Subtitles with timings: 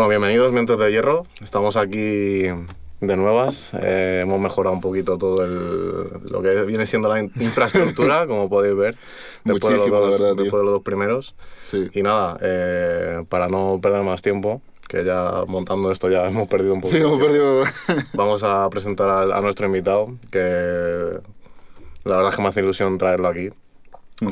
[0.00, 1.24] Bueno, bienvenidos, Mientes de Hierro.
[1.42, 3.74] Estamos aquí de nuevas.
[3.82, 8.48] Eh, hemos mejorado un poquito todo el, lo que viene siendo la in- infraestructura, como
[8.48, 8.96] podéis ver,
[9.44, 11.34] después, de los, Muchísimo, dos, la verdad, después de los dos primeros.
[11.62, 11.90] Sí.
[11.92, 16.72] Y nada, eh, para no perder más tiempo, que ya montando esto ya hemos perdido
[16.72, 16.94] un poco.
[16.94, 17.64] Sí, hemos perdido.
[18.14, 21.18] Vamos a presentar al- a, nuestro invitado, que
[22.04, 23.50] la verdad es que me hace ilusión traerlo aquí,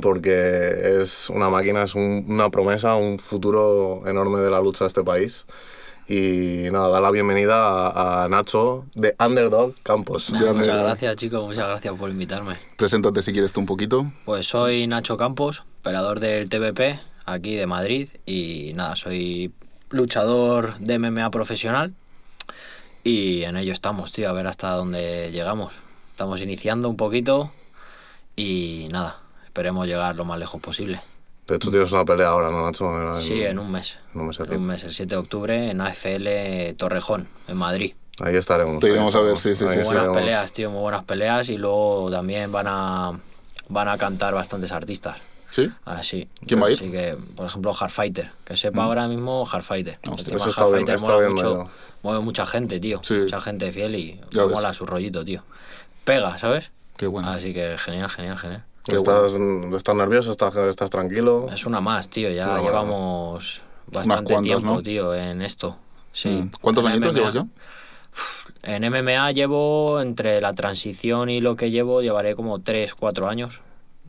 [0.01, 4.88] porque es una máquina, es un- una promesa, un futuro enorme de la lucha de
[4.88, 5.47] este país.
[6.11, 10.30] Y nada, dar la bienvenida a, a Nacho de Underdog Campos.
[10.30, 11.45] Muchas gracias, chicos.
[11.45, 12.56] Muchas gracias por invitarme.
[12.77, 14.11] Preséntate si quieres tú un poquito.
[14.24, 18.09] Pues soy Nacho Campos, operador del TVP, aquí de Madrid.
[18.25, 19.52] Y nada, soy
[19.91, 21.92] luchador de MMA profesional.
[23.05, 25.73] Y en ello estamos, tío, a ver hasta dónde llegamos.
[26.11, 27.52] Estamos iniciando un poquito.
[28.34, 29.19] Y nada,
[29.59, 31.01] esperemos llegar lo más lejos posible.
[31.48, 33.14] De hecho, tienes una pelea ahora, ¿no, Nacho?
[33.17, 33.98] En- Sí, en un mes.
[34.15, 34.53] en un mesecito.
[34.55, 37.95] En un mes, el 7 de octubre, en AFL Torrejón, en Madrid.
[38.20, 38.78] Ahí estaremos.
[38.81, 40.17] Te iremos a ver, sí, sí, ahí sí, Muy buenas estaremos.
[40.19, 41.48] peleas, tío, muy buenas peleas.
[41.48, 43.19] Y luego también van a,
[43.69, 45.17] van a cantar bastantes artistas.
[45.50, 45.69] ¿Sí?
[45.87, 46.28] Así.
[46.47, 46.77] ¿Quién va a ir?
[46.77, 48.31] Así que, por ejemplo, Hardfighter.
[48.45, 49.95] Que sepa ahora mismo Hardfighter.
[50.06, 51.45] Hostia, Encima eso está bien- Hardfighter está mola bien mucho.
[51.50, 51.70] medio.
[52.03, 53.00] Mueve mucha gente, tío.
[53.03, 53.15] Sí.
[53.15, 54.55] Mucha gente fiel y Ya ves.
[54.55, 55.43] mola su rollito, tío.
[56.05, 56.70] Pega, ¿sabes?
[56.97, 57.31] Qué bueno.
[57.31, 58.65] Así que genial, genial, genial.
[58.97, 59.33] ¿Estás,
[59.77, 60.31] ¿Estás nervioso?
[60.31, 61.48] ¿Estás, ¿Estás tranquilo?
[61.53, 62.31] Es una más, tío.
[62.31, 64.83] Ya Una llevamos bastante tiempo, ¿no?
[64.83, 65.77] tío, en esto.
[66.12, 66.28] Sí.
[66.28, 66.50] Mm.
[66.61, 67.47] ¿Cuántos añitos llevas ya?
[68.62, 73.61] En MMA llevo, entre la transición y lo que llevo, llevaré como 3, 4 años.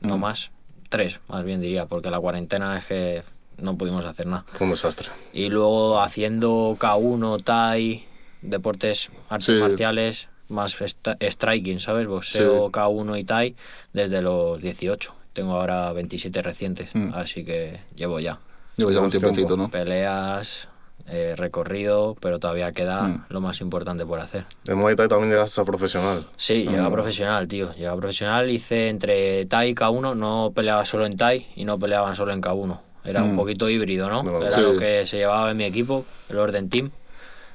[0.01, 0.21] No Mm.
[0.21, 0.51] más.
[0.89, 3.23] 3, más bien diría, porque la cuarentena es que
[3.57, 4.43] no pudimos hacer nada.
[4.53, 5.09] Fue un desastre.
[5.33, 8.03] Y luego haciendo K1, Tai,
[8.41, 9.61] deportes, artes Sí.
[9.61, 10.75] marciales, más
[11.21, 12.07] striking, ¿sabes?
[12.07, 12.71] Boxeo, Sí.
[12.71, 13.55] K1 y Tai
[13.93, 15.13] desde los 18.
[15.33, 17.11] Tengo ahora 27 recientes, Mm.
[17.13, 18.39] así que llevo ya.
[18.75, 19.57] Llevas ya un tiempecito, tiempo.
[19.57, 19.69] ¿no?
[19.69, 20.67] Peleas,
[21.07, 23.25] eh, recorrido, pero todavía queda Mm.
[23.29, 24.45] lo más importante por hacer.
[24.65, 26.25] En Muay Thai también llegaste a profesional.
[26.37, 26.71] Sí, Mm.
[26.71, 27.73] llega profesional, tío.
[27.75, 28.49] Llega profesional.
[28.49, 30.15] Hice entre Tai y K1.
[30.15, 32.79] No peleaba solo en Tai y no peleaban solo en K1.
[33.05, 33.37] Era un Mm.
[33.37, 34.23] poquito híbrido, ¿no?
[34.23, 34.61] Bueno, Era sí.
[34.61, 36.91] lo que se llevaba en mi equipo, el Orden Team,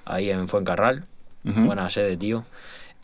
[0.05, 1.05] ahí en Fuencarral.
[1.45, 1.61] Ujú.
[1.67, 2.45] Buena sede, tío.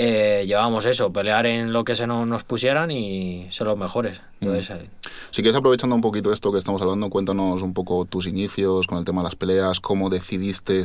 [0.03, 4.23] Eh, llevábamos eso, pelear en lo que se no- nos pusieran y ser los mejores.
[4.41, 4.89] Entonces, eh,
[5.31, 8.97] Si quieres, aprovechando un poquito esto que estamos hablando, cuéntanos un poco tus inicios con
[8.97, 10.83] el tema de las peleas, cómo decidiste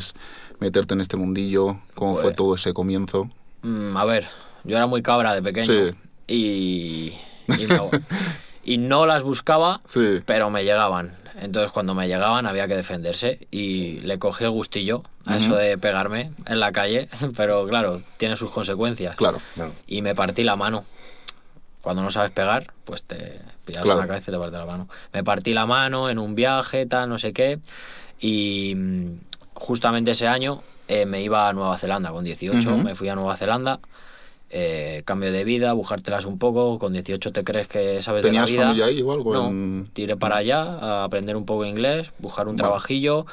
[0.59, 3.29] meterte en este mundillo, cómo fue Pues- todo ese comienzo.
[3.61, 4.27] Mm, a ver,
[4.65, 5.91] yo era muy cabra de pequeño Sí.
[6.27, 7.13] y,
[7.53, 7.79] y, me-
[8.65, 10.19] y no las buscaba, Sí.
[10.25, 11.15] pero me llegaban.
[11.39, 15.77] Entonces cuando me llegaban había que defenderse y le cogí el gustillo a eso de
[15.77, 19.15] pegarme en la calle, pero claro, tiene sus consecuencias.
[19.15, 19.39] Claro.
[19.55, 20.85] Bueno, Y me partí la mano.
[21.81, 23.99] Cuando no sabes pegar, pues te pillas Claro.
[23.99, 24.87] en la cabeza y te parte la mano.
[25.13, 27.59] Me partí la mano en un viaje, tal, no sé qué.
[28.19, 29.11] Y mm,
[29.55, 32.57] justamente ese año eh, me iba a Nueva Zelanda con 18.
[32.69, 32.77] Ujú.
[32.83, 33.79] Me fui a Nueva Zelanda.
[34.57, 36.79] Eh, cambio de vida, bujártelas un poco.
[36.79, 38.63] Con 18 te crees que sabes de la ¿Tenías vida.
[38.63, 39.19] familia ahí igual?
[39.23, 43.25] No, en- tiré para allá a aprender un poco inglés, buscar un trabajillo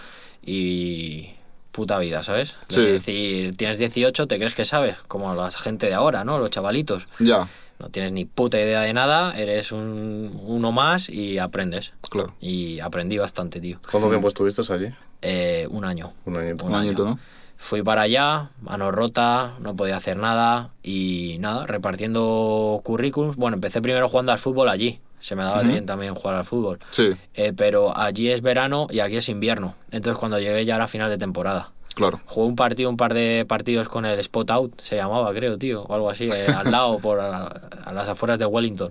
[0.45, 1.31] y
[1.71, 2.57] puta vida, ¿sabes?
[2.69, 2.81] De Sí.
[2.83, 6.39] decir, tienes 18, te crees que sabes, como la gente de ahora, ¿no?
[6.39, 7.07] Los chavalitos.
[7.19, 11.95] Ya, No tienes ni puta idea de nada, eres un, uno más y aprendes.
[12.11, 12.33] claro.
[12.41, 13.79] Y aprendí bastante, tío.
[13.91, 14.87] ¿Cuánto tiempo estuviste allí?
[15.21, 16.13] Eh, un año.
[16.25, 16.65] Un añito.
[16.65, 17.11] Un Un añito, año.
[17.15, 17.19] ¿no?
[17.65, 23.37] Fui para allá, mano rota, no podía hacer nada y nada, repartiendo currículums.
[23.37, 24.99] Bueno, empecé primero jugando al fútbol allí.
[25.21, 25.69] Se me daba Ujú.
[25.69, 26.81] bien también jugar al fútbol.
[26.91, 29.77] Sí, Eh, pero allí es verano y aquí es invierno.
[29.93, 31.71] Entonces cuando llegué ya era final de temporada.
[31.95, 32.21] claro.
[32.27, 35.83] Jugué un partido, un par de partidos con el Spot Out, se llamaba, creo, tío,
[35.85, 38.91] o algo así, eh, al lado, por a, a las afueras de Wellington.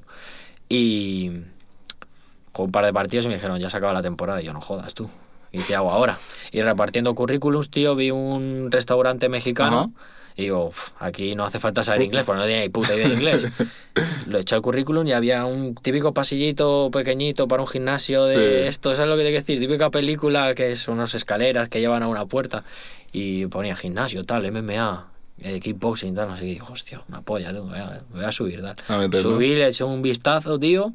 [0.69, 1.31] Y
[2.53, 4.41] jugué un par de partidos y me dijeron, ya se acaba la temporada.
[4.41, 5.09] Y yo, no jodas tú.
[5.51, 6.17] ¿Y qué hago ahora?
[6.51, 9.79] Y repartiendo currículums, tío, vi un restaurante mexicano.
[9.95, 10.07] Ajá.
[10.38, 13.09] Y digo, "Uf, aquí no hace falta saber inglés, porque no tenía ni puta idea
[13.09, 13.47] de inglés.
[14.28, 18.67] Lo eché al currículum y había un típico pasillito pequeñito para un gimnasio de Sí.
[18.70, 19.59] esto, ¿sabes lo que te quiero decir?
[19.59, 22.64] Típica película que son unas escaleras que llevan a una puerta
[23.11, 25.08] y ponía gimnasio, tal, MMA,
[25.40, 26.52] eh, kickboxing, tal, no sé qué.
[26.52, 28.75] Digo, hostia, una polla, tú, voy, a, voy a subir, tal.
[28.87, 29.09] A.
[29.17, 30.93] Subí, le eché un vistazo, tío,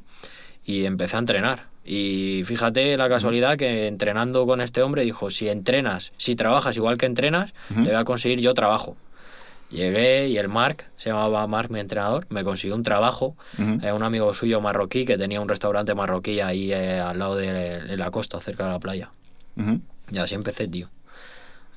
[0.64, 1.66] y empecé a entrenar.
[1.86, 6.98] Y fíjate la casualidad que entrenando con este hombre dijo, si entrenas, si trabajas igual
[6.98, 7.84] que entrenas, Ujú.
[7.84, 8.96] te voy a conseguir yo trabajo.
[9.70, 13.36] Llegué y el Mark, se llamaba Mark, mi entrenador, me consiguió un trabajo.
[13.58, 13.80] Ujú.
[13.86, 17.52] Eh, un amigo suyo marroquí que tenía un restaurante marroquí ahí eh, al lado de,
[17.82, 19.10] de la costa, cerca de la playa.
[19.56, 19.80] Ujú.
[20.12, 20.88] Y así empecé, tío.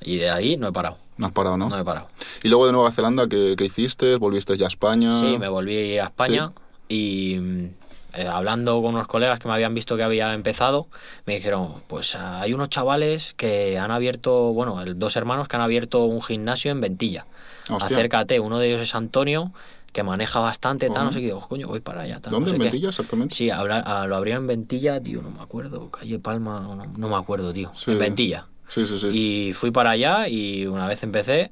[0.02, 0.96] Y de ahí no he parado.
[1.18, 1.68] No has parado, ¿no?
[1.68, 2.08] No he parado.
[2.42, 4.16] Y luego de Nueva Zelanda, ¿qué, qué hiciste?
[4.16, 5.12] ¿Volviste ya a España?
[5.12, 6.52] Sí, me volví a España
[6.88, 7.68] y mm,
[8.14, 10.88] eh, hablando con unos colegas que me habían visto que había empezado,
[11.26, 15.62] me dijeron, pues hay unos chavales que han abierto, bueno, el- dos hermanos que han
[15.62, 17.26] abierto un gimnasio en Ventilla.
[17.68, 17.86] Hostia.
[17.96, 19.52] Acércate, uno de ellos es Antonio,
[19.92, 21.26] que maneja bastante, tal, no sé qué.
[21.26, 22.46] Digo, coño, voy para allá, tal, ¿Dónde?
[22.46, 22.64] no sé ¿En qué".
[22.70, 23.34] Ventilla exactamente?
[23.34, 27.16] Sí, ah, lo abrieron en Ventilla, tío, no me acuerdo, calle Palma, no, no me
[27.16, 27.90] acuerdo, tío, Sí.
[27.92, 28.46] en Ventilla.
[28.68, 29.08] Sí, sí, sí.
[29.48, 31.50] Y fui para allá y una vez empecé,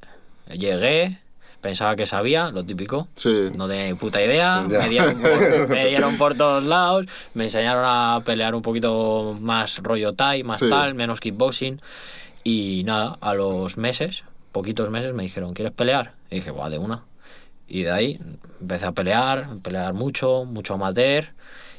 [0.53, 1.19] llegué,
[1.61, 3.09] pensaba que sabía, lo típico.
[3.17, 3.51] Sí.
[3.55, 4.79] No tenía ni puta idea, Ya.
[4.81, 9.79] me dieron, por, me dieron por todos lados, me enseñaron a pelear un poquito más
[9.79, 10.69] rollo Thai, más Sí.
[10.71, 11.81] tal, menos kickboxing.
[12.45, 16.15] Y nada, a los meses, poquitos meses, me dijeron, ¿quieres pelear?
[16.31, 17.05] Y dije, va, de una.
[17.67, 18.21] Y de ahí
[18.61, 21.27] empecé a pelear, pelear mucho, mucho amateur.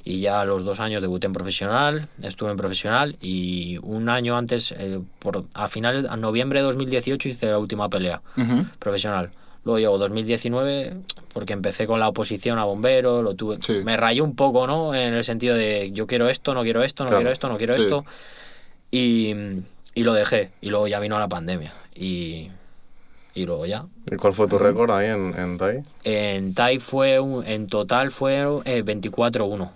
[0.03, 4.37] Y ya a los dos años debuté en profesional, estuve en profesional y un año
[4.37, 8.65] antes, eh, por, a finales, a noviembre de 2018 hice la última pelea Ujú.
[8.79, 9.31] profesional.
[9.65, 10.94] Luego llegó 2019
[11.33, 13.81] porque empecé con la oposición a bombero, lo tuve, Sí.
[13.83, 14.95] me rayó un poco, ¿no?
[14.95, 17.21] En el sentido de yo quiero esto, no quiero esto, no Claro.
[17.21, 17.81] quiero esto, no quiero Sí.
[17.83, 18.06] esto.
[18.91, 19.35] Y,
[19.94, 20.51] y lo dejé.
[20.61, 21.73] Y luego ya vino la pandemia.
[21.95, 22.50] Y,
[23.35, 23.85] y luego ya.
[24.09, 25.83] ¿Y cuál fue tu récord ahí en, en Thai?
[26.03, 29.69] En Thai fue, un- en total fue eh, 24-1.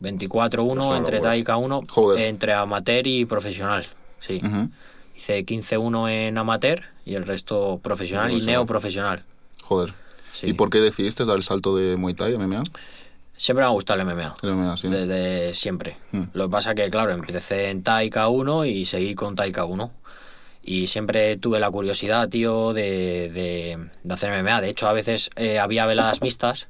[0.00, 1.20] 24-1 una entre.
[1.20, 2.26] Thai y K1, Joder.
[2.26, 3.86] entre amateur y profesional.
[4.20, 4.40] Sí.
[4.44, 4.68] Ujú.
[5.16, 8.54] Hice 15-1 en amateur y el resto profesional y Profesional.
[8.60, 9.22] neoprofesional.
[9.62, 9.94] Joder.
[10.32, 10.48] Sí.
[10.48, 12.64] ¿Y por qué decidiste dar el salto de Muay Thai a MMA?
[13.38, 14.34] Siempre me ha gustado el MMA.
[14.42, 14.88] El MMA, sí.
[14.88, 15.96] Desde siempre.
[16.12, 16.22] Mm.
[16.34, 19.90] Lo que pasa que, claro, empecé en Tai K1 y seguí con Tai K1.
[20.62, 24.60] Y siempre tuve la curiosidad, tío, de, de, de hacer MMA.
[24.60, 26.68] De hecho, a veces eh, había veladas mixtas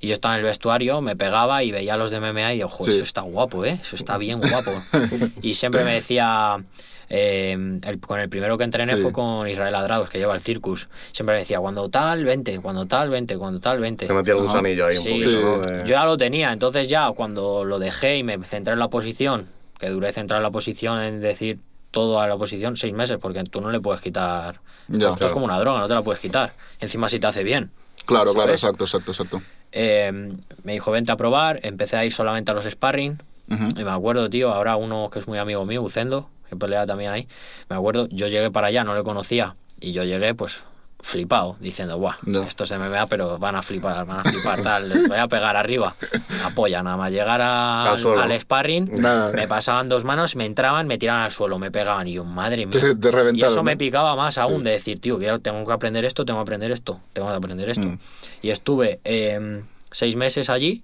[0.00, 2.56] y yo estaba en el vestuario, me pegaba y veía a los de MMA y
[2.56, 2.98] digo, joder, Sí.
[2.98, 3.78] eso está guapo, ¿eh?
[3.80, 4.70] Eso está bien guapo.
[5.42, 6.62] y siempre me decía...
[7.10, 7.52] eh,
[7.84, 9.02] el- con el primero que entrené Sí.
[9.02, 10.88] fue con Israel Adrados, que lleva el Circus.
[11.12, 14.06] Siempre me decía, cuando tal, vente, cuando tal, vente, cuando tal, vente.
[14.06, 15.10] Te metí el gusanillo ahí un Sí.
[15.10, 15.38] poquito, Sí.
[15.42, 15.58] ¿no?
[15.58, 18.88] De- Yo ya lo tenía, entonces ya cuando lo dejé y me centré en la
[18.88, 19.46] posición,
[19.78, 21.58] que duré centrar en la posición en decir
[21.90, 24.60] todo a la posición, seis meses, porque tú no le puedes quitar.
[24.88, 25.26] Ya, claro.
[25.26, 26.52] es como una droga, no te la puedes quitar.
[26.80, 27.70] Encima si te hace bien.
[28.06, 28.62] Claro, claro, ¿sabes?
[28.62, 29.42] exacto, exacto, exacto.
[29.72, 30.32] Eh,
[30.64, 33.18] me dijo, vente a probar, empecé a ir solamente a los sparring.
[33.50, 33.68] Ujú.
[33.80, 37.10] Y me acuerdo, tío, ahora uno que es muy amigo mío, Ucendo, que pelea también
[37.12, 37.28] ahí.
[37.68, 39.54] Me acuerdo, yo llegué para allá, no le conocía.
[39.80, 40.64] Y yo llegué, pues,
[41.00, 42.42] flipado, diciendo, guau, Ya.
[42.42, 45.54] esto es MMA, pero van a flipar, van a flipar, tal, les voy a pegar
[45.56, 45.94] arriba.
[46.44, 48.20] Apoya, nada más llegar a- Al suelo.
[48.20, 49.30] al sparring, Nada.
[49.32, 52.08] me pasaban dos manos, me entraban, me tiraban al suelo, me pegaban.
[52.08, 52.80] Y yo, madre mía.
[52.80, 53.78] Te- te y eso me ¿no?
[53.78, 54.64] picaba más aún Sí.
[54.64, 57.86] de decir, tío, tengo que aprender esto, tengo que aprender esto, tengo que aprender esto.
[57.86, 57.98] Mm.
[58.42, 59.62] Y estuve eh,
[59.92, 60.82] seis meses allí,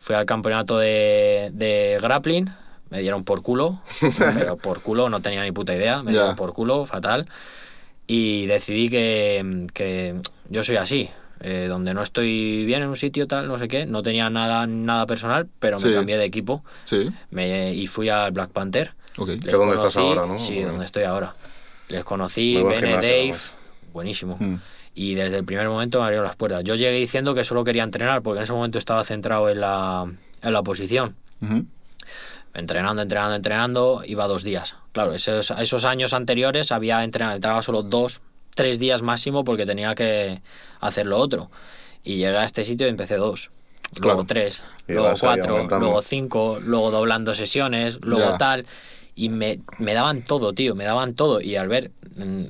[0.00, 2.50] fui al campeonato de, de grappling,
[2.94, 3.80] me dieron por culo,
[4.18, 6.20] pero por culo no tenía ni puta idea, me Ya.
[6.20, 7.26] dieron por culo, fatal.
[8.06, 10.14] Y decidí que, que
[10.48, 11.10] yo soy así.
[11.40, 14.66] eh, donde no estoy bien en un sitio tal, no sé qué, no tenía nada,
[14.68, 15.92] nada personal, pero me Sí.
[15.92, 18.92] cambié de equipo Sí, me, y fui al Black Panther.
[19.18, 19.28] ok.
[19.28, 20.38] Les Que es donde estás ahora, ¿no?
[20.38, 20.68] Sí, Bueno.
[20.68, 21.34] donde estoy ahora.
[21.88, 23.54] Les conocí, Bene, Dave, vamos.
[23.92, 24.36] buenísimo.
[24.38, 24.54] Mm.
[24.94, 26.62] Y desde el primer momento me abrieron las puertas.
[26.64, 30.06] Yo llegué diciendo que solo quería entrenar, porque en ese momento estaba centrado en la,
[30.40, 31.16] en la posición.
[31.42, 31.64] Ujú.
[32.54, 34.76] Entrenando, entrenando, entrenando, iba dos días.
[34.92, 38.20] Claro, esos, esos años anteriores había entrenado, entrenaba solo dos,
[38.54, 40.40] tres días máximo porque tenía que
[40.80, 41.50] hacer lo otro.
[42.04, 43.50] Y llegué a este sitio y empecé dos.
[43.96, 44.24] Luego Claro.
[44.26, 48.38] tres, Y luego cuatro, luego cinco, luego doblando sesiones, luego Ya.
[48.38, 48.66] tal.
[49.16, 51.40] Y me, me daban todo, tío, me daban todo.
[51.40, 52.44] Y al ver, mm,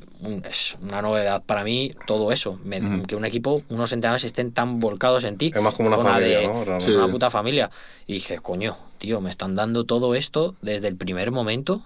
[0.49, 2.59] es una novedad para mí todo eso.
[2.65, 5.53] Me- Que un equipo, unos entrenadores estén tan volcados en ti.
[5.55, 6.81] Es más como una familia, de- ¿no?
[6.81, 6.93] Sí.
[6.93, 7.71] Una puta familia.
[8.07, 11.83] Y dije, coño, tío, me están dando todo esto desde el primer momento.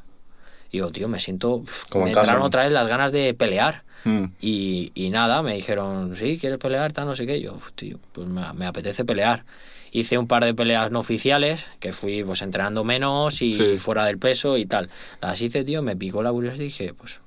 [0.70, 1.64] Y digo, tío, me siento...
[1.90, 2.46] Como me en casa, entraron ¿no?
[2.46, 3.82] otra vez las ganas de pelear.
[4.04, 4.24] Mm.
[4.40, 6.92] Y, y nada, me dijeron, sí, ¿quieres pelear?
[6.92, 7.40] Tal, no sé qué.
[7.40, 9.44] Yo, "Uf, tío, pues me, me apetece pelear.
[9.92, 13.78] Hice un par de peleas no oficiales, que fui pues entrenando menos y Sí.
[13.78, 14.90] fuera del peso y tal.
[15.20, 17.20] Las hice, tío, me picó la curiosidad y dije, pues,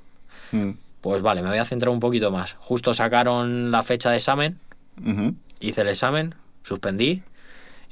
[0.51, 0.71] Mm.
[1.01, 2.55] pues vale, me voy a centrar un poquito más.
[2.59, 4.59] Justo sacaron la fecha de examen,
[5.05, 5.33] Ujú.
[5.59, 7.23] hice el examen, suspendí.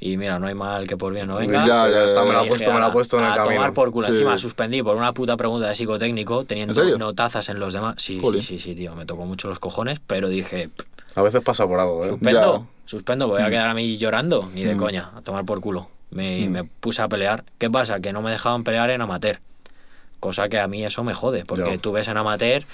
[0.02, 1.66] Y mira, no hay mal que por bien no venga.
[1.66, 3.34] Ya, ya, está, me lo ha puesto, me lo ha "Ala, puesto en el a
[3.34, 3.54] camino.
[3.56, 4.06] tomar por culo.
[4.06, 4.12] Sí.
[4.12, 7.96] Encima suspendí por una puta pregunta de psicotécnico, teniendo ¿En notazas en los demás.
[7.98, 8.94] Sí, sí, sí, sí, tío.
[8.94, 10.70] Me tocó mucho los cojones, pero dije,
[11.16, 12.10] A veces pasa por algo, ¿eh?
[12.10, 12.79] Suspendo, Ya.
[12.90, 14.78] Suspendo, voy a quedar a mí llorando, ni de Mm.
[14.78, 15.88] coña, a tomar por culo.
[16.10, 16.50] Me, Mm.
[16.50, 17.44] me puse a pelear.
[17.58, 18.00] ¿Qué pasa?
[18.00, 19.38] Que no me dejaban pelear en amateur.
[20.18, 21.78] Cosa que a mí eso me jode, porque Ya.
[21.78, 22.64] tú ves en amateur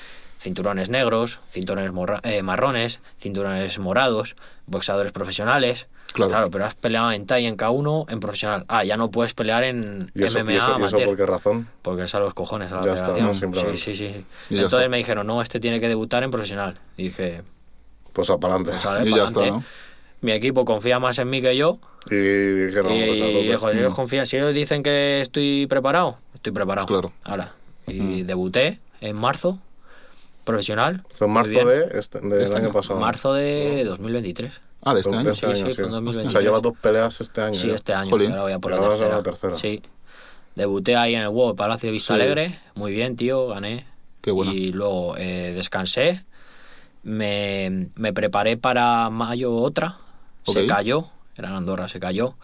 [0.40, 1.90] cinturones negros, cinturones
[2.22, 5.86] eh, marrones, cinturones morados, boxeadores profesionales.
[6.12, 6.50] Claro.
[6.50, 8.64] pero has peleado en TAI, en K1, en profesional.
[8.68, 11.26] Ah, ya no puedes pelear en ¿Y eso, MMA y eso- y eso por qué
[11.26, 11.68] razón?
[11.82, 13.26] Porque es a los cojones a la Ya está, federación.
[13.28, 13.34] ¿no?
[13.34, 13.76] Simplemente.
[13.76, 14.24] sí, sí, sí.
[14.54, 14.88] Entonces está.
[14.88, 16.78] me dijeron, no, este tiene que debutar en profesional.
[16.96, 17.42] Y dije,
[18.14, 18.78] Pues a para adelante.
[18.82, 19.46] pues Y ya está.
[19.46, 19.64] ¿no?
[20.20, 21.78] Mi equipo confía más en mí que yo.
[22.06, 26.86] Y pues, a Y si ellos confían, si ellos dicen que estoy preparado, estoy preparado.
[26.86, 27.12] Claro.
[27.24, 27.52] Ahora.
[27.86, 29.58] Y debuté en marzo,
[30.44, 31.04] profesional.
[31.16, 32.98] Fue en marzo de este, del Este año pasado.
[33.00, 34.52] Marzo de 2023.
[34.82, 35.30] Ah, de este año.
[35.30, 36.32] este Sí, año, sí, fue en O 2023.
[36.32, 37.54] sea, lleva dos peleas este año.
[37.54, 37.74] Sí, ya.
[37.74, 38.12] este año.
[38.14, 39.16] Ahora voy a por Y la tercera.
[39.16, 39.56] la tercera.
[39.58, 39.82] Sí.
[40.54, 42.20] Debuté ahí en el WOW Palacio de Vista Sí.
[42.20, 42.58] Alegre.
[42.74, 43.86] Muy bien, tío, gané.
[44.20, 44.52] Qué bueno.
[44.52, 46.24] Y luego eh, descansé.
[47.02, 49.96] Me, me preparé para mayo otra.
[50.52, 51.06] Se cayó.
[51.36, 52.34] Era en Andorra, se cayó.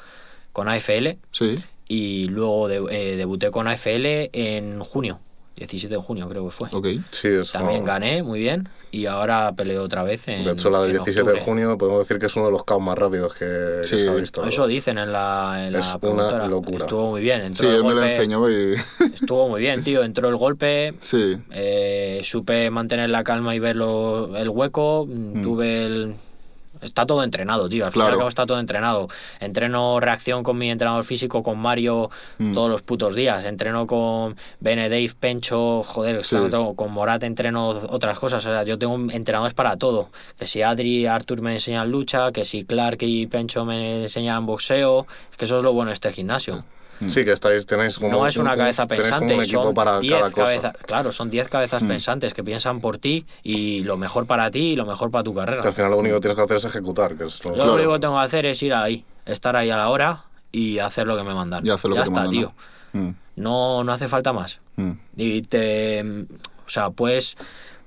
[0.53, 1.19] Con AFL.
[1.31, 1.55] Sí.
[1.89, 5.19] Y luego de- eh, debuté con AFL en junio.
[5.57, 6.69] 17 de junio creo que fue.
[6.73, 6.87] Ok.
[7.11, 7.53] Sí, eso.
[7.53, 8.69] También gané, muy bien.
[8.91, 12.01] Y ahora peleo otra vez en De hecho, la del en 17 de junio podemos
[12.01, 14.45] decir que es uno de los caos más rápidos que, se ha visto.
[14.47, 16.85] Eso dicen en la, en Es la una locura.
[16.87, 17.43] Estuvo muy bien.
[17.43, 18.75] Entró Sí, él me lo enseñó y...
[19.15, 20.03] Estuvo muy bien, tío.
[20.03, 20.95] Entró el golpe.
[21.01, 21.37] sí.
[21.51, 25.07] eh, supe mantener la calma y ver lo- el hueco.
[25.07, 26.15] mm, Tuve el.
[26.83, 27.87] Está todo entrenado, tío.
[27.87, 28.19] Al fin y al Claro.
[28.19, 29.09] cabo está todo entrenado.
[29.41, 32.55] Entreno reacción con mi entrenador físico, con Mario, Mm.
[32.55, 33.45] todos los putos días.
[33.45, 36.37] Entreno con Bene, Dave, Pencho, joder, Sí.
[36.77, 38.45] con Morat entreno otras cosas.
[38.45, 40.11] O sea, yo tengo entrenadores para todo.
[40.39, 44.45] Que si Adri y Artur me enseñan lucha, que si Clark y Pencho me enseñan
[44.47, 45.07] boxeo.
[45.31, 46.65] Es que eso es lo bueno de este gimnasio.
[47.09, 48.11] Sí, que estáis, tenéis como.
[48.13, 50.45] No es una un- cabeza pensante, un son para 10 cada cosa.
[50.45, 51.89] cabezas, claro, son 10 cabezas Mm.
[51.89, 55.35] pensantes que piensan por ti y lo mejor para ti y lo mejor para tu
[55.35, 55.63] carrera.
[55.63, 57.17] Que al final lo único que tienes que hacer es ejecutar.
[57.17, 59.71] Que es lo- Yo lo único que tengo que hacer es ir ahí, estar ahí
[59.71, 61.65] a la hora y hacer lo que me mandan.
[61.65, 62.53] Ya que está, tío.
[62.93, 63.01] ¿no?
[63.01, 64.61] Mm, No, no hace falta más.
[64.77, 64.91] mm.
[65.17, 66.03] Y te.
[66.67, 67.37] O sea, pues.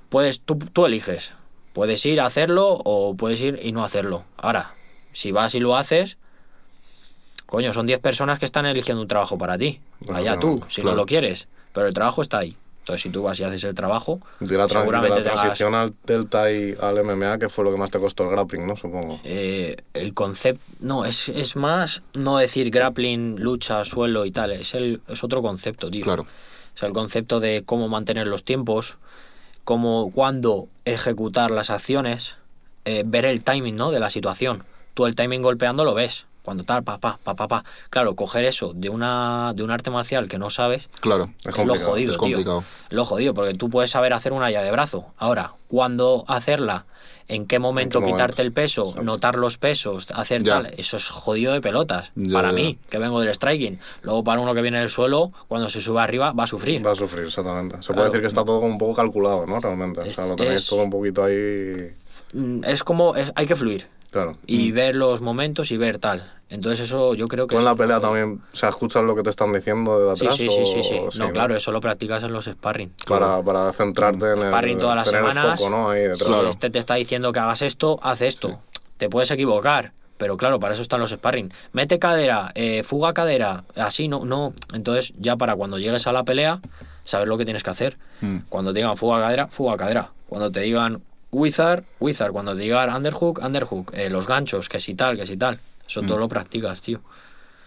[0.08, 1.32] Puedes, tú, tú eliges.
[1.72, 4.24] Puedes ir a hacerlo o puedes ir y no hacerlo.
[4.36, 4.72] Ahora,
[5.12, 6.16] si vas y lo haces.
[7.46, 9.80] Coño, son 10 personas que están eligiendo un trabajo para ti.
[10.00, 10.96] Bueno, Allá tú, si claro.
[10.96, 11.48] no lo quieres.
[11.72, 12.56] Pero el trabajo está ahí.
[12.80, 16.52] Entonces, si tú vas y haces el trabajo, De la, de seguramente transición al Delta
[16.52, 18.76] y al MMA, que fue lo que más te costó el grappling, ¿no?
[18.76, 19.20] Supongo.
[19.24, 20.62] eh, el concepto.
[20.80, 24.52] No, es, es más no decir grappling, lucha, suelo y tal.
[24.52, 26.04] Es, el, es otro concepto, tío.
[26.04, 26.22] Claro.
[26.22, 28.98] O sea, el concepto de cómo mantener los tiempos,
[29.64, 32.36] cómo, cuándo ejecutar las acciones,
[32.84, 33.90] eh, ver el timing, ¿no?
[33.90, 34.62] De la situación.
[34.94, 36.26] Tú el timing golpeando lo ves.
[36.46, 37.64] Cuando tal, pa, pa, pa, pa, pa.
[37.90, 41.24] Claro, coger eso de una de un arte marcial que no sabes Claro.
[41.40, 42.20] Es es lo complicado, jodido, es tío.
[42.20, 42.64] complicado.
[42.90, 45.06] Lo jodido, porque tú puedes saber hacer una llave de brazo.
[45.18, 46.86] Ahora, ¿cuándo hacerla?
[47.26, 48.94] ¿En qué momento quitarte el peso?
[49.02, 50.62] Notar los pesos, hacer Ya.
[50.62, 50.72] tal.
[50.76, 52.12] Eso es jodido de pelotas.
[52.14, 52.54] Ya, para ya.
[52.54, 53.80] mí, que vengo del striking.
[54.02, 56.86] Luego, para uno que viene del suelo, cuando se sube arriba, va a sufrir.
[56.86, 57.78] Va a sufrir, exactamente.
[57.78, 57.94] Se Claro.
[57.96, 59.58] puede decir que está todo como un poco calculado, ¿no?
[59.58, 60.02] Realmente.
[60.02, 61.90] o sea, Es- lo tenéis es- todo un poquito ahí.
[62.32, 63.88] Mm, Es como, es, hay que fluir.
[64.12, 64.36] Claro.
[64.46, 66.32] Y ver los momentos y ver tal.
[66.48, 67.54] Entonces, eso yo creo que.
[67.54, 70.26] ¿Tú en la pelea también, o sea, escuchas lo que te están diciendo de Sí,
[70.26, 70.36] atrás?
[70.38, 70.94] sí, sí, sí, sí.
[70.94, 72.92] o- No, claro, eso lo practicas en los sparring.
[73.08, 75.58] Para, para centrarte en el, Sparring todas las semanas.
[75.58, 75.90] foco, ¿no?
[75.90, 76.22] Ahí detrás.
[76.22, 76.48] Claro.
[76.48, 78.60] Este te está diciendo que hagas esto, haz esto.
[78.96, 81.52] Te puedes equivocar, pero claro, para eso están los sparring.
[81.72, 84.54] Mete cadera, eh, fuga cadera, así no, no.
[84.72, 86.60] Entonces, ya para cuando llegues a la pelea,
[87.02, 87.98] saber lo que tienes que hacer.
[88.20, 88.38] Mm.
[88.48, 90.12] Cuando te digan fuga cadera, fuga cadera.
[90.28, 92.30] Cuando te digan wizard, wizard.
[92.32, 93.92] Cuando te digan underhook, underhook.
[93.94, 95.58] Eh, los ganchos, que si tal, que si tal.
[95.88, 96.06] Eso Mm.
[96.06, 97.00] todo lo practicas, tío.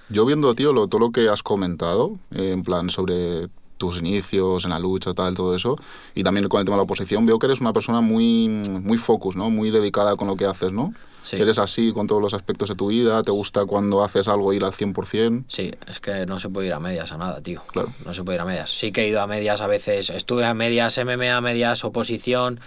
[0.10, 3.48] Yo viendo, tío, lo, todo lo que has comentado, eh, en plan sobre
[3.78, 5.78] tus inicios en la lucha, tal, todo eso,
[6.16, 8.98] y también con el tema de la oposición, veo que eres una persona muy, muy
[8.98, 9.50] focus, ¿no?
[9.50, 10.94] Muy dedicada con lo que haces, ¿no?
[11.24, 11.38] Sí.
[11.38, 14.66] Eres así con todos los aspectos de tu vida, te gusta cuando haces algo ir
[14.66, 15.46] al 100%.
[15.48, 17.62] Sí, es que no se puede ir a medias a nada, tío.
[17.68, 17.94] Claro.
[18.04, 18.70] No se puede ir a medias.
[18.72, 20.10] Sí que he ido a medias a veces.
[20.10, 22.60] Estuve a medias MMA, a medias oposición,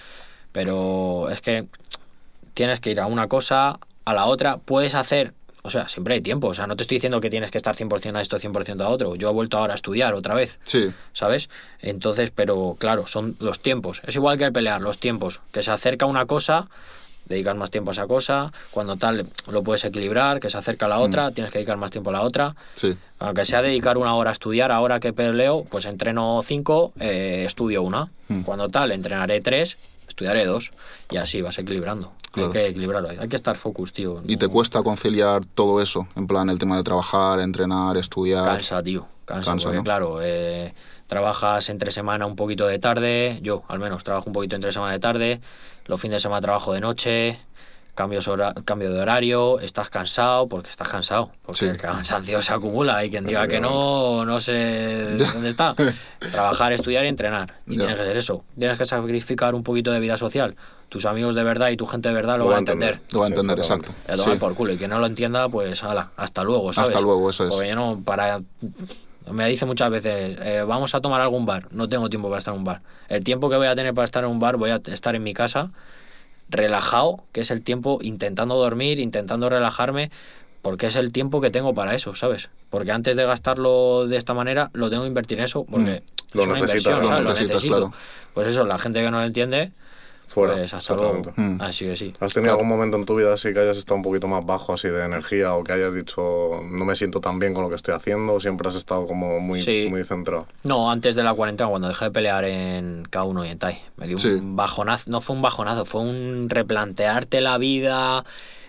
[0.53, 1.67] pero es que
[2.55, 4.59] tienes que ir a una cosa, a la otra.
[4.59, 6.49] Puedes hacer, o sea, siempre hay tiempo.
[6.49, 8.89] O sea, no te estoy diciendo que tienes que estar 100% a esto, 100% a
[8.89, 9.15] otro.
[9.15, 10.59] Yo he vuelto ahora a estudiar otra vez.
[10.65, 11.49] Sí, ¿Sabes?
[11.81, 14.03] Entonces, pero claro, son los tiempos.
[14.05, 15.41] Es igual que el pelear, los tiempos.
[15.53, 16.69] Que se acerca una cosa,
[17.27, 18.53] dedicas más tiempo a esa cosa.
[18.73, 20.41] Cuando tal, lo puedes equilibrar.
[20.41, 22.57] Que se acerca a la otra, tienes que dedicar más tiempo a la otra.
[22.75, 27.45] sí, Aunque sea dedicar una hora a estudiar, ahora que peleo, pues entreno cinco, eh,
[27.47, 28.09] estudio una.
[28.27, 28.43] Mm.
[28.43, 29.79] Cuando tal, entrenaré tres,
[30.09, 30.73] estudiaré dos.
[31.13, 32.13] Y así vas equilibrando.
[32.33, 32.49] Claro.
[32.49, 33.11] Hay que equilibrarlo.
[33.11, 34.23] Hay que estar focus, tío.
[34.27, 38.45] y te cuesta conciliar todo eso, en plan el tema de trabajar, entrenar, estudiar.
[38.47, 39.07] Cansa, tío.
[39.25, 39.85] Cansa, Cansa, porque ¿no?
[39.85, 40.73] claro, eh,
[41.07, 43.39] trabajas entre semana un poquito de tarde.
[43.43, 45.41] Yo, al menos, trabajo un poquito entre semana de tarde.
[45.85, 47.39] Los fines de semana trabajo de noche.
[47.95, 49.61] Cambios hora- cambio de horario.
[49.61, 51.31] Estás cansado porque estás cansado.
[51.43, 51.67] Porque Sí.
[51.67, 52.97] el cansancio se acumula.
[52.97, 55.75] Hay quien diga que no, no sé dónde está.
[56.31, 57.55] Trabajar, estudiar y entrenar.
[57.67, 57.81] Y Ya.
[57.81, 58.45] tienes que ser eso.
[58.59, 60.57] Tienes que sacrificar un poquito de vida social.
[60.89, 63.01] Tus amigos de verdad y tu gente de verdad lo, van a entender.
[63.13, 63.91] Lo va a entender, exacto.
[64.09, 64.39] A tomar Sí.
[64.41, 64.73] por culo.
[64.73, 66.91] Y que no lo entienda, pues ala, hasta luego, ¿sabes?
[66.91, 67.51] Hasta luego, eso es.
[67.51, 68.41] Porque yo no, para.
[69.31, 71.69] Me dice muchas veces, eh, vamos a tomar algún bar.
[71.71, 72.81] No tengo tiempo para estar en un bar.
[73.09, 75.23] El tiempo que voy a tener para estar en un bar, voy a estar en
[75.23, 75.71] mi casa
[76.53, 80.11] relajado, que es el tiempo intentando dormir, intentando relajarme,
[80.61, 82.49] porque es el tiempo que tengo para eso, ¿sabes?
[82.71, 86.03] Porque antes de gastarlo de esta manera, lo tengo que invertir en eso, porque
[86.35, 86.37] Mm.
[86.37, 87.21] Lo es una necesitas, inversión, lo.
[87.21, 87.75] Lo necesitas, necesito.
[87.77, 87.93] claro.
[88.33, 89.73] Pues eso, la gente que no lo entiende,
[90.33, 90.55] Fuera.
[90.55, 91.23] pues hasta luego.
[91.37, 91.61] Mm.
[91.61, 92.13] Así que sí.
[92.21, 94.73] ¿Has tenido algún momento en tu vida así que hayas estado un poquito más bajo
[94.75, 97.77] así de energía o que hayas dicho no me siento tan bien con lo que
[97.77, 98.35] estoy haciendo?
[98.35, 99.87] ¿O siempre has estado como muy, Sí.
[99.91, 100.47] muy centrado?
[100.63, 104.07] No, antes de la cuarentena, cuando dejé de pelear en K1 y en Tai, me
[104.07, 104.29] dio Sí.
[104.29, 108.25] un bajonazo, no fue un bajonazo, fue un replantearte la vida,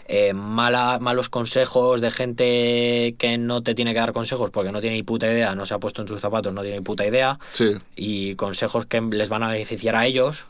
[0.07, 4.81] eh, mala, malos consejos de gente que no te tiene que dar consejos porque no
[4.81, 7.05] tiene ni puta idea, no se ha puesto en tus zapatos, no tiene ni puta
[7.05, 10.45] idea, Sí, y consejos que les van a beneficiar a ellos,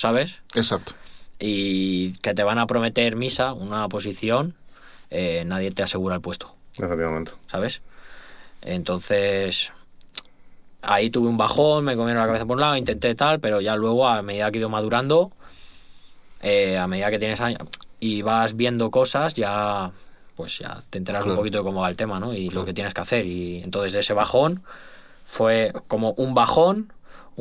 [0.00, 0.38] ¿sabes?
[0.54, 0.94] exacto.
[1.38, 4.54] Y que te van a prometer misa, una posición,
[5.10, 6.54] eh, nadie te asegura el puesto.
[6.78, 7.32] Efectivamente.
[7.50, 7.82] ¿sabes?
[8.62, 9.72] Entonces,
[10.80, 13.76] ahí tuve un bajón, me comieron la cabeza por un lado, intenté tal, pero ya
[13.76, 15.32] luego, a medida que he ido madurando,
[16.40, 17.60] eh, a medida que tienes años
[17.98, 19.92] y vas viendo cosas, ya
[20.34, 22.32] pues ya te enteras un poquito de cómo va el tema, ¿no?
[22.32, 23.26] Y lo que tienes que hacer.
[23.26, 24.62] Y entonces ese bajón
[25.26, 26.90] fue como un bajón,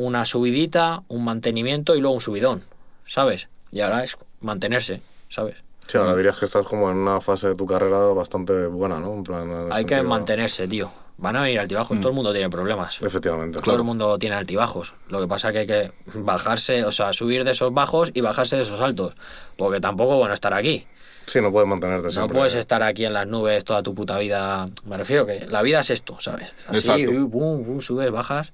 [0.06, 2.64] una subidita, un mantenimiento y luego un subidón,
[3.06, 3.48] ¿sabes?
[3.72, 5.56] Y ahora es mantenerse, ¿sabes?
[5.88, 9.14] Sí, ahora dirías que estás como en una fase de tu carrera bastante buena, ¿no?
[9.14, 10.92] En plan, en el Hay que mantenerse, tío.
[11.18, 13.02] Van a venir altibajos, todo el mundo tiene problemas.
[13.02, 13.60] Efectivamente.
[13.60, 14.94] Todo el mundo tiene altibajos.
[15.10, 18.56] Lo que pasa que hay que bajarse, o sea, subir de esos bajos y bajarse
[18.56, 19.16] de esos altos.
[19.58, 20.88] Porque tampoco es bueno estar aquí.
[21.26, 22.38] Sí, no puedes mantenerte No siempre.
[22.38, 24.66] puedes estar aquí en las nubes toda tu puta vida.
[24.86, 26.54] Me refiero que la vida es esto, ¿sabes?
[26.68, 27.12] Así, Exacto.
[27.12, 28.54] uh, bum, bum, subes, bajas.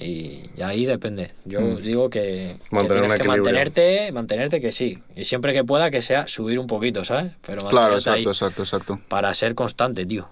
[0.00, 1.32] Y, y ahí depende.
[1.44, 4.98] Yo digo que, que tienes que mantenerte, mantenerte que sí.
[5.14, 7.32] Y siempre que pueda que sea subir un poquito, ¿sabes?
[7.46, 9.00] Pero Claro, ahí exacto, exacto, exacto.
[9.08, 10.26] para ser constante, tío.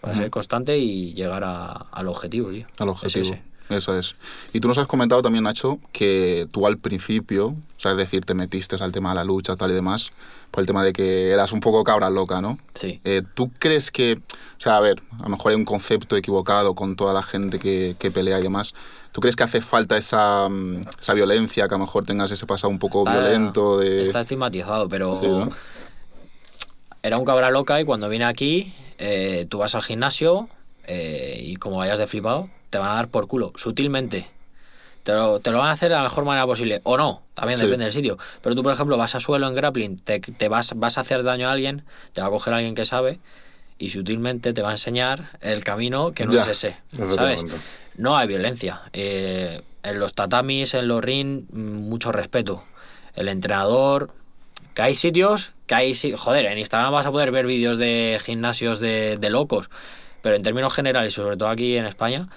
[0.00, 2.66] Para ser constante y llegar a- al objetivo, tío.
[2.78, 3.38] Al objetivo.
[3.70, 4.14] Eso es.
[4.52, 8.22] Y tú nos has comentado también, Nacho, que tú al principio, o sea, es decir,
[8.26, 10.12] te metiste al tema de la lucha, tal y demás,
[10.54, 12.60] por el tema de que eras un poco cabra loca, ¿no?
[12.74, 13.00] Sí.
[13.02, 14.20] Eh, ¿Tú crees que,
[14.56, 17.58] o sea, a ver, a lo mejor hay un concepto equivocado con toda la gente
[17.58, 18.72] que, que pelea y demás,
[19.10, 22.46] ¿tú crees que hace falta esa, mm, esa violencia, que a lo mejor tengas ese
[22.46, 24.04] pasado un poco Está- violento de...
[24.04, 25.48] Está estigmatizado, pero Sí, ¿no?
[27.02, 30.48] era un cabra loca y cuando vine aquí, eh, tú vas al gimnasio
[30.86, 34.28] eh, y como vayas de flipado, te van a dar por culo, sutilmente.
[35.04, 37.58] Te lo, te lo van a hacer de la mejor manera posible, o no, también
[37.58, 37.66] Sí.
[37.66, 38.18] depende del sitio.
[38.42, 41.22] Pero tú, por ejemplo, vas a suelo en grappling, te, te vas, vas a hacer
[41.22, 43.20] daño a alguien, te va a coger alguien que sabe
[43.78, 46.76] y sutilmente te va a enseñar el camino que no Ya, es ese,
[47.14, 47.44] ¿sabes?
[47.96, 48.80] No hay violencia.
[48.92, 52.64] Eh, en los tatamis, en los ring, mucho respeto.
[53.14, 54.10] El entrenador,
[54.74, 55.94] que hay sitios, que hay...
[56.16, 59.68] Joder, en Instagram vas a poder ver vídeos de gimnasios de, de locos,
[60.22, 62.28] pero en términos generales, sobre todo aquí en España,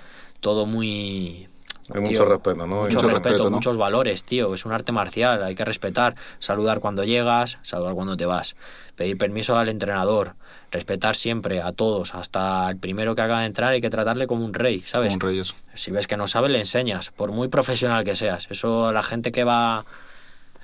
[0.41, 1.47] todo muy...
[1.93, 2.67] Hay mucho respeto, ¿no?
[2.67, 3.55] Mucho, Mucho respeto, respeto, ¿no?
[3.57, 4.53] muchos valores, tío.
[4.53, 8.55] Es un arte marcial, hay que respetar, saludar cuando llegas, saludar cuando te vas,
[8.95, 10.35] pedir permiso al entrenador,
[10.71, 14.43] respetar siempre a todos, hasta el primero que acaba de entrar hay que tratarle como
[14.43, 15.13] un rey, ¿sabes?
[15.13, 15.53] Como un reyes.
[15.75, 18.47] Si ves que no sabe, le enseñas, por muy profesional que seas.
[18.49, 19.85] Eso la gente que va,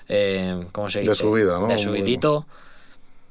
[0.09, 1.15] eh, ¿cómo se De dice?
[1.23, 1.67] subida, ¿no?
[1.67, 2.45] De subidito,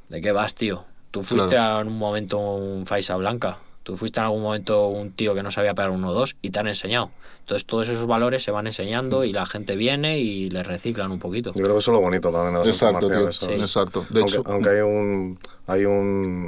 [0.08, 0.84] ¿de qué vas, tío?
[1.10, 1.82] Tú fuiste Claro.
[1.82, 5.50] en un momento un Faisa Blanca, tú fuiste en algún momento un tío que no
[5.50, 7.10] sabía pegar uno o dos y te han enseñado.
[7.42, 11.18] Entonces todos esos valores se van enseñando y la gente viene y les reciclan un
[11.18, 11.50] poquito.
[11.54, 13.12] Yo creo que eso es lo bonito también de las Exacto.
[13.52, 14.06] Exacto.
[14.10, 15.94] De aunque, hecho, aunque hay un hay un,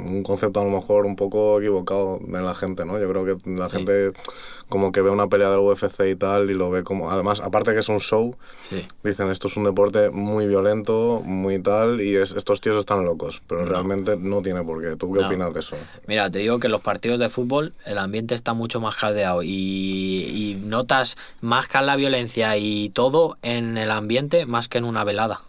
[0.07, 2.99] un concepto a lo mejor un poco equivocado de la gente, ¿no?
[2.99, 3.77] Yo creo que la Sí.
[3.77, 4.11] gente
[4.67, 7.11] como que ve una pelea del UFC y tal y lo ve como...
[7.11, 8.83] Además, aparte que es un show, Sí.
[9.03, 13.41] dicen esto es un deporte muy violento, muy tal, y es, estos tíos están locos,
[13.47, 14.95] pero realmente no tiene por qué.
[14.97, 15.27] ¿Tú qué No.
[15.27, 15.75] opinas de eso?
[16.07, 19.43] Mira, te digo que en los partidos de fútbol el ambiente está mucho más caldeado
[19.43, 24.85] y, y notas más que la violencia y todo en el ambiente más que en
[24.85, 25.41] una velada.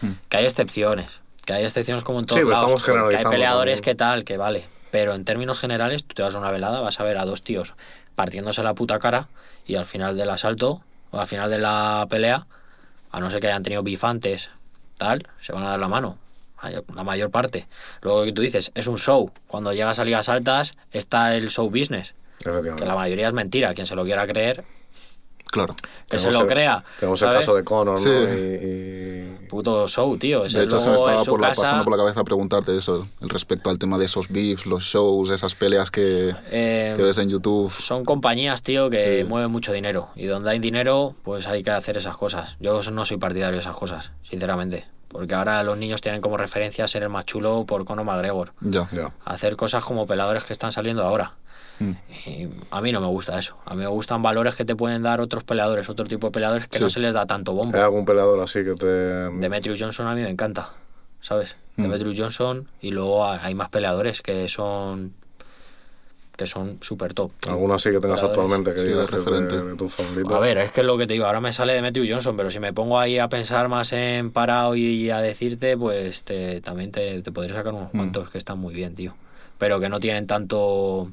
[0.00, 0.12] Hmm.
[0.28, 2.72] Que hay excepciones, que hay excepciones como en todos Sí, pero lados.
[2.82, 3.82] porque hay peleadores también.
[3.84, 4.64] que tal, que vale.
[4.90, 7.42] Pero en términos generales, tú te vas a una velada, vas a ver a dos
[7.42, 7.74] tíos
[8.14, 9.28] partiéndose la puta cara
[9.66, 12.46] y al final del asalto o al final de la pelea,
[13.10, 14.50] a no ser que hayan tenido bifantes,
[14.98, 16.18] tal, se van a dar la mano.
[16.94, 17.66] La mayor parte.
[18.02, 19.32] Luego que tú dices, es un show.
[19.48, 22.14] Cuando llegas a ligas altas, está el show business.
[22.38, 23.74] Que la mayoría es mentira.
[23.74, 24.64] Quien se lo quiera creer,
[25.50, 25.76] claro.
[26.08, 26.84] que se lo el- crea.
[26.98, 28.06] Tenemos el caso de Conor, Sí.
[28.08, 28.34] ¿no?
[28.34, 30.46] Y, y- Puto show, tío.
[30.46, 31.62] Ese De hecho, se me estaba su por la- casa.
[31.62, 35.28] pasando por la cabeza preguntarte eso, el respecto al tema de esos beefs, los shows,
[35.30, 37.70] esas peleas que, Eh, que ves en YouTube.
[37.70, 39.28] son compañías, tío, que Sí.
[39.28, 40.08] mueven mucho dinero.
[40.16, 42.56] Y donde hay dinero, pues hay que hacer esas cosas.
[42.60, 44.86] Yo no soy partidario de esas cosas, sinceramente.
[45.08, 48.54] Porque ahora los niños tienen como referencia ser el más chulo por Conor McGregor.
[48.62, 48.88] Ya.
[48.92, 49.12] Ya.
[49.26, 51.34] Hacer cosas como peladores que están saliendo ahora.
[51.90, 52.28] Mm.
[52.28, 53.56] Y a mí no me gusta eso.
[53.64, 56.68] A mí me gustan valores que te pueden dar otros peleadores, otro tipo de peleadores
[56.68, 56.84] que Sí.
[56.84, 57.76] no se les da tanto bombo.
[57.76, 58.86] ¿Hay algún peleador así que te...
[58.86, 60.70] Demetrius Johnson a mí me encanta,
[61.20, 61.56] ¿sabes?
[61.76, 61.82] Mm.
[61.82, 65.14] Demetrius Johnson y luego ha- hay más peleadores que son
[66.36, 67.30] que son súper top.
[67.46, 68.30] Alguno así que tengas Peleadores.
[68.30, 69.60] actualmente que Sí, digas que referente.
[69.60, 70.34] de tu favorito?
[70.34, 72.50] A ver, es que es lo que te digo, ahora me sale Demetrius Johnson, pero
[72.50, 76.90] si me pongo ahí a pensar más en parado y a decirte, pues te, también
[76.90, 77.76] te, te podría sacar Mm.
[77.76, 79.14] unos cuantos que están muy bien, tío.
[79.58, 81.10] Pero que no tienen tanto,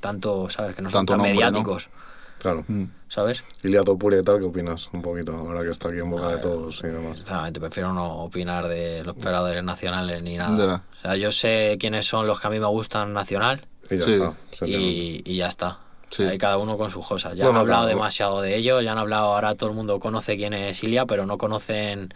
[0.00, 0.74] tanto, ¿sabes?
[0.76, 1.40] Que no son tan nombre, ¿no?
[1.40, 1.90] mediáticos,
[2.38, 2.64] Claro.
[2.68, 2.84] Mm.
[3.08, 3.44] ¿sabes?
[3.62, 4.88] Ilia Topuria y tal, ¿qué opinas?
[4.94, 7.18] Un poquito, ahora que está aquí en boca de todos y demás.
[7.18, 10.82] Sinceramente, prefiero no opinar de los peleadores nacionales ni nada.
[10.98, 14.04] O sea, yo sé quiénes son los que a mí me gustan nacional Y ya
[14.04, 14.12] Sí.
[14.12, 14.66] está.
[14.66, 15.78] y, y ya está.
[16.08, 16.22] Sí.
[16.24, 17.36] Hay cada uno con sus cosas.
[17.36, 17.96] Ya No, han hablado claro.
[17.98, 21.26] demasiado de ellos, ya han hablado, ahora todo el mundo conoce quién es Ilia, pero
[21.26, 22.12] no conocen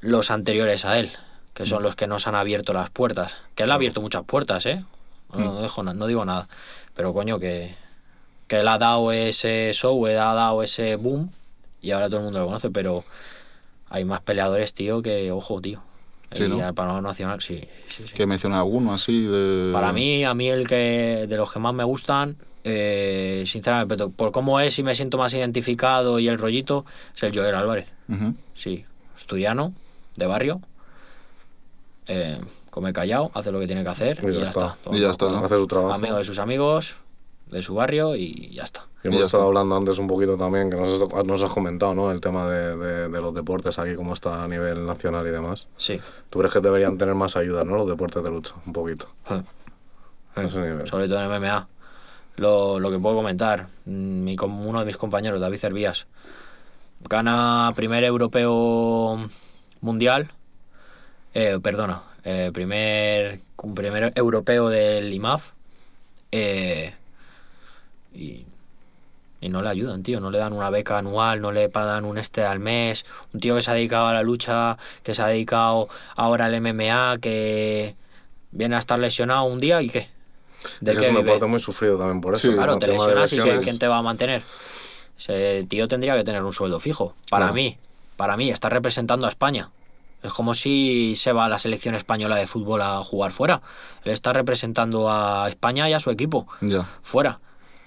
[0.00, 1.12] los anteriores a él,
[1.54, 1.66] que Mm.
[1.66, 3.36] son los que nos han abierto las puertas.
[3.54, 4.84] Que él ha abierto muchas puertas, ¿eh?
[5.34, 5.62] No, Mm.
[5.62, 6.48] dejo no digo nada.
[6.94, 7.74] Pero coño, que,
[8.46, 11.30] que él ha dado ese show, él ha dado ese boom
[11.82, 13.04] y ahora todo el mundo lo conoce, pero
[13.88, 15.82] hay más peleadores, tío, que, ojo, tío.
[16.32, 16.64] Sí, y ¿no?
[16.64, 18.14] al panorama nacional, sí, sí, sí.
[18.14, 19.70] Que menciona alguno así de...
[19.72, 24.10] Para mí, a mí el que de los que más me gustan, eh, sinceramente, pero
[24.10, 26.84] por cómo es y me siento más identificado y el rollito,
[27.16, 27.94] es el Joel Álvarez.
[28.54, 28.84] Sí,
[29.16, 29.72] asturiano,
[30.16, 30.60] de barrio,
[32.06, 34.66] eh, come callado, hace lo que tiene que hacer Y y, ya ya está.
[34.74, 34.96] está.
[34.96, 35.38] Y ya está.
[35.40, 35.92] Hace su trabajo.
[35.94, 36.96] Amigo de sus amigos,
[37.46, 38.86] de su barrio y ya está.
[39.02, 39.48] Y hemos Y ya estado está.
[39.48, 42.10] hablando antes un poquito también, que nos has, nos has comentado, ¿no?
[42.10, 45.66] El tema de, de- de los deportes aquí, cómo está a nivel nacional y demás.
[45.76, 45.98] Sí.
[46.28, 47.76] ¿Tú crees que deberían tener más ayuda, ¿no?
[47.76, 49.06] Los deportes de lucha, un poquito.
[49.30, 49.42] Eh,
[50.36, 50.86] A ese nivel.
[50.86, 51.66] sobre todo en MMA.
[52.36, 56.06] Lo, lo que puedo comentar, mm, mi, uno de mis compañeros, David Cervías,
[57.08, 59.18] gana primer europeo
[59.80, 60.30] mundial,
[61.34, 65.52] eh, perdona, eh, primer, un primer europeo del IMAF,
[66.32, 66.94] eh,
[68.14, 68.44] y,
[69.40, 72.18] y no le ayudan, tío, no le dan una beca anual, no le pagan un
[72.18, 75.28] este al mes, un tío que se ha dedicado a la lucha, que se ha
[75.28, 77.94] dedicado ahora al MMA, que
[78.52, 80.08] viene a estar lesionado un día y qué.
[80.80, 82.52] ¿De qué es un deporte muy sufrido también por eso.
[82.52, 84.42] Claro, te lesionas y ¿quién, te va a mantener?
[85.18, 87.14] Ese tío tendría que tener un sueldo fijo.
[87.30, 87.54] Para Claro.
[87.54, 87.78] mí,
[88.16, 89.70] para mí, está representando a España.
[90.22, 93.62] Es como si se va a la selección española de fútbol a jugar fuera.
[94.04, 96.86] Él está representando a España y a su equipo Ya.
[97.02, 97.40] fuera.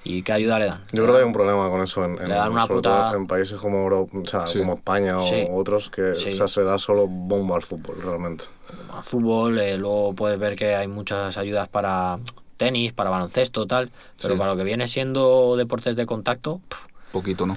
[0.05, 0.83] ¿Y qué ayuda le dan?
[0.91, 3.09] Yo creo que hay un problema con eso en, en- Le dan una sobre puta-
[3.11, 4.59] todo en países como, Euro- o sea, Sí.
[4.59, 5.47] como España o Sí.
[5.49, 6.29] otros que Sí.
[6.29, 8.45] o sea, se da solo bomba al fútbol realmente.
[8.91, 12.19] A fútbol, eh, luego puedes ver que hay muchas ayudas para
[12.57, 13.91] tenis, para baloncesto, tal.
[14.21, 14.37] Pero Sí.
[14.39, 17.55] para lo que viene siendo deportes de contacto, pf, Poquito, ¿no?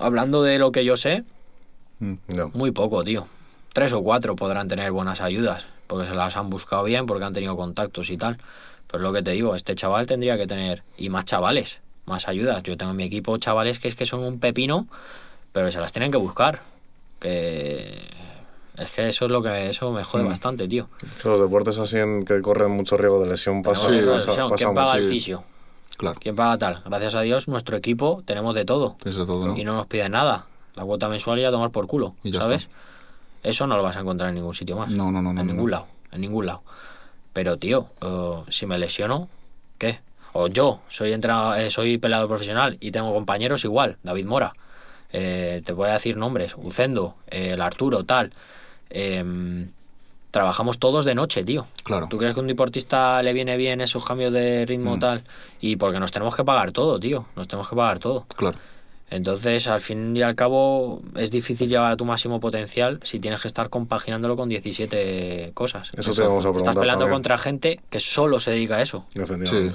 [0.00, 1.24] hablando de lo que yo sé,
[2.00, 2.14] Mm.
[2.54, 3.26] Muy poco, tío.
[3.72, 7.32] Tres o cuatro podrán tener buenas ayudas, porque se las han buscado bien, porque han
[7.32, 8.38] tenido contactos y tal.
[8.86, 12.26] Pero es lo que te digo, este chaval tendría que tener, y más chavales, más
[12.28, 12.62] ayudas.
[12.62, 14.86] Yo tengo en mi equipo chavales que es que son un pepino,
[15.52, 16.62] pero se las tienen que buscar.
[17.20, 18.00] Que
[18.76, 20.88] es que eso es lo que eso me jode bastante, tío.
[21.22, 23.88] Que los deportes así en que corren mucho riesgo de lesión pasa,
[24.56, 25.44] ¿Quién paga el fisio?
[25.96, 26.18] Claro.
[26.20, 26.82] ¿Quién paga tal?
[26.86, 28.96] Gracias a Dios, nuestro equipo tenemos de todo.
[29.04, 29.56] Es de todo, ¿no?
[29.56, 30.46] Y no nos piden nada.
[30.76, 32.62] La cuota mensual y a tomar por culo, Y ya ¿sabes?
[32.62, 32.76] está.
[33.42, 34.88] Eso no lo vas a encontrar en ningún sitio más.
[34.90, 35.70] No, no, no, En no, ningún no.
[35.70, 36.62] lado, en ningún lado.
[37.32, 39.28] Pero, tío, eh, si me lesiono,
[39.78, 40.00] ¿qué?
[40.32, 44.52] O yo, soy entrenador, eh, soy peleador profesional y tengo compañeros igual, David Mora.
[45.12, 48.30] Eh, te voy a decir nombres, Ucendo, eh, el Arturo, tal.
[48.90, 49.70] Em,
[50.30, 51.66] trabajamos todos de noche, tío.
[51.84, 52.06] Claro.
[52.10, 55.00] ¿Tú crees que a un deportista le viene bien esos cambios de ritmo Mm.
[55.00, 55.22] tal?
[55.60, 57.26] Y porque nos tenemos que pagar todo, tío.
[57.36, 58.26] Nos tenemos que pagar todo.
[58.36, 58.58] Claro.
[59.10, 63.40] Entonces, al fin y al cabo, es difícil llegar a tu máximo potencial si tienes
[63.40, 65.90] que estar compaginándolo con 17 cosas.
[65.96, 67.14] Eso te vamos a preguntar Estás peleando también.
[67.14, 69.06] contra gente que solo se dedica a eso.
[69.44, 69.68] Sí.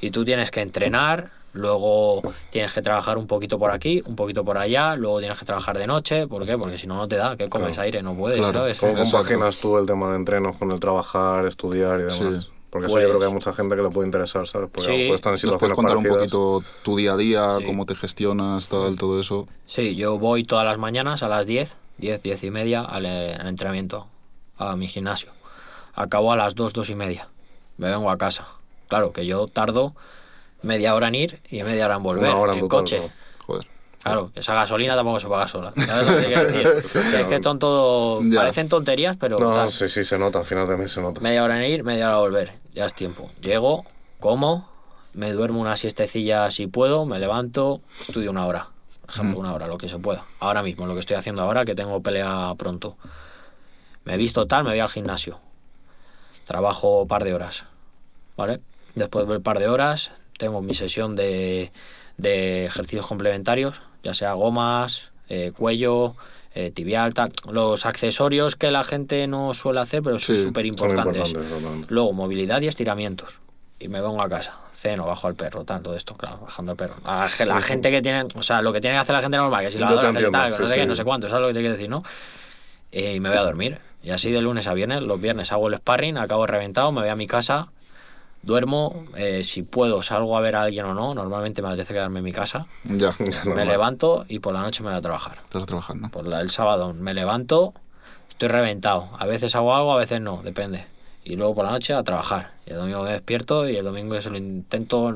[0.00, 4.44] Y tú tienes que entrenar, luego tienes que trabajar un poquito por aquí, un poquito
[4.44, 6.26] por allá, luego tienes que trabajar de noche.
[6.26, 6.58] ¿Por qué?
[6.58, 7.36] Porque si no, no te da.
[7.36, 7.82] ¿Qué comes Claro.
[7.82, 8.02] aire?
[8.02, 8.52] No puedes, Claro.
[8.60, 8.78] ¿sabes?
[8.80, 12.14] ¿Cómo compaginas tú el tema de entrenos con el trabajar, estudiar y demás?
[12.44, 12.50] Sí.
[12.72, 14.70] Porque eso Pues- yo creo que hay mucha gente que le puede interesar, ¿sabes?
[14.72, 14.96] Porque Sí.
[14.96, 17.66] mejor están en ¿Nos situaciones puedes contar un poquito tu día a día, Sí.
[17.66, 19.46] cómo te gestionas, tal, todo eso?
[19.66, 23.34] Sí, yo voy todas las mañanas a las 10, 10, 10 y media al, eh,
[23.38, 24.06] al entrenamiento,
[24.56, 25.30] a mi gimnasio.
[25.94, 27.28] Acabo a las 2, 2 y media.
[27.76, 28.46] Me vengo a casa.
[28.88, 29.92] Claro que yo tardo
[30.62, 33.00] media hora en ir y media hora en volver Una hora en en total, coche.
[33.00, 33.21] ¿no?
[34.02, 35.72] Claro, esa gasolina tampoco se paga sola.
[35.76, 38.20] Es que son todo.
[38.24, 38.40] Ya.
[38.40, 39.38] Parecen tonterías, pero.
[39.38, 39.70] No, tal.
[39.70, 41.20] sí, sí, se nota, al final también se nota.
[41.20, 42.52] Media hora en ir, media hora a volver.
[42.72, 43.30] Ya es tiempo.
[43.40, 43.84] Llego,
[44.18, 44.68] como,
[45.14, 48.68] me duermo una siestecilla si puedo, me levanto, estudio una hora.
[49.02, 50.24] Por ejemplo, una hora, lo que se pueda.
[50.40, 52.96] Ahora mismo, lo que estoy haciendo ahora, que tengo pelea pronto.
[54.04, 55.38] me he visto tal, me voy al gimnasio.
[56.46, 57.64] Trabajo un par de horas,
[58.36, 58.60] ¿vale?
[58.94, 61.70] Después del par de horas tengo mi sesión de,
[62.16, 66.14] de ejercicios complementarios, ya sea gomas, eh, cuello,
[66.54, 67.32] eh, tibial, tal.
[67.50, 71.32] Los accesorios que la gente no suele hacer, pero son súper importantes.
[71.88, 73.38] Luego, movilidad y estiramientos.
[73.78, 74.58] Y me vengo a casa.
[74.76, 76.96] Ceno, bajo al perro, tal, todo esto, claro, bajando al perro.
[77.04, 79.36] La, ge- la gente que tiene, o sea, lo que tiene que hacer la gente
[79.36, 81.42] normal, que si la te tal, entiendo, que no sé qué, no sé cuánto, ¿sabes
[81.42, 82.02] lo que te quiero decir, no?
[82.90, 83.78] Eh, y me voy a dormir.
[84.02, 87.10] Y así de lunes a viernes, los viernes hago el sparring, acabo reventado, me voy
[87.10, 87.68] a mi casa,
[88.42, 92.18] duermo, eh, si puedo salgo a ver a alguien o no, normalmente me apetece quedarme
[92.18, 93.68] en mi casa, Ya, me Normal.
[93.68, 95.38] levanto y por la noche me voy a trabajar.
[95.48, 96.10] te vas a trabajar, ¿no?
[96.10, 97.72] Por la- el sábado me levanto,
[98.28, 99.08] estoy reventado.
[99.18, 100.84] A veces hago algo, a veces no, depende.
[101.24, 102.50] Y luego por la noche a trabajar.
[102.66, 105.14] Y el domingo me despierto y el domingo se lo intento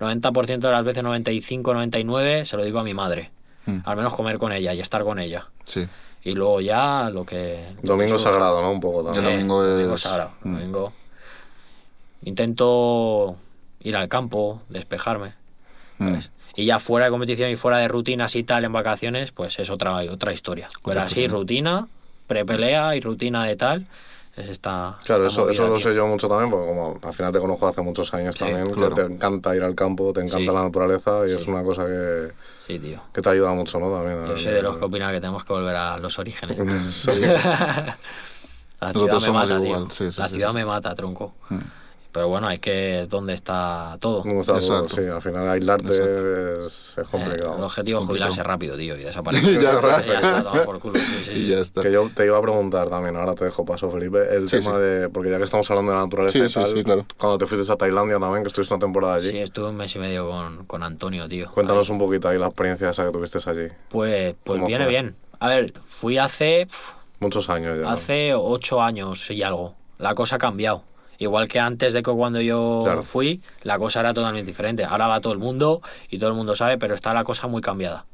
[0.00, 3.30] 90% de las veces, 95, 99, se lo digo a mi madre.
[3.66, 3.78] Mm.
[3.84, 5.46] Al menos comer con ella y estar con ella.
[5.64, 5.86] Sí.
[6.22, 7.64] Y luego ya lo que...
[7.76, 8.30] lo que Domingo surja.
[8.32, 8.70] sagrado, ¿no?
[8.72, 9.24] Un poco también.
[9.24, 10.30] domingo domingo es- sagrado.
[10.42, 10.54] Mm.
[10.56, 10.92] Domingo.
[12.22, 13.36] Intento
[13.80, 15.34] ir al campo, despejarme.
[15.98, 16.16] Mm.
[16.56, 19.70] Y ya fuera de competición y fuera de rutinas y tal en vacaciones, pues es
[19.70, 20.68] otra, otra historia.
[20.84, 21.86] Pero así, rutina,
[22.26, 23.86] prepelea y rutina de tal,
[24.36, 24.98] es esta.
[25.04, 27.38] Claro, esta eso, movida, eso lo sé yo mucho también, porque como al final te
[27.38, 28.94] conozco hace muchos años Sí, también, que claro.
[28.94, 30.56] te encanta ir al campo, te encanta Sí.
[30.56, 31.50] la naturaleza y es Sí.
[31.50, 32.32] una cosa que,
[32.66, 33.00] Sí, tío.
[33.14, 33.90] que te ayuda mucho, ¿no?
[33.92, 34.26] También.
[34.26, 36.60] Yo soy de los que opinan que tenemos que volver a los orígenes.
[38.80, 39.66] La ciudad Nosotros me mata, tío.
[39.68, 40.54] igual, sí, sí, la sí, ciudad sí.
[40.54, 41.34] me mata, tronco.
[41.50, 41.58] Mm.
[42.12, 43.06] Pero bueno, hay que.
[43.08, 44.24] ¿Dónde está todo?
[44.24, 44.96] No está todo, Exacto.
[45.02, 45.90] sí, al final aislarte
[46.66, 47.52] es, es complicado.
[47.54, 48.06] Eh, el objetivo es complicado.
[48.32, 49.60] jubilarse rápido, tío, y desaparecer.
[49.60, 50.02] Ya está.
[50.06, 50.94] Ya está, por culo.
[50.98, 51.46] sí, sí, Y sí.
[51.48, 51.82] ya está.
[51.82, 54.72] Que yo te iba a preguntar también, ahora te dejo paso, Felipe, el Sí, tema
[54.72, 54.78] sí.
[54.80, 55.08] de.
[55.08, 57.06] Porque ya que estamos hablando de la naturaleza Sí, y sí, tal, sí, claro.
[57.16, 59.94] cuando te fuiste a Tailandia también, que estuviste una temporada allí, Sí, estuve un mes
[59.94, 61.50] y medio con, con Antonio, tío.
[61.52, 63.68] cuéntanos un poquito ahí la experiencia esa que tuviste allí.
[63.88, 64.90] Pues, pues ¿Cómo viene fue?
[64.90, 65.16] bien.
[65.38, 66.66] A ver, fui hace,
[67.20, 67.90] Muchos años ya.
[67.92, 69.74] hace ocho años y algo.
[69.98, 70.82] La cosa ha cambiado.
[71.20, 73.02] Igual que antes de que cuando yo Claro.
[73.02, 74.84] fui, la cosa era totalmente diferente.
[74.84, 77.60] Ahora va todo el mundo y todo el mundo sabe, pero está la cosa muy
[77.60, 78.06] cambiada.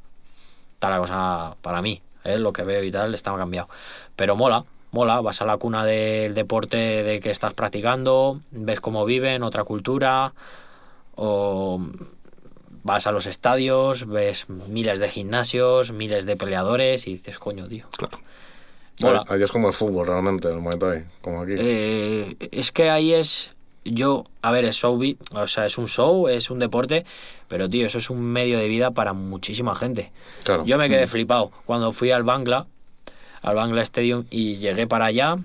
[0.75, 2.39] Está la cosa, para mí, ¿eh?
[2.41, 3.69] lo que veo y tal, está cambiado.
[4.17, 5.21] Pero mola, mola.
[5.21, 10.35] Vas a la cuna del deporte de que estás practicando, ves cómo viven, otra cultura,
[11.15, 11.81] o
[12.83, 17.87] vas a los estadios, ves miles de gimnasios, miles de peleadores y dices, coño, tío.
[17.97, 18.19] Claro.
[19.01, 19.25] Mola.
[19.29, 21.53] Ahí es como el fútbol realmente, el Muay Thai, como aquí.
[21.57, 23.51] Eh, es que ahí es.
[23.85, 25.01] Yo, a ver, es show,
[25.33, 27.05] o sea, es un show, es un deporte,
[27.47, 30.11] pero tío, eso es un medio de vida para muchísima gente.
[30.43, 30.65] claro.
[30.65, 32.67] Yo me quedé flipado cuando fui al Bangla,
[33.43, 35.39] al Bangla Stadium, y llegué para allá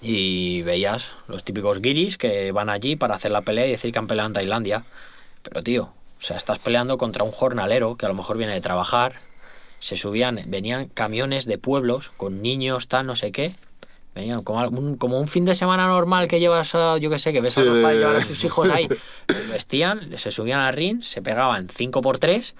[0.00, 3.98] y veías los típicos guiris que van allí para hacer la pelea y decir que
[3.98, 4.84] han peleado en Tailandia.
[5.42, 8.60] Pero tío, o sea, estás peleando contra un jornalero que a lo mejor viene de
[8.60, 9.16] trabajar,
[9.78, 13.54] se subían, venían camiones de pueblos con niños, tal, no sé qué.
[14.14, 17.34] Venían como un, como un fin de semana normal que llevas, a, yo qué sé,
[17.34, 18.88] que ves a los padres llevar a sus hijos ahí.
[19.28, 22.54] Les vestían, se subían al ring, se pegaban 5 por 3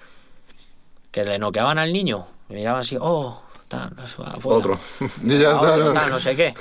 [1.11, 2.27] que le noqueaban al niño.
[2.49, 4.59] Y miraban así, oh, tal, eso, afuera.
[4.59, 4.79] Otro.
[5.23, 5.69] Y ya está.
[5.69, 5.93] Ahora, ¿no?
[5.93, 6.53] tal, no sé qué.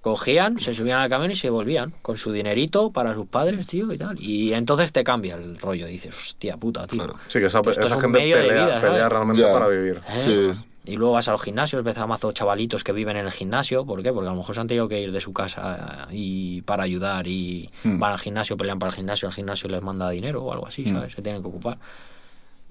[0.00, 3.92] Cogían, se subían al camión y se volvían con su dinerito para sus padres, tío,
[3.92, 4.18] y tal.
[4.18, 5.86] Y entonces te cambia el rollo.
[5.86, 7.04] Dices, hostia puta, tío.
[7.04, 7.18] Claro.
[7.28, 10.00] Sí, que esa, es esa un gente medio de pelea, vida, pelea realmente para vivir.
[10.08, 10.20] ¿Eh?
[10.20, 10.50] Sí.
[10.86, 13.84] Y luego vas a los gimnasios, ves a mazo chavalitos que viven en el gimnasio.
[13.84, 14.10] ¿Por qué?
[14.10, 17.26] Porque a lo mejor se han tenido que ir de su casa y para ayudar
[17.28, 17.98] y Mm.
[17.98, 20.82] van al gimnasio, pelean para el gimnasio, el gimnasio les manda dinero o algo así,
[20.86, 20.94] Mm.
[20.94, 21.12] ¿sabes?
[21.12, 21.76] Se tienen que ocupar.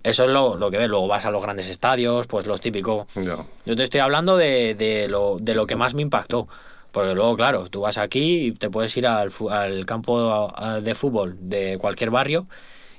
[0.02, 0.90] Eso es lo, lo que ves.
[0.90, 3.06] Luego vas a los grandes estadios, pues los típicos.
[3.16, 3.38] Ya.
[3.66, 6.48] Yo te estoy hablando de, de lo, de lo que más me impactó.
[6.92, 11.38] Porque luego, claro, tú vas aquí y te puedes ir al, al campo de fútbol
[11.40, 12.48] de cualquier barrio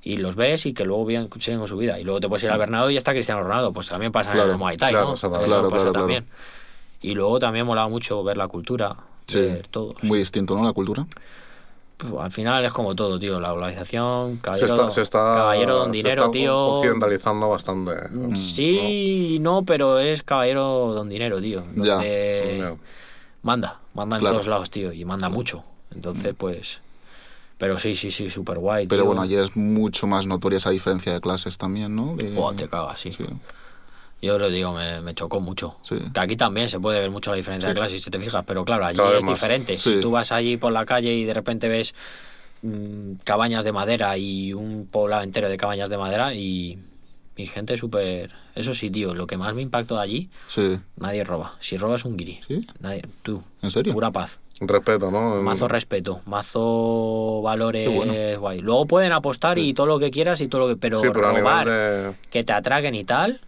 [0.02, 1.06] y los ves y que luego
[1.38, 1.98] siguen con su vida.
[1.98, 3.72] Y luego te puedes ir al Bernabéu y ya está Cristiano Ronaldo.
[3.72, 5.14] Pues también pasa en Claro, el Muay Thai, claro, ¿no?
[5.14, 6.26] Eso Claro, pasa también.
[7.02, 8.94] Y luego también molaba mucho ver la cultura,
[9.26, 9.40] Sí.
[9.40, 9.94] ver todo.
[10.02, 10.64] Muy distinto, ¿no?
[10.64, 11.06] La cultura.
[11.96, 13.40] Pues, al final es como todo, tío.
[13.40, 16.66] La globalización, Se caballero, está, se está, caballero don se dinero, está tío.
[16.66, 17.92] occidentalizando bastante.
[18.10, 21.62] Mm, Sí, no, pero es caballero don dinero, tío.
[21.76, 21.98] Ya.
[23.42, 25.64] manda, manda en todos lados, tío, y manda mucho.
[25.94, 26.80] Entonces, pues.
[27.58, 28.86] Pero sí, sí, sí, súper guay.
[28.86, 29.06] Pero tío.
[29.06, 32.16] bueno, allí es mucho más notoria esa diferencia de clases también, ¿no?
[32.34, 33.12] Buah, te cagas, sí.
[33.12, 33.24] Sí.
[34.22, 35.76] Yo lo digo, me, me chocó mucho.
[35.82, 35.96] Sí.
[36.12, 38.64] Que aquí también se puede ver mucho la diferencia de clases, si te fijas, pero
[38.64, 39.78] claro, allí Cada es diferente.
[39.78, 41.94] Si tú vas allí por la calle y de repente ves
[42.62, 46.78] mm, cabañas de madera y un poblado entero de cabañas de madera y,
[47.40, 48.30] y gente súper...
[48.54, 50.78] Eso sí, tío, lo que más me impactó de allí, Sí.
[50.96, 51.54] nadie roba.
[51.60, 52.40] Si robas un guiri.
[52.46, 52.66] ¿Sí?
[52.80, 53.42] Nadie, tú.
[53.62, 53.92] ¿En serio?
[53.92, 54.38] Pura paz.
[54.62, 55.40] Respeto, ¿no?
[55.42, 58.12] Mazo respeto, mazo valores bueno.
[58.38, 58.60] guay.
[58.60, 60.76] Luego pueden apostar y todo lo que quieras y todo lo que.
[60.76, 62.12] Pero Sí, pero robar, de...
[62.30, 63.40] que te atraquen y tal,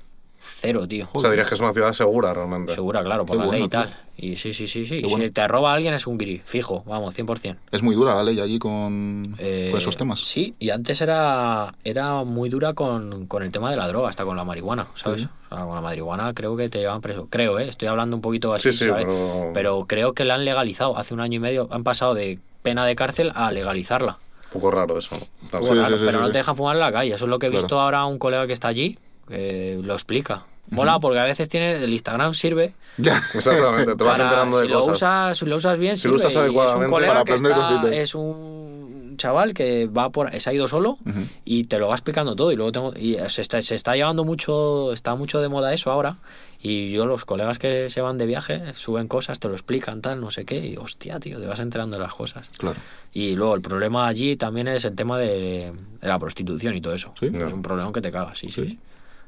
[0.62, 1.08] cero, tío.
[1.12, 2.74] O sea, dirías que es una ciudad segura realmente.
[2.74, 3.80] Segura, claro, por Qué la bueno, ley y tío.
[3.80, 3.96] tal.
[4.16, 4.96] Y sí, sí, sí, sí.
[4.96, 5.24] Y bueno.
[5.24, 7.56] Si te roba alguien es un gris, fijo, vamos, 100%.
[7.72, 10.20] Es muy dura la ley allí con, Eh, con esos temas.
[10.20, 14.24] Sí, y antes era, era muy dura con, con el tema de la droga, hasta
[14.24, 15.22] con la marihuana, ¿sabes?
[15.22, 15.28] Sí.
[15.50, 17.26] O sea, con la marihuana creo que te llevan preso.
[17.28, 17.68] Creo, ¿eh?
[17.68, 19.04] Estoy hablando un poquito así, Sí, sí, ¿sabes?
[19.06, 20.96] pero- Pero creo que la han legalizado.
[20.96, 24.18] Hace un año y medio han pasado de pena de cárcel a legalizarla.
[24.54, 25.16] Un poco raro eso.
[25.50, 27.14] pero no te dejan fumar en la calle.
[27.14, 27.62] Eso es lo que he Claro.
[27.64, 28.98] visto ahora a un colega que está allí,
[29.28, 30.44] que lo explica.
[30.70, 33.18] Mola porque a veces tiene el Instagram sirve Ya.
[33.34, 34.96] Exactamente, te vas para- enterando de si lo cosas.
[34.96, 37.62] usas si lo usas bien Si lo usas Y es un adecuadamente, para aprender está-
[37.68, 37.92] cositas.
[37.92, 40.98] es un chaval que va por se ha ido solo
[41.44, 44.24] y te lo va explicando todo y luego tengo y se está, se está llevando
[44.24, 46.16] mucho está mucho de moda eso ahora
[46.62, 50.18] y yo los colegas que se van de viaje suben cosas te lo explican tal
[50.20, 52.76] no sé qué y hostia tío te vas enterando de las cosas Claro.
[53.12, 56.94] y luego el problema allí también es el tema de, de la prostitución y todo
[56.94, 57.26] eso Sí.
[57.34, 58.78] es un problema que te cagas sí sí, Sí.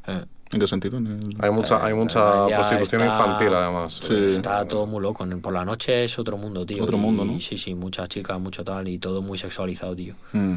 [0.06, 0.98] Eh, ¿En qué sentido?
[0.98, 4.00] En el- Hay mucha, hay mucha ya prostitución está- infantil además.
[4.02, 4.14] Sí.
[4.36, 5.26] Está todo muy loco.
[5.42, 6.82] Por la noche es otro mundo, tío.
[6.84, 7.40] Otro y- mundo, ¿no?
[7.40, 10.14] Sí, sí, muchas chicas, mucho tal y todo muy sexualizado, tío.
[10.32, 10.56] Mm.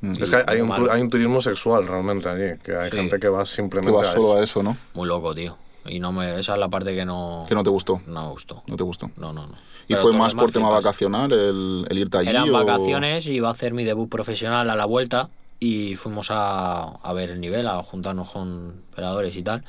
[0.00, 0.12] Mm.
[0.22, 2.96] Es que hay, hay un, hay un turismo sexual realmente allí, que hay Sí.
[2.96, 4.36] gente que va Que simplemente vas a solo eso.
[4.38, 4.76] a eso, ¿no?
[4.94, 5.56] Muy loco, tío.
[5.86, 8.00] Y no me, esa es la parte que no, Que no te gustó.
[8.06, 8.62] no me gustó.
[8.66, 9.10] No te gustó.
[9.16, 9.54] No, no, no.
[9.86, 12.30] ¿Y Pero fue más por tema vacacional el, el irte allí?
[12.30, 15.28] Eran o- vacaciones y iba a hacer mi debut profesional a la vuelta
[15.64, 19.64] y fuimos a, a ver el nivel, a juntarnos con peleadores y tal.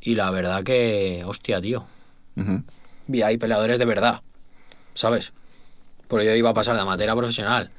[0.00, 1.84] Y la verdad que, hostia, tío.
[2.36, 2.62] Ujú.
[3.06, 4.22] Vi ahí peleadores de verdad,
[4.94, 5.32] ¿sabes?
[6.08, 7.70] Porque yo iba a pasar de amateur a profesional.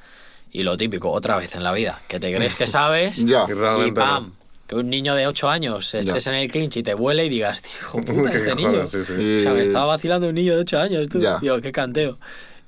[0.52, 3.46] Y lo típico, otra vez en la vida, que te crees que sabes Ya.
[3.84, 4.26] Y ¡pam!
[4.28, 4.46] no.
[4.68, 6.30] Que un niño de 8 años estés Ya.
[6.32, 8.88] en el clinch y te vuele y digas, tío, puta, Qué este niño.
[8.88, 9.38] sí, sí.
[9.38, 11.20] O sea, me estaba vacilando un niño de 8 años, tú.
[11.20, 11.38] Ya.
[11.38, 12.18] Digo, qué canteo.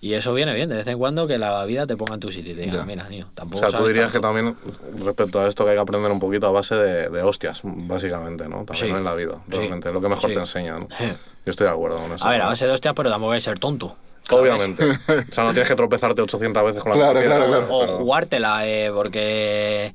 [0.00, 2.30] Y eso viene bien, de vez en cuando que la vida te ponga en tu
[2.30, 4.28] sitio y te diga, mira, niño, O tampoco sea, tú dirías que tanto".
[4.28, 4.56] también,
[5.04, 8.48] respecto a esto, que hay que aprender un poquito a base de, de hostias, básicamente,
[8.48, 8.64] ¿no?
[8.64, 8.92] También Sí.
[8.96, 9.56] en la vida, Sí.
[9.56, 10.34] realmente, es lo que mejor Sí.
[10.34, 10.86] te enseña, ¿no?
[11.44, 12.24] Yo estoy de acuerdo con eso.
[12.24, 13.96] A ver, a base de hostias, pero tampoco hay que ser tonto.
[14.22, 14.42] ¿sabes?
[14.42, 14.84] Obviamente.
[15.30, 17.66] o sea, no tienes que tropezarte 800 veces con la Claro, claro, claro.
[17.70, 19.94] O jugártela, eh, porque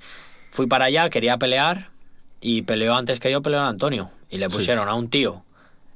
[0.50, 1.88] fui para allá, quería pelear
[2.42, 4.10] y peleó antes que yo, peleó a Antonio.
[4.30, 4.56] Y le Sí.
[4.58, 5.44] pusieron a un tío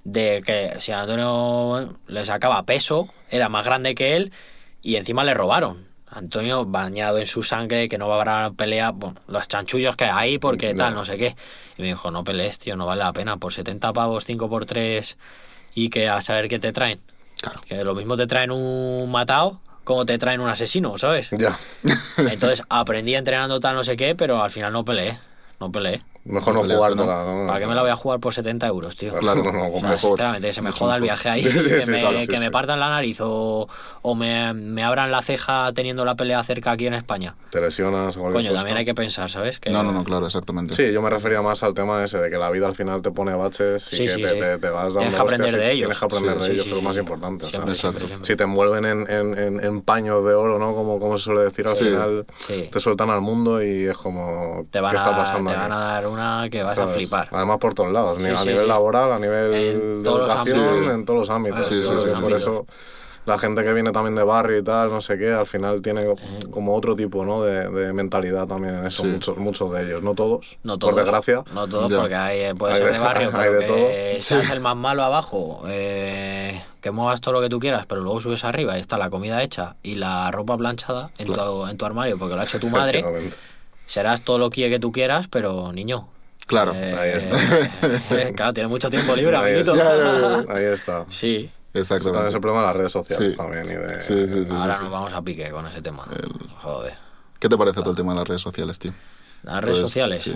[0.08, 4.32] de que si a Antonio le sacaba peso, era más grande que él
[4.82, 5.86] y encima le robaron.
[6.10, 10.06] Antonio bañado en su sangre, que no va a haber pelea, bueno, los chanchullos que
[10.06, 11.36] hay, porque tal, no sé qué.
[11.78, 14.66] Y me dijo, no pelees, tío, no vale la pena, por 70 pavos, 5 por
[14.66, 15.18] 3
[15.76, 17.02] y que a saber qué te traen.
[17.42, 17.60] Claro.
[17.68, 21.30] Que lo mismo te traen un matado como te traen un asesino, ¿sabes?
[21.32, 21.58] Ya.
[22.18, 25.20] Entonces aprendí entrenando tal, no sé qué, pero al final no peleé.
[25.60, 26.02] No peleé.
[26.28, 27.48] Mejor No jugártela, ¿no?
[27.48, 29.14] ¿Para qué me la voy a jugar por 70 euros, tío?
[29.18, 30.00] Claro, no, no, O sea, mejor.
[30.12, 32.40] sinceramente, que se me joda el viaje ahí, Sí, que, sí, me, claro, sí, que
[32.40, 33.68] me partan la nariz o,
[34.02, 37.36] o me, me abran la ceja teniendo la pelea cerca aquí en España.
[37.50, 38.54] Te lesionas o Coño, cosa.
[38.56, 39.60] también hay que pensar, ¿sabes?
[39.60, 40.74] Que No, no, no, claro, exactamente.
[40.76, 43.12] Sí, yo me refería más al tema ese de que la vida al final te
[43.12, 44.40] pone baches y Sí, que sí, te, sí.
[44.40, 45.80] te- te vas dando Tienes que aprender de ellos.
[45.88, 47.00] Tienes que aprender Sí, de sí, ellos, sí, que es lo más sí.
[47.00, 47.46] importante.
[47.46, 48.00] o sea, Siempre, Exacto.
[48.00, 48.28] siempre, siempre.
[48.28, 50.76] si te envuelven en, en, en, en paños de oro, ¿no?
[50.76, 52.26] Como, como se suele decir, al final
[52.72, 54.66] te sueltan al mundo y es como...
[54.70, 56.96] Te van, ¿Qué está a, pasando te van a dar una que vas a ¿Sabes?
[56.96, 57.30] flipar.
[57.32, 58.68] Además por todos lados, Sí, a sí, nivel sí.
[58.68, 61.66] laboral, a nivel En de educación, en todos los ámbitos.
[61.68, 62.22] Sí, sí, claro, sí, sí.
[62.22, 62.66] por eso
[63.26, 66.06] la gente que viene también de barrio y tal, no sé qué, al final tiene
[66.50, 67.44] como otro tipo ¿no?
[67.44, 69.10] de, de mentalidad también en eso, Sí.
[69.10, 70.94] muchos, muchos de ellos, no todos, No todos.
[70.94, 71.44] por desgracia.
[71.54, 72.00] No todos, Ya.
[72.00, 73.66] porque hay, eh, puede Hay ser de- de barrio, hay pero de
[74.16, 78.00] que seas el más malo abajo, eh, que muevas todo lo que tú quieras, pero
[78.00, 81.76] luego subes arriba y está la comida hecha y la ropa planchada en, tu, en
[81.76, 83.04] tu armario porque lo ha hecho tu madre.
[83.88, 86.08] Serás todo lo que tú quieras, pero niño.
[86.46, 86.74] Claro.
[86.76, 87.36] eh, Ahí está.
[88.22, 89.74] eh, claro, tienes mucho tiempo libre, Ahí amiguito.
[89.74, 90.54] está.
[90.54, 91.06] Ahí está.
[91.10, 92.36] Sí, Eso también es Exactamente.
[92.36, 93.38] el problema de las redes sociales Sí.
[93.38, 93.66] también.
[93.66, 94.84] Y de, Sí, sí, ahora sí.
[94.84, 96.06] nos vamos a pique con ese tema.
[96.62, 96.94] Joder.
[97.40, 98.94] ¿Qué te parece todo el tema de las redes sociales, tío?
[99.44, 100.22] Las redes Entonces, sociales.
[100.22, 100.36] Sí.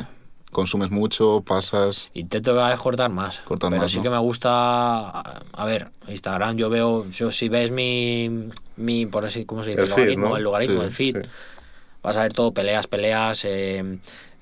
[0.51, 2.09] Consumes mucho, pasas.
[2.13, 3.39] Intento cada vez cortar más.
[3.39, 4.03] Cortar pero más, sí ¿no?
[4.03, 5.09] que me gusta.
[5.11, 7.09] A ver, Instagram, yo veo.
[7.09, 8.49] Yo, si ves mi.
[8.75, 9.83] mi por así, ¿Cómo se dice?
[9.83, 10.37] El feed, logaritmo, ¿no?
[10.37, 11.17] el logaritmo, Sí, el feed.
[12.03, 13.45] Vas a ver todo: peleas, peleas.
[13.45, 13.97] eh,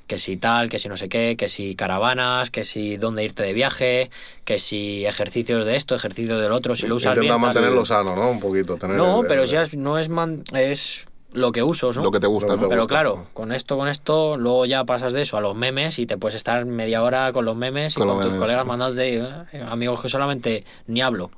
[0.07, 3.43] que si tal, que si no sé qué, que si caravanas, que si dónde irte
[3.43, 4.09] de viaje,
[4.43, 7.33] que si ejercicios de esto, ejercicios del otro, si lo usas Intenta bien.
[7.35, 7.41] tal.
[7.41, 8.27] mantenerlo sano, ¿no?
[8.31, 8.75] Un poquito.
[8.77, 12.01] Tener No, el- pero el- si es- no es, man- es lo que uso, ¿no?
[12.01, 12.61] Lo que te gusta, ¿no?
[12.63, 12.95] te Pero gusta.
[12.95, 16.17] claro, con esto, con esto, luego ya pasas de eso a los memes y te
[16.17, 18.39] puedes estar media hora con los memes y Con con, los tus memes.
[18.47, 21.29] colegas mandándote eh, amigos que solamente ni hablo.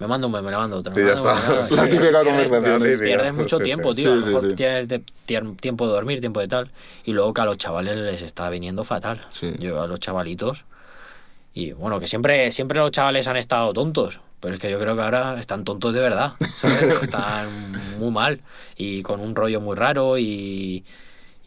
[0.00, 0.94] Me mando un meme, me mando otro.
[0.94, 1.34] Sí, ya está.
[1.34, 2.82] mando- La típica conversación.
[3.00, 4.02] Pierdes mucho Sí, tiempo, sí.
[4.02, 4.12] tío.
[4.12, 6.70] a lo mejor tienes tiempo de dormir, tiempo de tal.
[7.04, 9.20] Y luego que a los chavales les está viniendo fatal.
[9.58, 10.64] Yo a los chavalitos.
[11.54, 14.20] Y bueno, que siempre, siempre los chavales han estado tontos.
[14.40, 16.34] Pero es que yo creo que ahora están tontos de verdad.
[16.48, 16.82] ¿sabes?
[17.02, 17.48] están
[17.98, 18.40] muy mal.
[18.76, 20.84] Y con un rollo muy raro y.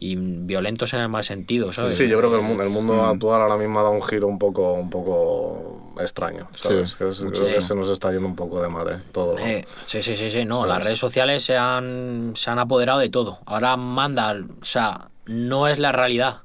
[0.04, 1.94] y violentos en el mal sentido, ¿sabes?
[1.96, 4.26] Sí, yo creo que el mundo, el mundo actual ahora mismo ha dado un giro
[4.26, 6.90] un poco, un poco extraño, ¿sabes?
[6.90, 7.44] Sí, que es- mucho.
[7.44, 9.38] que se nos está yendo un poco de madre todo.
[9.38, 13.10] Eh, sí, sí, sí, sí, no, las redes sociales se han, se han apoderado de
[13.10, 13.38] todo.
[13.46, 16.40] Ahora manda, o sea, no es la realidad,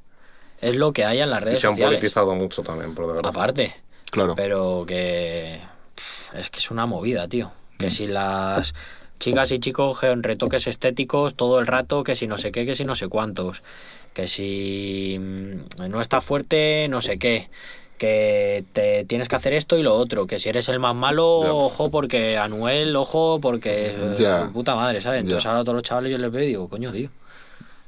[0.62, 1.98] es lo que hay en las y redes se han sociales.
[1.98, 3.30] politizado mucho también, por desgracia.
[3.30, 3.76] Aparte,
[4.12, 4.36] Claro.
[4.36, 5.60] pero que
[6.36, 7.48] es que es una movida, tío.
[7.48, 7.78] Mm.
[7.80, 8.74] Que si las
[9.20, 12.76] chicas y chicos en retoques estéticos todo el rato, que si no sé qué, que
[12.76, 13.64] si no sé cuántos,
[14.14, 17.50] que si mm, no está fuerte, no sé qué.
[17.98, 21.28] Que te tienes que hacer esto y lo otro, que si eres el más malo,
[21.40, 25.22] ojo porque Anuel, ojo porque su puta madre, ¿sabes?
[25.22, 27.10] Entonces ahora todos los chavales yo les veo y digo, coño, tío.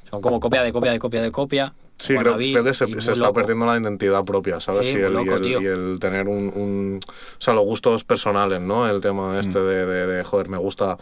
[0.10, 1.74] Son como copia de copia de copia de copia.
[2.00, 4.88] Sí, creo, que se, está perdiendo la identidad propia, ¿sabes?
[4.88, 8.62] Sí, y, el, y el- y el tener un, un- O sea, los gustos personales,
[8.62, 8.90] ¿no?
[8.90, 9.40] El tema Mm.
[9.40, 10.98] este de, de, de, joder, me gusta...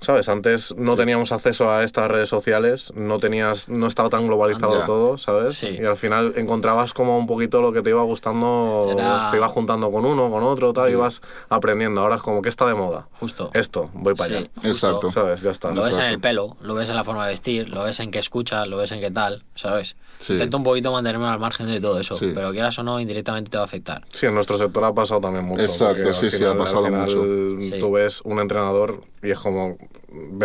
[0.00, 0.28] ¿Sabes?
[0.28, 5.16] Antes no teníamos acceso a estas redes sociales, no tenías, no estaba tan globalizado todo,
[5.16, 5.56] ¿sabes?
[5.56, 5.78] Sí.
[5.80, 9.50] Y al final encontrabas como un poquito lo que te iba gustando, Era- te ibas
[9.52, 12.02] juntando con uno, con otro, tal, ibas aprendiendo.
[12.02, 13.08] Ahora es como que está de moda.
[13.18, 13.50] Justo.
[13.54, 14.50] Esto, voy para Sí, allá.
[14.56, 14.68] justo.
[14.68, 15.10] Exacto.
[15.10, 15.40] ¿Sabes?
[15.42, 15.72] Ya está.
[15.72, 18.10] Lo ves en el pelo, lo ves en la forma de vestir, lo ves en
[18.10, 19.96] qué escucha, lo ves en qué tal, ¿sabes?
[20.18, 20.34] Sí.
[20.34, 22.30] Intento un poquito mantenerme al margen de todo eso, Sí.
[22.34, 24.04] pero quieras o no, indirectamente te va a afectar.
[24.12, 25.62] Sí, en nuestro sector ha pasado también mucho.
[25.62, 27.78] Exacto, sí, sí, ha pasado al final mucho.
[27.80, 29.76] Tú ves un entrenador y es como.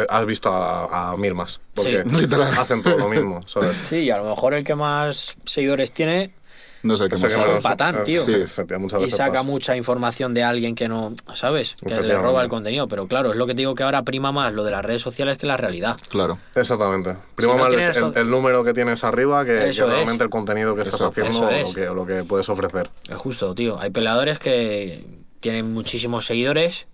[0.10, 1.60] Has visto a, a mil más.
[1.74, 2.10] Porque Sí.
[2.22, 2.54] Literal.
[2.58, 3.76] hacen todo lo mismo, ¿sabes?
[3.76, 6.34] Sí, y a lo mejor el que más seguidores tiene
[6.82, 8.26] No sé qué es un patán, eh, tío.
[8.26, 9.44] Sí, efectivamente, muchas y veces saca pasa.
[9.44, 11.76] mucha información de alguien que no, ¿sabes?
[11.86, 14.32] Que le roba el contenido, pero claro, es lo que te digo que ahora prima
[14.32, 15.98] más lo de las redes sociales que la realidad.
[16.10, 16.40] Claro.
[16.56, 17.16] Exactamente.
[17.36, 19.78] Prima no más el, eso- el número que tienes arriba que, que es.
[19.78, 21.68] realmente el contenido que estás haciendo Eso o es.
[21.68, 22.90] lo que, o lo que puedes ofrecer.
[23.10, 23.80] Es justo, tío.
[23.80, 25.04] Hay peleadores que
[25.42, 26.88] tienen muchísimos seguidores,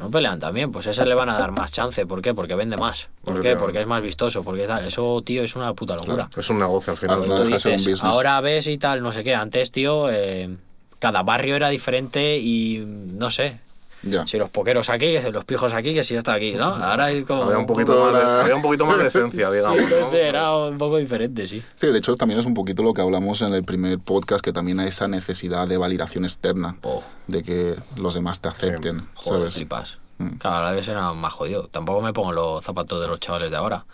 [0.00, 0.72] no pelean también.
[0.72, 2.06] Pues a ese le van a dar más chance.
[2.06, 2.34] ¿Por qué?
[2.34, 3.08] Porque vende más.
[3.22, 3.52] ¿Por qué?
[3.52, 3.60] Efectivamente.
[3.60, 4.42] Porque es más vistoso.
[4.42, 4.86] Porque tal.
[4.86, 6.28] Eso, tío, es una puta locura.
[6.36, 7.16] Es un negocio al final.
[7.16, 8.12] Tú final deja de ser un dices, business.
[8.12, 9.34] ahora ves y tal, no sé qué.
[9.34, 10.48] Antes, tío, eh,
[10.98, 13.60] cada barrio era diferente y no sé.
[14.02, 14.26] Ya.
[14.26, 16.64] Si los poqueros aquí, que si los pijos aquí, que si está aquí, ¿no?
[16.66, 17.44] Ahora hay como.
[17.44, 19.78] Había un poquito, más de, Ahora- había un poquito más de esencia, Sí, digamos.
[19.90, 20.04] no ¿no?
[20.04, 21.62] sé, era un poco diferente, sí.
[21.74, 24.52] Sí, de hecho también es un poquito lo que hablamos en el primer podcast, que
[24.54, 27.02] también hay esa necesidad de validación externa, Oh.
[27.26, 29.54] de que los demás te acepten, Joder, ¿sabes?
[29.54, 29.98] flipas.
[30.18, 30.36] Mm.
[30.38, 31.68] Claro, a vez era más jodido.
[31.68, 33.84] Tampoco me pongo los zapatos de los chavales de ahora.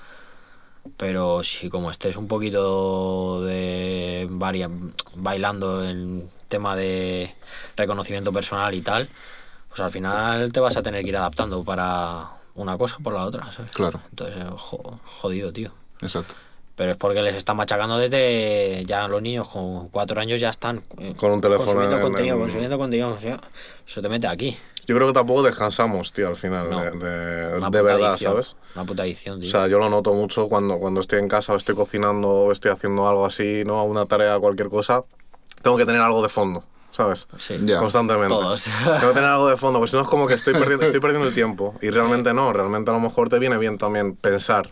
[0.97, 4.71] Pero si como estés un poquito de varia,
[5.17, 7.35] bailando en tema de
[7.77, 9.09] reconocimiento personal y tal,
[9.77, 13.25] pues al final te vas a tener que ir adaptando para una cosa por la
[13.27, 13.71] otra, ¿sabes?
[13.73, 15.71] Claro, Entonces, jo- jodido, tío.
[16.01, 16.35] exacto.
[16.77, 20.83] Pero es porque les están machacando desde ya los niños con cuatro años ya están
[20.99, 23.41] eh, Con un teléfono consumiendo en- contenido, en- consumiendo contenido, o sea,
[23.87, 24.57] se te mete aquí.
[24.87, 26.81] Yo creo que tampoco descansamos, tío, al final, No.
[26.81, 28.57] de, de- de verdad, adicción, ¿sabes?
[28.75, 29.49] Una puta adicción, tío.
[29.49, 32.53] O sea, yo lo noto mucho cuando, cuando estoy en casa o estoy cocinando o
[32.53, 33.83] estoy haciendo algo así, ¿no?
[33.85, 35.03] Una tarea, cualquier cosa,
[35.63, 36.63] tengo que tener algo de fondo,
[36.97, 37.27] ¿sabes?
[37.37, 37.59] Sí.
[37.65, 37.79] Ya.
[37.79, 38.29] Constantemente.
[38.29, 38.65] Todos.
[38.85, 41.01] Tengo que tener algo de fondo, porque si no es como que estoy perdiendo, estoy
[41.01, 41.75] perdiendo el tiempo.
[41.83, 44.69] Y realmente no, realmente a lo mejor te viene bien también pensar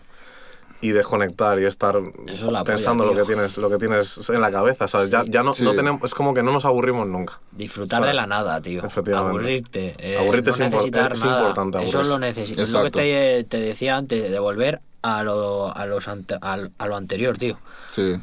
[0.81, 1.97] y desconectar y estar
[2.27, 5.09] Eso es pensando polla, lo que tienes lo que tienes en la cabeza, ¿sabes?
[5.09, 5.63] Ya, ya no, Sí.
[5.65, 7.41] no tenemos, es como que no nos aburrimos nunca.
[7.53, 8.09] Disfrutar Claro.
[8.09, 8.85] de la nada, tío.
[8.85, 9.31] Efectivamente.
[9.39, 9.95] Aburrirte.
[9.99, 11.39] eh, Aburrirte no es necesitar es nada.
[11.41, 15.75] importante Eso es lo, es lo que te, te decía antes, de volver a lo,
[15.75, 17.57] a los ante- al- a lo anterior, tío.
[17.89, 18.17] Sí,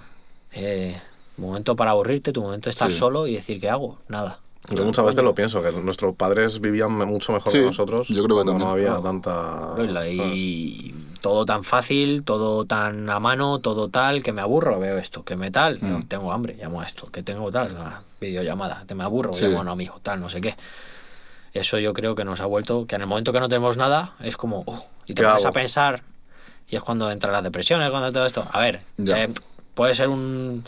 [0.54, 1.02] Eh,
[1.42, 2.98] momento para aburrirte, tu momento de estar Sí.
[2.98, 4.00] solo y decir, ¿qué hago?
[4.08, 4.40] Nada.
[4.70, 8.08] Yo muchas veces lo pienso, que nuestros padres vivían mucho mejor Sí, que nosotros.
[8.10, 9.02] yo creo que no había Claro.
[9.02, 9.74] tanta...
[9.80, 14.98] Y la- todo tan fácil, todo tan a mano, todo tal, que me aburro, veo
[14.98, 16.04] esto, que me tal, Mm.
[16.08, 19.46] tengo hambre, llamo a esto, que tengo tal, una videollamada, te me aburro, Sí.
[19.46, 20.56] llamo a un amigo, tal, no sé qué.
[21.54, 24.14] Eso yo creo que nos ha vuelto, que en el momento que no tenemos nada,
[24.22, 26.04] es como, oh, y te ¿Qué pones a pensar,
[26.70, 28.48] y es cuando entran las depresiones, cuando todo esto.
[28.52, 29.34] A ver, eh,
[29.74, 30.64] puede ser un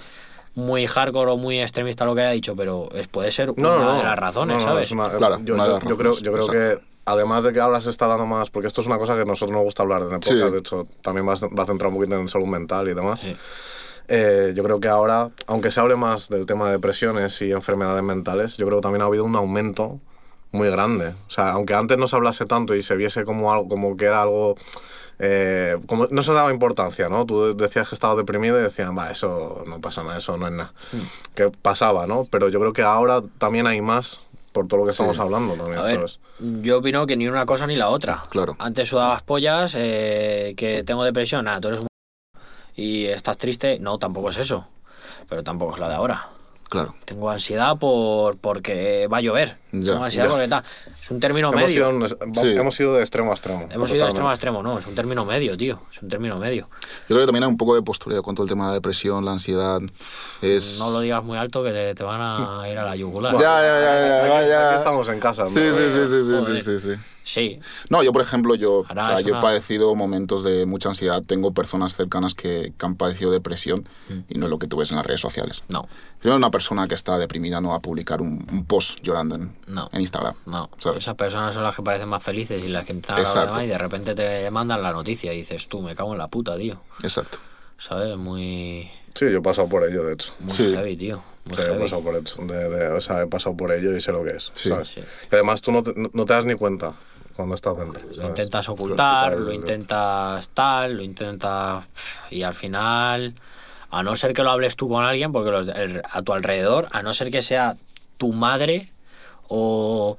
[0.55, 3.77] muy hardcore o muy extremista lo que haya dicho, pero es, puede ser No, una
[3.77, 3.97] no, no.
[3.97, 4.85] de las razones, No, no, ¿sabes?
[4.87, 7.89] es una- Claro, yo, yo- yo creo, yo creo que además de que ahora se
[7.89, 10.13] está dando más, porque esto es una cosa que a nosotros nos gusta hablar en
[10.13, 10.29] el Sí.
[10.31, 12.93] podcast, de hecho también va, a- va a centrar un poquito en salud mental y
[12.93, 13.19] demás.
[13.21, 13.35] Sí.
[14.09, 18.03] Eh, yo creo que ahora, aunque se hable más del tema de depresiones y enfermedades
[18.03, 19.99] mentales, yo creo que también ha habido un aumento
[20.51, 21.15] muy grande.
[21.27, 24.05] O sea, aunque antes no se hablase tanto y se viese como algo, como que
[24.05, 24.55] era algo,
[25.25, 27.25] eh, como no se daba importancia, ¿no?
[27.25, 30.53] Tú decías que estabas deprimido y decían, va, eso no pasa nada, eso no es
[30.53, 30.73] nada.
[30.91, 31.33] Mm.
[31.33, 32.27] Que pasaba, ¿no?
[32.29, 34.19] Pero yo creo que ahora también hay más
[34.51, 36.19] por todo lo que estamos hablando también, A ver, ¿sabes?
[36.61, 38.25] yo opino que ni una cosa ni la otra.
[38.29, 38.57] Claro.
[38.59, 41.87] Antes sudabas pollas, eh, que tengo depresión, nada, tú eres un...
[42.75, 44.67] y estás triste, no, tampoco es eso.
[45.29, 46.27] Pero tampoco es la de ahora.
[46.73, 46.95] Claro.
[47.05, 49.59] Tengo ansiedad por porque va a llover.
[49.71, 50.31] Ya, Tengo ansiedad ya.
[50.31, 50.63] porque tal.
[50.91, 51.91] Es un término Hemos medio.
[51.91, 52.55] ido, Sí.
[52.57, 53.67] hemos ido de extremo a extremo.
[53.69, 55.79] Hemos ido de extremo a extremo, no, es un término medio, tío.
[55.91, 56.67] Es un término medio.
[57.01, 58.73] Yo creo que también hay un poco de postureo con todo el tema de la
[58.73, 59.79] depresión, la ansiedad.
[60.41, 60.79] Es...
[60.79, 63.33] No lo digas muy alto que te, te van a ir a la yugular.
[63.35, 64.69] Ya, ya, ya, ya, ya.
[64.71, 65.45] aquí estamos en casa.
[65.45, 65.77] Sí, ¿no?
[65.77, 67.59] sí, sí, sí, sí, sí, sí, sí.
[67.89, 70.89] No, yo por ejemplo, yo, Ahora o sea, yo una- he padecido momentos de mucha
[70.89, 71.21] ansiedad.
[71.25, 73.87] Tengo personas cercanas que, que han padecido depresión
[74.29, 75.63] y no es lo que tú ves en las redes sociales.
[75.69, 75.87] no,
[76.19, 79.53] Primero, una persona que está deprimida no va a publicar un, un post llorando en,
[79.67, 79.89] No.
[79.91, 80.35] en Instagram.
[80.45, 80.69] no.
[80.77, 80.99] ¿sabes?
[80.99, 84.13] Esas personas son las que parecen más felices y las que están y de repente
[84.15, 86.79] te mandan la noticia y dices, tú, me cago en la puta, tío.
[87.03, 87.39] Exacto.
[87.77, 88.15] ¿Sabes?
[88.17, 90.33] Muy, Sí, yo he pasado por ello, de hecho.
[90.39, 90.71] muy Sí.
[90.71, 91.21] heavy, tío.
[91.45, 91.81] Muy Sí, he heavy.
[91.81, 92.41] pasado por eso.
[92.45, 94.51] De- de- o sea, he pasado por ello y sé lo que es.
[94.53, 94.69] Sí.
[94.69, 94.87] ¿sabes?
[94.89, 95.01] Sí.
[95.01, 96.93] Y además tú no te, no te das ni cuenta
[97.35, 98.01] cuando estás dentro.
[98.15, 101.85] Lo intentas ocultar, lo intentas tal, lo intentas...
[102.29, 103.33] Y al final,
[103.89, 106.87] a no ser que lo hables tú con alguien, porque los, el- a tu alrededor,
[106.91, 107.75] a no ser que sea
[108.17, 108.91] tu madre
[109.47, 110.17] o,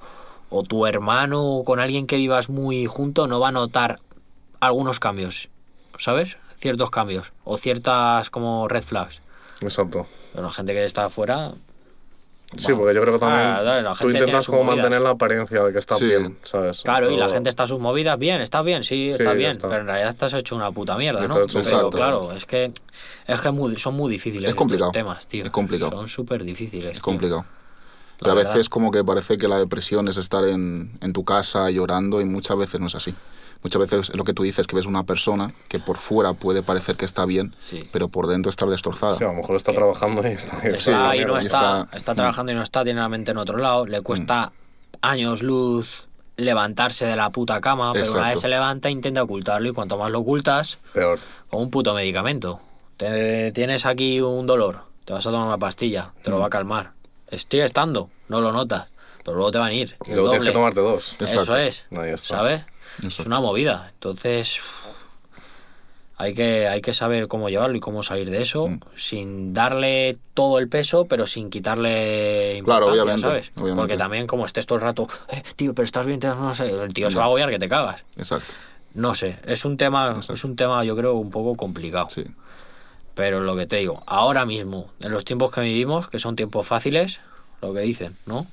[0.51, 4.01] o tu hermano o con alguien que vivas muy junto, no va a notar
[4.61, 5.49] algunos cambios,
[5.99, 6.37] ¿sabes?
[6.57, 9.21] Ciertos cambios o ciertas como red flags.
[9.61, 10.07] Exacto.
[10.33, 11.53] Pero la gente que está afuera...
[12.57, 13.41] Sí, porque yo creo que también
[13.87, 14.77] Ah, tú intentas como movidas.
[14.77, 16.07] mantener la apariencia de que estás Sí.
[16.07, 16.83] bien, ¿sabes?
[16.83, 19.53] Claro, y la gente está a sus movidas, bien, está bien, sí, Sí, está bien,
[19.53, 19.69] está.
[19.69, 21.43] pero en realidad estás hecho una puta mierda, Estás ¿no?
[21.45, 21.91] hecho Pero Exacto.
[21.91, 22.73] claro, es que,
[23.27, 24.91] es que muy- son muy difíciles Es complicado.
[24.91, 25.45] estos temas, tío.
[25.45, 25.91] Es complicado.
[25.93, 26.89] Son súper difíciles.
[26.91, 27.03] Es tío.
[27.03, 27.45] complicado.
[28.21, 31.69] Pero a veces como que parece que la depresión es estar en, en tu casa
[31.71, 33.15] llorando y muchas veces no es así.
[33.65, 36.62] Muchas veces es lo que tú dices, que ves una persona que por fuera puede
[36.62, 37.89] parecer que está bien, Sí.
[37.91, 39.17] pero por dentro está destrozada.
[39.17, 40.59] Sí, a lo mejor está trabajando y está...
[40.69, 43.31] Está Sí, ahí, esa no está, está- está, trabajando y no está, tiene la mente
[43.33, 44.53] en otro lado, le cuesta
[45.01, 46.07] años luz
[46.37, 48.35] levantarse de la puta cama, pero una Exacto.
[48.35, 51.19] vez se levanta intenta ocultarlo y cuanto más lo ocultas, Peor.
[51.49, 52.61] como un puto medicamento.
[52.99, 56.51] Te, tienes aquí un dolor, te vas a tomar una pastilla, te lo va a
[56.51, 56.93] calmar.
[57.33, 58.89] Sigue estando, no lo notas,
[59.25, 59.97] pero luego te van a ir.
[60.07, 60.51] Y el luego tienes doble.
[60.51, 61.12] que tomarte dos.
[61.21, 61.43] Exacto.
[61.43, 62.11] Eso es, Ahí
[63.07, 63.90] Es una movida.
[63.95, 64.61] Entonces,
[66.16, 68.80] hay que, hay que saber cómo llevarlo y cómo salir de eso, Mm.
[68.95, 73.53] sin darle todo el peso, pero sin quitarle Claro, importancia, obviamente, ¿sabes?
[73.57, 73.80] obviamente.
[73.80, 76.70] Porque también como estés todo el rato, eh, tío, pero estás bien, te- no sé,
[76.70, 78.05] el tío se va a agobiar que te cagas.
[78.16, 78.53] Exacto.
[78.95, 80.34] No sé, es un tema, Exacto.
[80.34, 82.09] es un tema yo creo un poco complicado.
[82.11, 82.24] Sí.
[83.14, 86.66] Pero lo que te digo, ahora mismo, en los tiempos que vivimos, que son tiempos
[86.66, 87.20] fáciles,
[87.61, 88.47] lo que dicen, ¿no?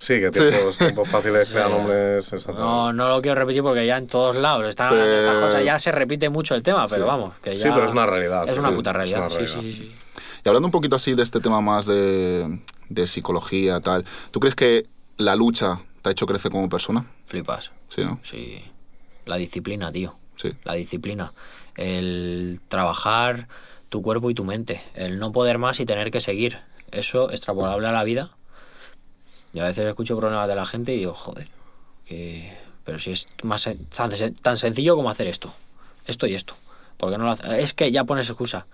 [0.00, 1.52] Sí, que tiempos, tiempos fáciles Sí.
[1.54, 2.32] crean hombres...
[2.32, 2.62] exactamente.
[2.62, 4.94] No, no lo quiero repetir porque ya en todos lados están Sí.
[4.94, 7.06] hablando de estas cosas, ya se repite mucho el tema, pero Sí.
[7.08, 8.48] vamos, que ya Sí, pero es una realidad.
[8.48, 9.60] Es una Sí, puta realidad, una sí, sí, realidad.
[9.62, 9.96] sí, sí.
[10.44, 14.54] Y hablando un poquito así de este tema más de, de psicología, tal, ¿tú crees
[14.56, 14.86] que
[15.18, 17.04] la lucha te ha hecho crecer como persona?
[17.26, 18.18] Flipas, Sí, ¿no?
[18.22, 18.64] sí.
[19.26, 20.14] La disciplina, tío.
[20.36, 20.54] Sí.
[20.64, 21.34] La disciplina.
[21.76, 23.48] El trabajar
[23.90, 24.80] tu cuerpo y tu mente.
[24.94, 26.58] El no poder más y tener que seguir.
[26.90, 28.30] Eso extrapolable a la vida.
[29.52, 31.48] Yo a veces escucho problemas de la gente y digo, joder,
[32.04, 32.56] que...
[32.84, 35.52] Pero si es más tan, sen- tan sencillo como hacer esto.
[36.06, 36.54] Esto y esto.
[36.96, 37.62] ¿Por qué no lo hace?
[37.62, 38.66] Es que ya pones excusa.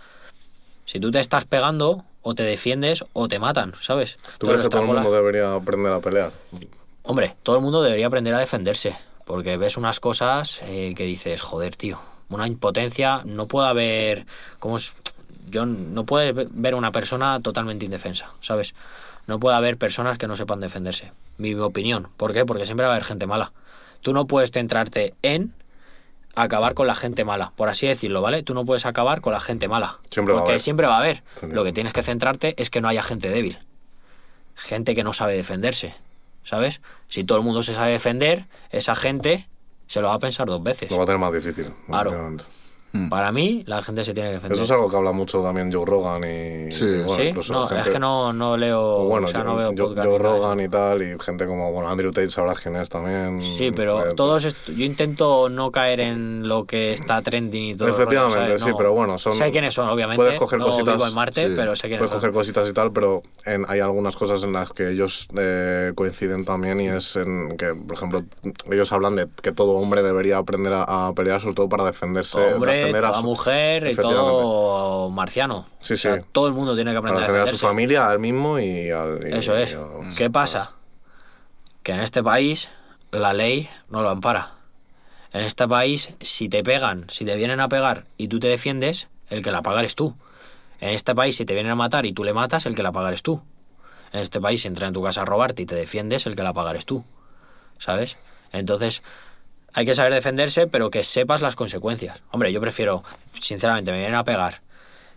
[0.84, 4.16] Si tú te estás pegando, o te defiendes o te matan, ¿sabes?
[4.38, 6.32] ¿Tú crees que todo el mundo debería aprender a pelear?
[7.02, 11.40] Hombre, todo el mundo debería aprender a defenderse, porque ves unas cosas eh, que dices,
[11.40, 11.98] joder, tío,
[12.28, 14.26] una impotencia, no puede haber,
[14.58, 14.76] como
[15.50, 18.74] yo no puede ver una persona totalmente indefensa, ¿sabes?
[19.26, 21.12] No puede haber personas que no sepan defenderse.
[21.38, 22.44] Mi opinión, ¿por qué?
[22.44, 23.52] Porque siempre va a haber gente mala.
[24.00, 25.54] Tú no puedes centrarte en
[26.36, 28.42] acabar con la gente mala, por así decirlo, ¿vale?
[28.42, 29.98] Tú no puedes acabar con la gente mala.
[30.10, 30.60] Siempre va a porque haber.
[30.60, 31.22] siempre va a haber.
[31.42, 33.58] Lo que tienes que centrarte es que no haya gente débil.
[34.54, 35.94] Gente que no sabe defenderse.
[36.44, 36.80] ¿Sabes?
[37.08, 39.48] Si todo el mundo se sabe defender, esa gente
[39.88, 40.90] se lo va a pensar dos veces.
[40.90, 41.72] Lo va a tener más difícil.
[41.86, 42.36] Claro.
[42.92, 43.10] Obviamente.
[43.10, 44.56] Para mí, la gente se tiene que defender.
[44.56, 46.72] Eso es algo que habla mucho también Joe Rogan y...
[46.72, 46.84] Sí.
[46.84, 47.28] y, bueno, ¿Sí?
[47.28, 48.80] incluso No, gente- es que no, no leo.
[48.80, 50.06] o bueno, o sea, Joe- no veo Joe- podcast.
[50.08, 53.42] Joe Rogan y tal, y gente como, bueno, Andrew Tate sabrás quién es también.
[53.42, 57.88] Sí, pero Eh, todos yo intento no caer en lo que está trending y todo.
[57.88, 60.16] rollo, Efectivamente, sí, pero bueno, son- Sé quiénes son, obviamente.
[60.22, 62.20] puedes coger no cositas- vivo en Marte, sí, pero sé quiénes Puedes son.
[62.20, 66.44] coger cositas y tal, pero en- hay algunas cosas en las que ellos eh, coinciden
[66.44, 68.24] también y es en que, por ejemplo,
[68.70, 72.32] ellos hablan de que todo hombre debería aprender a, a pelear, sobre todo para defenderse.
[72.38, 74.30] Todo hombre, a toda mujer y Efectivamente.
[74.42, 75.66] todo marciano.
[75.80, 76.20] Sí, O sea, sí.
[76.32, 77.66] todo el mundo tiene que aprender a defender a su defenderse.
[77.66, 79.20] familia, a él mismo y al...
[79.28, 79.76] y- Eso y es.
[80.16, 80.72] ¿Qué pasa?
[81.82, 82.68] Que en este país
[83.12, 84.52] la ley no lo ampara.
[85.32, 89.08] En este país, si te pegan, si te vienen a pegar y tú te defiendes,
[89.28, 90.14] el que la paga eres tú.
[90.80, 92.92] En este país, si te vienen a matar y tú le matas, el que la
[92.92, 93.42] paga eres tú.
[94.12, 96.42] En este país, si entran en tu casa a robarte y te defiendes, el que
[96.42, 97.04] la paga eres tú.
[97.78, 98.16] ¿Sabes?
[98.52, 99.02] Entonces,
[99.76, 102.20] hay que saber defenderse, pero que sepas las consecuencias.
[102.30, 103.04] Hombre, yo prefiero,
[103.38, 104.62] sinceramente, me vienen a pegar,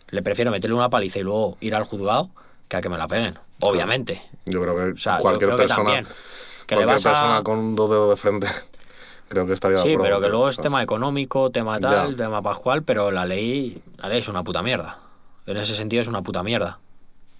[0.10, 2.30] le prefiero meterle una paliza y luego ir al juzgado
[2.68, 3.39] que a que me la peguen.
[3.62, 4.22] Obviamente.
[4.45, 6.05] Yo creo que O sea, cualquier creo que persona, también.
[6.68, 8.47] Que le cualquier vas a- persona con dos dedos de frente,
[9.30, 12.18] creo que estaría Sí, pero que luego es tema económico, tema tal, Ya.
[12.26, 14.99] tema pascual, pero la ley, la ley es una puta mierda.
[15.45, 16.80] En ese sentido es una puta mierda.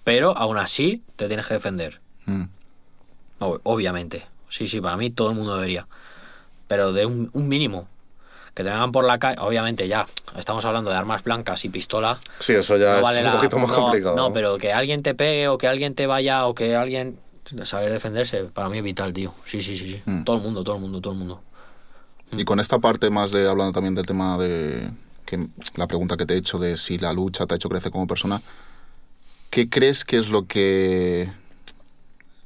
[0.04, 2.00] Pero aún así te tienes que defender.
[2.24, 2.44] Mm.
[3.40, 4.26] Ob- Obviamente.
[4.48, 5.86] Sí, sí, para mí todo el mundo debería.
[6.70, 7.88] Pero de un, un mínimo.
[8.54, 9.38] Que te vengan por la calle.
[9.40, 10.06] Obviamente ya.
[10.38, 12.20] Estamos hablando de armas blancas y pistola.
[12.38, 14.14] Sí, eso ya no es vale un la- poquito más no, complicado.
[14.14, 17.18] No, pero que alguien te pegue o que alguien te vaya o que alguien.
[17.64, 19.34] Saber defenderse, para mí es vital, tío.
[19.44, 20.02] Sí, sí, sí, sí.
[20.04, 20.22] Mm.
[20.22, 21.42] Todo el mundo, todo el mundo, todo el mundo.
[22.30, 24.88] Y con esta parte más de hablando también del tema de
[25.26, 27.90] que la pregunta que te he hecho de si la lucha te ha hecho crecer
[27.90, 28.40] como persona,
[29.50, 31.28] ¿qué crees que es lo que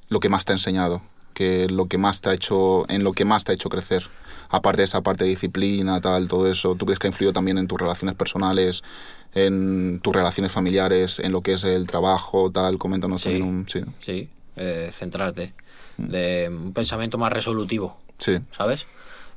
[0.09, 1.03] lo que más te ha enseñado?
[1.35, 4.05] Que lo que más te ha hecho en lo que más te ha hecho crecer?
[4.49, 7.59] Aparte de esa parte de disciplina, tal, todo eso, ¿tú crees que ha influido también
[7.59, 8.83] en tus relaciones personales,
[9.35, 12.79] en tus relaciones familiares, en lo que es el trabajo, tal?
[12.79, 13.31] Coméntanos Sí.
[13.31, 13.81] también un sí.
[14.01, 15.53] Sí, eh, centrarte.
[15.97, 18.39] De un pensamiento más resolutivo, Sí.
[18.53, 18.87] ¿sabes?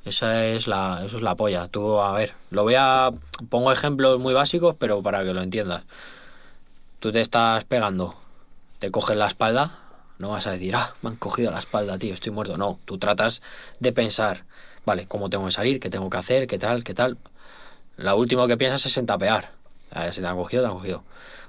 [0.05, 1.67] Esa es la, eso es la polla.
[1.67, 3.11] Tú, a ver, lo voy a.
[3.49, 5.83] Pongo ejemplos muy básicos, pero para que lo entiendas.
[6.99, 8.15] Tú te estás pegando,
[8.79, 9.77] te cogen la espalda,
[10.20, 12.57] no vas a decir, ah, me han cogido la espalda, tío, estoy muerto.
[12.57, 13.41] No, tú tratas
[13.80, 14.45] de pensar,
[14.86, 15.80] vale, ¿cómo tengo que salir?
[15.80, 16.47] ¿Qué tengo que hacer?
[16.47, 16.84] ¿Qué tal?
[16.84, 17.18] ¿Qué tal?
[17.97, 19.51] Lo último que piensas es en tapear.
[19.91, 21.03] A ver, si te han cogido, te han cogido.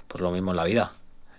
[0.07, 0.91] Pues lo mismo en la vida.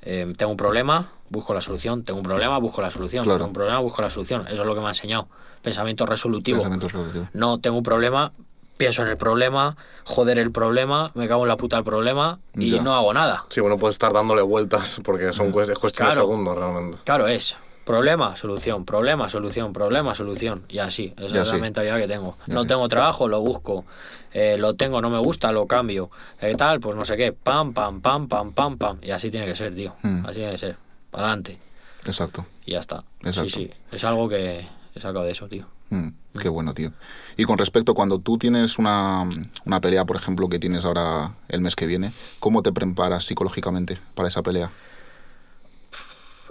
[0.03, 2.05] Eh, tengo un problema, busco la solución.
[2.05, 3.25] Tengo un problema, busco la solución.
[3.25, 3.39] Claro.
[3.39, 4.47] Tengo un problema, busco la solución.
[4.47, 5.29] Eso es lo que me ha enseñado.
[5.63, 6.59] Pensamiento resolutivo.
[6.59, 7.29] Pensamiento resolutivo.
[7.33, 8.33] No tengo un problema,
[8.81, 12.71] pienso en el problema, joder el problema, me cago en la puta el problema y
[12.71, 12.83] Ya.
[12.83, 13.45] no hago nada.
[13.51, 16.23] Sí, bueno, puede estar dándole vueltas porque son cues- es cuestión Claro.
[16.23, 16.99] de segundos realmente.
[17.05, 20.65] Claro, es problema, solución, problema, solución, problema, solución.
[20.71, 22.39] Y así, esa Y es la mentalidad que tengo.
[22.47, 23.85] No tengo trabajo, lo busco.
[24.33, 26.09] Eh, lo tengo, no me gusta, lo cambio.
[26.41, 27.33] Eh, tal, pues no sé qué.
[27.33, 28.99] Pam, pam, pam, pam, pam, pam.
[29.03, 29.95] Y así tiene que ser, tío.
[30.03, 30.25] Mm.
[30.25, 30.77] Así tiene que ser.
[31.11, 31.59] Para adelante.
[32.07, 32.47] Exacto.
[32.65, 33.03] Y ya está.
[33.25, 33.51] Exacto.
[33.51, 33.71] Sí, sí.
[33.93, 35.67] Es algo que he sacado de eso, tío.
[35.91, 36.09] Mm,
[36.41, 36.93] qué bueno, tío.
[37.37, 39.29] Y con respecto, cuando tú tienes una,
[39.65, 43.99] una pelea, por ejemplo, que tienes ahora el mes que viene, ¿cómo te preparas psicológicamente
[44.15, 44.71] para esa pelea?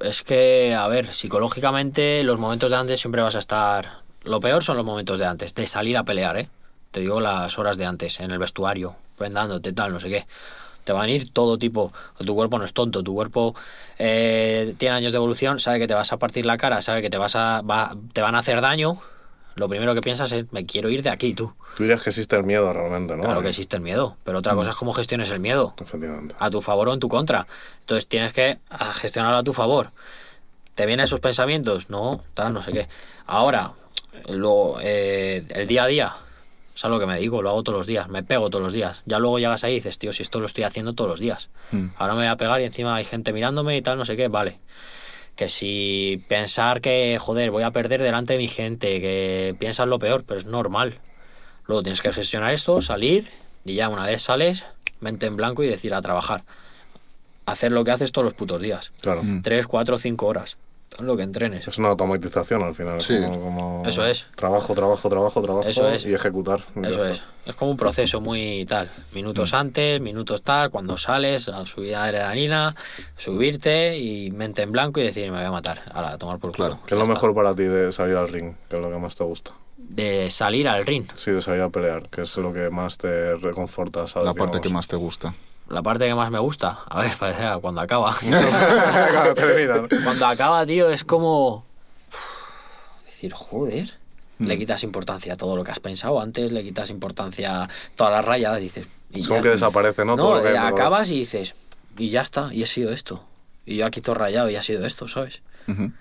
[0.01, 3.99] Es que, a ver, psicológicamente los momentos de antes siempre vas a estar...
[4.23, 6.49] Lo peor son los momentos de antes, de salir a pelear, ¿eh?
[6.91, 10.27] Te digo las horas de antes, en el vestuario, vendándote, tal, no sé qué.
[10.83, 11.93] Te van a ir todo tipo.
[12.25, 13.55] Tu cuerpo no es tonto, tu cuerpo
[13.97, 17.09] eh, tiene años de evolución, sabe que te vas a partir la cara, sabe que
[17.09, 18.97] te, vas a, va- te van a hacer daño.
[19.59, 21.53] Lo primero que piensas es, me quiero ir de aquí, tú.
[21.75, 23.23] Tú dirías que existe el miedo realmente, ¿no?
[23.23, 26.33] Claro que existe el miedo, pero otra cosa es cómo gestiones el miedo Efectivamente.
[26.39, 27.45] a tu favor o en tu contra.
[27.81, 28.59] Entonces tienes que
[28.93, 29.91] gestionarlo a tu favor.
[30.75, 31.89] ¿Te vienen esos pensamientos?
[31.89, 32.87] No, tal, no sé qué.
[33.25, 33.73] Ahora,
[34.29, 36.15] lo, eh, el día a día,
[36.73, 39.01] es algo que me digo, lo hago todos los días, me pego todos los días.
[39.05, 41.49] Ya luego llegas ahí y dices, tío, si esto lo estoy haciendo todos los días.
[41.71, 41.87] Mm.
[41.97, 44.29] Ahora me voy a pegar y encima hay gente mirándome y tal, no sé qué,
[44.29, 44.59] vale.
[45.39, 49.97] Que si pensar que, joder, voy a perder delante de mi gente, que piensas lo
[49.97, 50.99] peor, pero es normal.
[51.65, 53.29] Luego tienes que gestionar esto, salir
[53.63, 54.65] y ya una vez sales,
[54.99, 56.43] mente en blanco y decir a trabajar.
[57.45, 58.91] Hacer lo que haces todos los putos días.
[58.99, 59.23] Claro.
[59.23, 59.41] Mm.
[59.41, 60.57] Tres, cuatro, cinco horas.
[60.89, 61.67] Todo lo que entrenes.
[61.67, 62.99] Es una automatización al final.
[62.99, 63.15] Sí.
[63.21, 64.25] Como, como Eso es.
[64.35, 66.03] Trabajo, trabajo, trabajo, trabajo Eso es.
[66.05, 66.61] y ejecutar.
[66.75, 67.21] y Eso es.
[67.45, 68.91] Es como un proceso muy tal.
[69.13, 72.75] Minutos antes, minutos tal, cuando sales, a subir adrenalina,
[73.17, 75.81] subirte y mente en blanco y decir, me voy a matar.
[75.93, 76.67] Ahora, a tomar por culo.
[76.69, 76.79] Claro.
[76.85, 77.13] ¿Qué es lo está.
[77.13, 78.55] mejor para ti de salir al ring?
[78.69, 79.51] ¿Qué es lo que más te gusta?
[79.77, 81.05] De salir al ring.
[81.15, 84.25] Sí, de salir a pelear, que es lo que más te reconforta, ¿sabes?
[84.25, 84.61] La parte Digamos.
[84.67, 85.33] que más te gusta.
[85.69, 88.15] La parte que más me gusta, a ver, parece cuando acaba.
[88.21, 89.87] Cuando termina, ¿no?
[90.03, 91.63] cuando acaba, tío, es como.
[93.05, 93.93] Decir, joder.
[94.39, 94.59] Le Mm.
[94.59, 98.23] quitas importancia a todo lo que has pensado antes, le quitas importancia a todas las
[98.23, 98.87] rayadas, dices.
[99.11, 100.15] y Es ya- como que desaparece, ¿no?
[100.15, 101.55] Todo No, lo que- eh, acabas y dices,
[101.97, 103.21] y ya está, y he sido esto.
[103.65, 105.41] Y yo aquí todo rayado y ha sido esto, ¿sabes?
[105.67, 105.91] Ujú.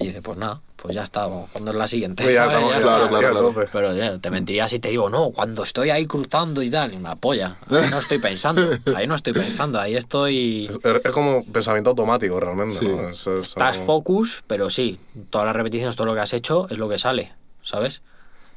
[0.00, 2.24] Y dices, pues nada, pues ya está, cuando es la siguiente.
[2.24, 3.46] Sí, ya estamos Ya claro, claro, claro.
[3.52, 3.68] tope.
[3.72, 7.16] Pero ya, te mentiría si te digo, no, cuando estoy ahí cruzando y tal, una
[7.16, 7.56] polla.
[7.68, 10.66] Ahí no estoy pensando, ahí no estoy pensando, ahí estoy.
[10.84, 12.86] Es, es como pensamiento automático realmente, Sí.
[12.86, 13.08] ¿no?
[13.08, 16.68] Es- es Estás algo- focus, pero sí, todas las repeticiones, todo lo que has hecho
[16.70, 17.32] es lo que sale,
[17.62, 18.00] ¿sabes?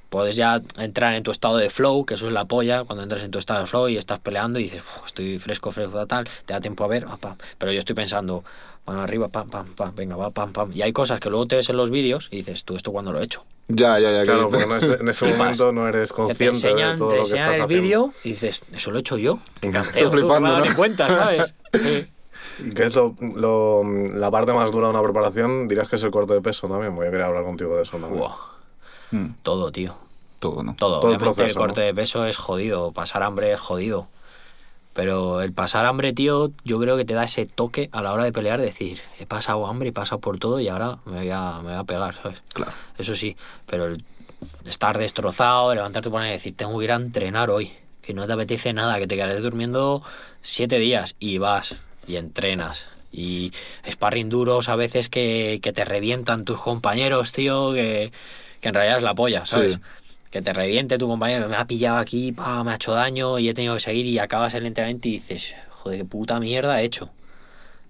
[0.10, 3.24] Puedes ya entrar en tu estado de flow, que eso es la polla, cuando entras
[3.24, 6.26] en tu estado de flow y estás peleando y dices, "Uf, estoy fresco, fresco, tal,
[6.46, 7.38] te da tiempo a ver, pam.
[7.58, 8.44] pero yo estoy pensando,
[8.86, 10.72] mano arriba, pam, pam, pam, venga, va, pam, pam.
[10.74, 13.12] Y hay cosas que luego te ves en los vídeos y dices, tú, ¿esto cuándo
[13.12, 13.44] lo he hecho?
[13.68, 14.24] Ya, ya, ya.
[14.24, 16.98] Claro, que- porque no es- en ese momento no eres Que te consciente enseñan, de
[16.98, 19.40] todo te lo que enseñan estás el vídeo y dices, ¿eso lo he hecho yo?
[19.56, 20.70] Estoy canteo, tú, flipando, no me he dado ¿no?
[20.70, 21.54] ni cuenta, ¿sabes?
[21.74, 22.06] Sí.
[22.60, 25.68] ¿Y qué es lo, lo- la parte más dura de una preparación?
[25.70, 26.94] Dirías que es el corte de peso también.
[26.96, 28.18] Voy a querer hablar contigo de eso también.
[28.20, 28.36] Buah,
[29.12, 29.96] Mm, todo, tío.
[30.40, 30.76] todo, ¿no?
[30.76, 31.86] Todo, Todo el obviamente el, proceso, corte ¿no?
[31.88, 34.08] de peso es jodido, pasar hambre es jodido.
[34.94, 38.26] Pero el pasar hambre, tío, yo creo que te da ese toque a la hora
[38.26, 41.60] de pelear, decir, he pasado hambre, he pasado por todo y ahora me voy a,
[41.60, 42.42] me voy a pegar, ¿sabes?
[42.54, 42.74] Claro.
[42.98, 44.04] Eso sí, pero el
[44.66, 47.72] estar destrozado, levantarte por ahí y decir, tengo que ir a entrenar hoy,
[48.02, 50.04] que no te apetece nada, que te quedarás durmiendo
[50.42, 51.76] siete días y vas
[52.08, 52.86] y entrenas.
[53.14, 53.52] Y
[53.90, 58.12] sparring duros a veces que, que te revientan tus compañeros, tío, que,
[58.62, 59.74] que en realidad es la polla, ¿sabes?
[59.74, 59.80] Sí.
[60.32, 63.50] Que te reviente tu compañero, me ha pillado aquí, pa, me ha hecho daño y
[63.50, 66.86] he tenido que seguir y acabas el entrenamiento y dices, joder, qué puta mierda he
[66.86, 67.10] hecho.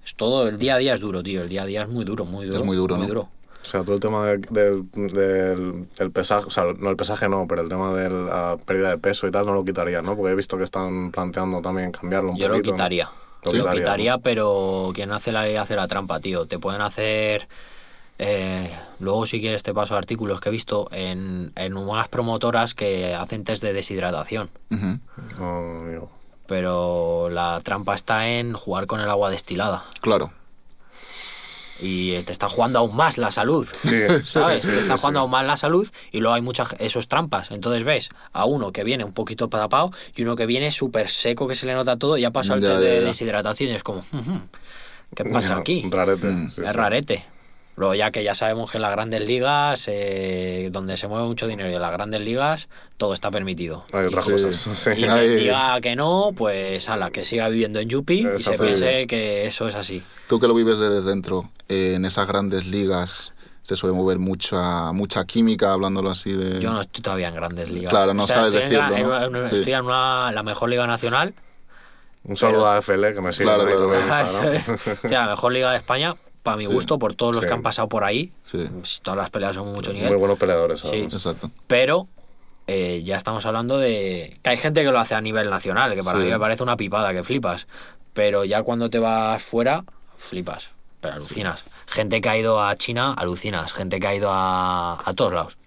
[0.03, 2.03] Es todo, el día a día es duro, tío, el día a día es muy
[2.03, 2.65] duro, muy duro.
[2.65, 3.07] muy duro, muy ¿no?
[3.09, 3.29] duro.
[3.63, 7.29] O sea, todo el tema de- del, del, del pesaje, o sea, no el pesaje
[7.29, 10.17] no, pero el tema de la pérdida de peso y tal no lo quitaría, ¿no?
[10.17, 12.71] Porque he visto que están planteando también cambiarlo un Yo lo poquito.
[12.71, 12.75] ¿no?
[12.77, 13.11] quitaría.
[13.45, 14.21] Lo Lo quitaría, quitaría, ¿no?
[14.21, 16.47] pero quien hace la ley hace la trampa, tío.
[16.47, 17.47] Te pueden hacer.
[18.23, 18.69] Eh,
[18.99, 23.43] luego, si quieres, te paso artículos que he visto en, en unas promotoras que hacen
[23.43, 24.49] test de deshidratación.
[24.69, 26.11] No, amigo.
[26.45, 29.83] Pero la trampa está en jugar con el agua destilada.
[30.01, 30.31] Claro.
[31.79, 33.67] Y te está jugando aún más la salud.
[33.73, 33.89] Sí,
[34.23, 34.61] ¿Sabes?
[34.61, 35.21] sí, sí, te está jugando sí.
[35.21, 37.49] aún más la salud y luego hay muchas esos trampas.
[37.49, 41.47] Entonces ves a uno que viene un poquito tapado y uno que viene súper seco,
[41.47, 43.07] que se le nota todo y ha pasado el Ya, test ya, de ya.
[43.07, 44.41] deshidratación y es como, "Ujú,
[45.15, 45.87] ¿qué pasa aquí?
[45.89, 46.27] Rarete.
[46.29, 46.51] Mm.
[46.51, 46.73] sí, es sí.
[46.73, 47.25] rarete.
[47.77, 51.47] Luego ya que ya sabemos que en las grandes ligas, eh, donde se mueve mucho
[51.47, 52.67] dinero y en las grandes ligas,
[52.97, 53.85] todo está permitido.
[53.93, 54.31] Hay otras Sí.
[54.31, 54.55] cosas.
[54.77, 54.89] Sí.
[54.97, 55.27] Y Ay.
[55.27, 59.47] quien diga que no, pues ala, que siga viviendo en Yupi y se piense que
[59.47, 60.03] eso es así.
[60.27, 64.91] Tú que lo vives desde dentro, eh, en esas grandes ligas se suele mover mucha
[64.91, 66.59] mucha química, hablándolo así de...
[66.59, 67.91] Yo no estoy todavía en grandes ligas.
[67.91, 69.39] Claro, no sabes estoy en decirlo, gran- ¿no?
[69.41, 69.55] en Sí.
[69.55, 71.33] Estoy en una- la mejor liga nacional.
[72.23, 74.97] Un saludo a FL que me sigue Claro, claro, Ah, Instagram.
[75.01, 76.71] sí, la mejor liga de España, para mi Sí.
[76.73, 77.47] gusto, por todos los Sí.
[77.47, 78.31] que han pasado por ahí.
[78.43, 78.67] Sí,
[79.03, 80.09] Todas las peleas son mucho nivel.
[80.09, 80.87] Muy buenos peleadores, Sí.
[80.89, 81.13] además.
[81.13, 81.51] exacto.
[81.67, 82.07] Pero
[82.67, 86.03] eh, ya estamos hablando de que hay gente que lo hace a nivel nacional, que
[86.03, 86.25] para Sí.
[86.25, 87.67] mí me parece una pipada, que flipas.
[88.13, 89.83] Pero ya cuando te vas fuera,
[90.15, 90.69] flipas.
[91.01, 91.63] Pero alucinas.
[91.87, 93.73] Gente que ha ido a China, alucinas.
[93.73, 95.57] Gente que ha ido a, a todos lados.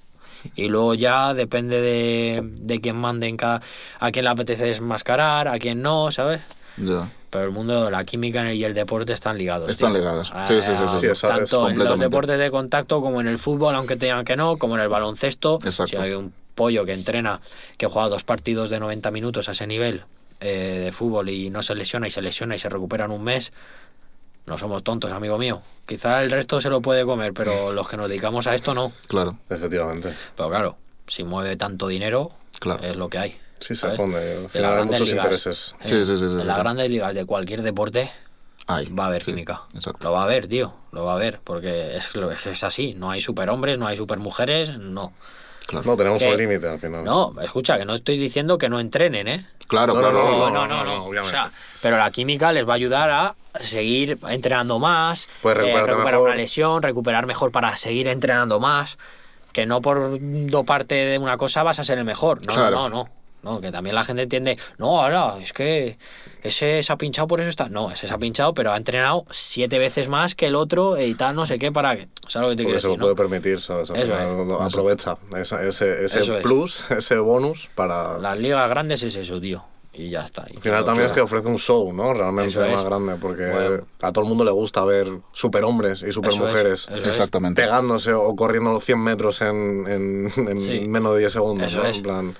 [0.54, 3.60] Y luego ya depende de, de quién mande en cada,
[3.98, 6.42] a quién le apetece desmascarar, a quién no, ¿sabes?
[6.76, 7.08] Ya.
[7.34, 9.68] Pero el mundo, la química y el deporte están ligados.
[9.68, 9.98] Están tío.
[9.98, 10.30] ligados.
[10.32, 10.70] Ah, Sí, sí,
[11.00, 14.36] sí, Tanto en los deportes de contacto como en el fútbol, aunque te digan que
[14.36, 15.56] no, como en el baloncesto.
[15.64, 15.96] Exacto.
[15.96, 17.40] Si hay un pollo que entrena,
[17.76, 20.04] que juega dos partidos de 90 minutos a ese nivel
[20.40, 23.24] eh, de fútbol y no se lesiona y se lesiona y se recupera en un
[23.24, 23.52] mes,
[24.46, 25.60] no somos tontos, amigo mío.
[25.86, 28.92] Quizá el resto se lo puede comer, pero los que nos dedicamos a esto no.
[29.08, 30.14] Claro, Efectivamente.
[30.36, 30.76] Pero claro,
[31.08, 32.30] si mueve tanto dinero,
[32.60, 32.80] Claro.
[32.84, 33.36] es lo que hay.
[33.60, 34.18] Sí, se funde.
[34.18, 35.74] Al En las final hay grandes muchos ligas, intereses.
[35.82, 36.62] Sí, sí, sí, sí, En sí, las sí.
[36.62, 38.10] grandes ligas de cualquier deporte
[38.68, 39.62] va a haber Sí, química.
[39.74, 40.08] Exacto.
[40.08, 40.74] Lo va a haber, tío.
[40.92, 41.40] Lo va a haber.
[41.42, 42.10] Porque es,
[42.46, 42.94] es así.
[42.94, 44.76] No hay superhombres, no hay supermujeres.
[44.78, 45.12] No.
[45.66, 45.86] Claro.
[45.86, 47.04] No, tenemos un límite al final.
[47.04, 49.46] No, escucha, que no estoy diciendo que no entrenen, ¿eh?
[49.66, 50.12] Claro, No, claro.
[50.12, 51.30] no, No, no, no, no, no, O obviamente.
[51.36, 51.50] sea,
[51.80, 56.18] pero la química les va a ayudar a seguir entrenando más, Puedes eh, recuperar mejor.
[56.28, 58.98] una lesión, recuperar mejor para seguir entrenando más.
[59.52, 60.18] Que no por
[60.50, 62.44] doparte de una cosa vas a ser el mejor.
[62.46, 62.76] No, Claro.
[62.76, 63.08] no, no.
[63.44, 65.98] No, que también la gente entiende, no, ahora, es que
[66.42, 67.68] ese se ha pinchado por eso está.
[67.68, 71.14] No, ese se ha pinchado, pero ha entrenado siete veces más que el otro y
[71.14, 72.08] tal, no sé qué, para que.
[72.26, 73.00] ¿Sabes lo que te Porque quiero se lo decir?
[73.00, 73.16] puede no?
[73.16, 73.90] permitir, ¿sabes?
[73.90, 74.46] Eso es.
[74.48, 76.42] lo aprovecha esa- ese, ese Eso es.
[76.42, 78.18] plus, ese bonus para...
[78.18, 79.62] Las ligas grandes es eso, tío.
[79.96, 80.44] Y ya está.
[80.50, 82.12] Y Al final lo también que- es que ofrece un show, ¿no?
[82.14, 83.86] Realmente Eso más grande, porque Bueno.
[84.02, 87.06] a todo el mundo le gusta ver superhombres y supermujeres eso es.
[87.06, 87.62] Exactamente.
[87.62, 90.80] pegándose o corriendo los 100 metros en, en- en Sí.
[90.88, 91.86] menos de 10 segundos, Eso ¿no?
[91.86, 91.96] es.
[91.98, 92.34] En plan,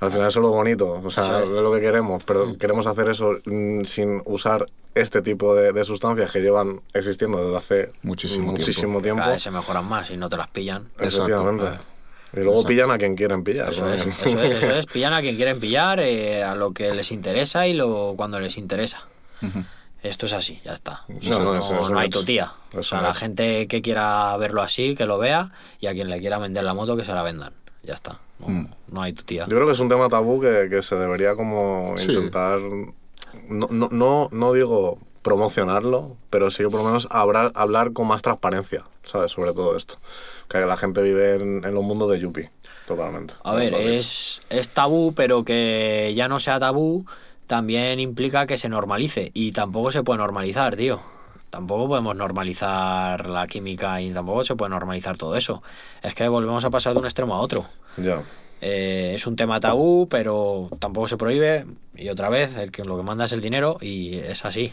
[0.00, 1.48] al final eso es lo bonito, o sea, es.
[1.48, 6.30] lo que queremos, pero queremos hacer eso mm, sin usar este tipo de, de sustancias
[6.30, 9.20] que llevan existiendo desde hace Muchísimo muchísimo tiempo.
[9.20, 10.84] Cada vez se mejoran más y no te las pillan.
[10.98, 11.66] Efectivamente.
[12.32, 13.70] Y luego pillan a quien quieren pillar.
[13.70, 14.86] Eso es, eso es, eso es.
[14.86, 18.58] Pillan a quien quieren pillar, eh, a lo que les interesa y lo cuando les
[18.58, 19.02] interesa.
[20.02, 21.04] Esto es así, ya está.
[21.08, 22.52] No, no, eso es no un hay tutía.
[22.72, 26.20] O sea, la gente que quiera verlo así, que lo vea, y a quien le
[26.20, 27.52] quiera vender la moto, que se la vendan.
[27.82, 28.18] Ya está.
[28.38, 28.68] No, Mm.
[28.92, 29.46] no hay tutía.
[29.48, 32.12] Yo creo que es un tema tabú que, que se debería como Sí.
[32.12, 32.60] intentar,
[33.48, 38.06] no, no, no, no digo promocionarlo, pero sí que por lo menos hablar, hablar con
[38.08, 39.32] más transparencia, ¿sabes?
[39.32, 39.96] Sobre todo esto.
[40.48, 42.50] Que la gente vive en, en los mundos de Yuppie,
[42.86, 43.34] totalmente.
[43.44, 47.04] A ver, es, es tabú, pero que ya no sea tabú
[47.46, 49.30] también implica que se normalice.
[49.34, 51.00] Y tampoco se puede normalizar, tío.
[51.50, 55.62] Tampoco podemos normalizar la química y tampoco se puede normalizar todo eso.
[56.02, 57.64] Es que volvemos a pasar de un extremo a otro.
[57.96, 58.22] Ya.
[58.60, 61.64] Eh, es un tema tabú, pero tampoco se prohíbe.
[61.94, 64.70] Y otra vez, el que lo que manda es el dinero y es así.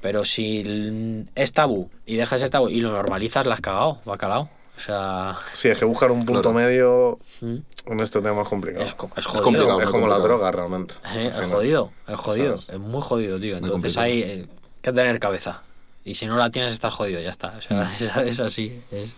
[0.00, 4.00] Pero si es tabú y dejas de ser tabú y lo normalizas, la has cagado,
[4.04, 4.50] bacalao.
[4.76, 6.54] O sea, Sí, es que buscar un punto Claro.
[6.58, 7.56] medio ¿Mm?
[7.92, 8.84] en este tema es complicado.
[8.84, 9.44] es, co- es Es jodido.
[9.44, 9.80] complicado.
[9.82, 10.94] Es como la droga, realmente.
[11.14, 12.80] Eh, es jodido, es jodido, ¿Sabes?
[12.80, 13.54] es muy jodido, tío.
[13.56, 14.04] Entonces complicado.
[14.06, 14.46] hay eh,
[14.80, 15.62] que tener cabeza.
[16.04, 17.54] Y si no la tienes, estás jodido, ya está.
[17.56, 17.92] O sea, Mm.
[18.02, 18.80] es, es así.
[18.90, 19.12] es-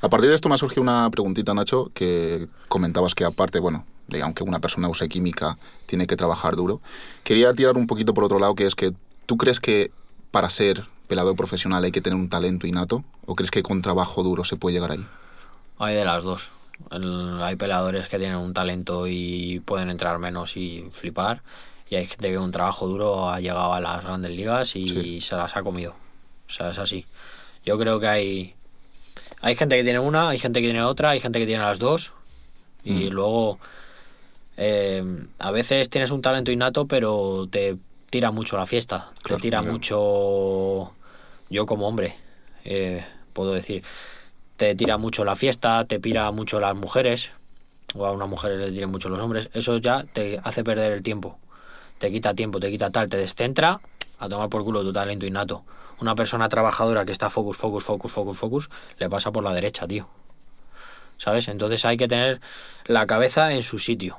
[0.00, 3.84] A partir de esto me ha surgido una preguntita, Nacho, que comentabas que aparte, bueno,
[4.06, 6.80] de aunque una persona use química, tiene que trabajar duro.
[7.24, 8.92] Quería tirar un poquito por otro lado, que es que
[9.26, 9.90] tú crees que
[10.30, 14.22] para ser pelador profesional hay que tener un talento innato, o crees que con trabajo
[14.22, 15.04] duro se puede llegar ahí?
[15.78, 16.50] Hay de las dos.
[16.92, 21.42] El- hay peleadores que tienen un talento y pueden entrar menos y flipar.
[21.90, 24.88] Y hay gente que con un trabajo duro ha llegado a las grandes ligas y
[24.88, 25.20] Sí.
[25.20, 25.94] se las ha comido.
[26.48, 27.04] O sea, es así.
[27.64, 28.54] Yo creo que hay.
[29.40, 31.78] Hay gente que tiene una, hay gente que tiene otra, hay gente que tiene las
[31.78, 32.12] dos.
[32.84, 33.12] Y Mm.
[33.12, 33.58] luego.
[34.60, 35.04] eh,
[35.38, 37.76] a veces tienes un talento innato, pero te
[38.10, 39.10] tira mucho la fiesta.
[39.22, 39.72] Claro, te tira claro.
[39.72, 40.92] mucho.
[41.50, 42.16] Yo como hombre,
[42.64, 43.82] eh, puedo decir
[44.56, 47.30] te tira mucho la fiesta, te pira mucho las mujeres,
[47.94, 51.02] o a una mujer le tiran mucho los hombres, eso ya te hace perder el
[51.04, 51.38] tiempo.
[51.98, 53.80] Te quita tiempo, te quita tal, te descentra
[54.18, 55.62] a tomar por culo tu talento innato.
[56.00, 59.86] Una persona trabajadora que está focus, focus, focus, focus, focus, le pasa por la derecha,
[59.86, 60.08] tío.
[61.16, 61.48] ¿Sabes?
[61.48, 62.40] Entonces hay que tener
[62.86, 64.16] la cabeza en su sitio.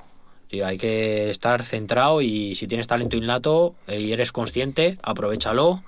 [0.48, 5.84] Tío, hay que estar centrado y si tienes talento innato y eres consciente, aprovechalo,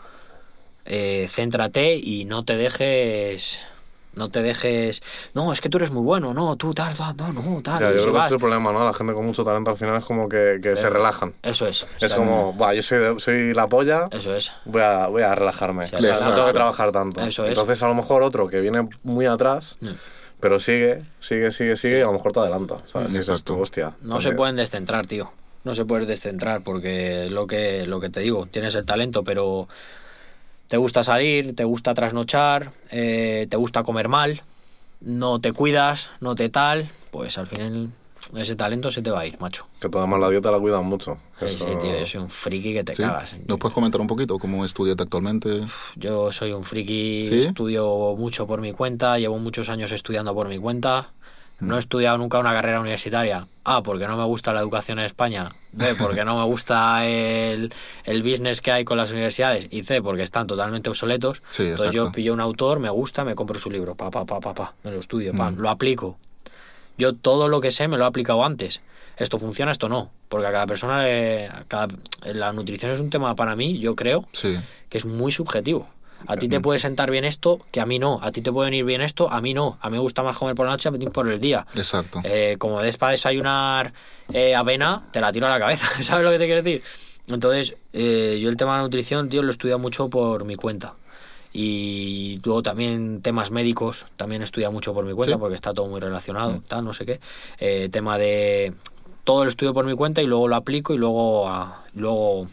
[0.85, 3.59] eh, céntrate y no te dejes
[4.16, 5.01] no te dejes
[5.34, 7.78] no es que tú eres muy bueno no tú tal tal no no tal O
[7.80, 8.84] sea, yo si creo que ese vas- es el problema, ¿no?
[8.86, 11.34] La gente con mucho talento al final es como que, que se relajan.
[11.43, 14.51] eso es o Es sea, como, va, yo soy, de- soy la polla, eso es
[14.66, 15.88] voy a, voy a relajarme.
[15.88, 17.22] Sí, O sea, no tengo que trabajar tanto.
[17.22, 17.49] Eso es.
[17.49, 19.89] Entonces, a lo mejor otro que viene muy atrás, Mm.
[20.39, 22.78] pero sigue, sigue, sigue, sigue, y a lo mejor te adelanta.
[22.91, 23.09] ¿sabes?
[23.09, 23.53] Y dices Exacto.
[23.55, 23.93] tú, hostia.
[24.01, 25.32] no pues se pueden descentrar tío
[25.64, 29.24] no se pueden descentrar porque es lo que lo que te digo tienes el talento
[29.24, 29.68] pero
[30.72, 34.41] te gusta salir te gusta trasnochar eh, te gusta comer mal
[35.01, 37.89] no te cuidas no te tal pues al final
[38.38, 40.86] ese talento se te va a ir macho Que tú además la dieta la cuidan
[40.86, 41.17] mucho.
[41.39, 43.01] Sí, Eso- sí, tío, yo soy un friki que te ¿Sí?
[43.01, 43.36] cagas.
[43.47, 45.65] ¿Nos puedes comentar un poquito cómo es tu dieta actualmente?
[45.95, 47.39] Yo soy un friki, ¿Sí?
[47.39, 51.09] estudio mucho por mi cuenta, llevo muchos años estudiando por mi cuenta.
[51.59, 53.47] No he estudiado nunca una carrera universitaria.
[53.63, 55.51] A, porque no me gusta la educación en España.
[55.74, 59.67] B, porque no me gusta el, el business que hay con las universidades.
[59.72, 61.41] Y C, porque están totalmente obsoletos.
[61.49, 63.95] Sí, Entonces yo pillo un autor, me gusta, me compro su libro.
[63.95, 64.74] Pa, pa, pa, pa, pa.
[64.84, 66.17] Me lo estudio, pam, lo aplico.
[66.97, 68.82] Yo todo lo que sé me lo he aplicado antes.
[69.17, 70.09] Esto funciona, esto no.
[70.30, 71.88] Porque a cada persona, le- a cada-
[72.26, 74.57] la nutrición es un tema para mí, yo creo, Sí,
[74.89, 75.88] que es muy subjetivo.
[76.28, 78.19] A ti te puede sentar bien esto, que a mí no.
[78.22, 79.78] A ti te puede venir bien esto, a mí no.
[79.82, 81.65] A mí me gusta más comer por la noche, a mí por el día.
[81.76, 82.22] exacto.
[82.24, 83.93] Eh, como des para desayunar
[84.34, 85.88] eh, avena, te la tiro a la cabeza.
[86.03, 86.84] ¿Sabes lo que te quiero decir?
[87.28, 90.55] Entonces, eh, yo el tema de la nutrición, tío, lo he estudiado mucho por mi
[90.55, 90.95] cuenta.
[91.53, 95.39] Y luego también temas médicos, también he estudiado mucho por mi cuenta ¿Sí?
[95.39, 97.19] porque está todo muy relacionado, tal, no sé qué.
[97.59, 98.74] Eh, tema de
[99.26, 102.47] todo lo estudio por mi cuenta y luego lo aplico y luego, ah, luego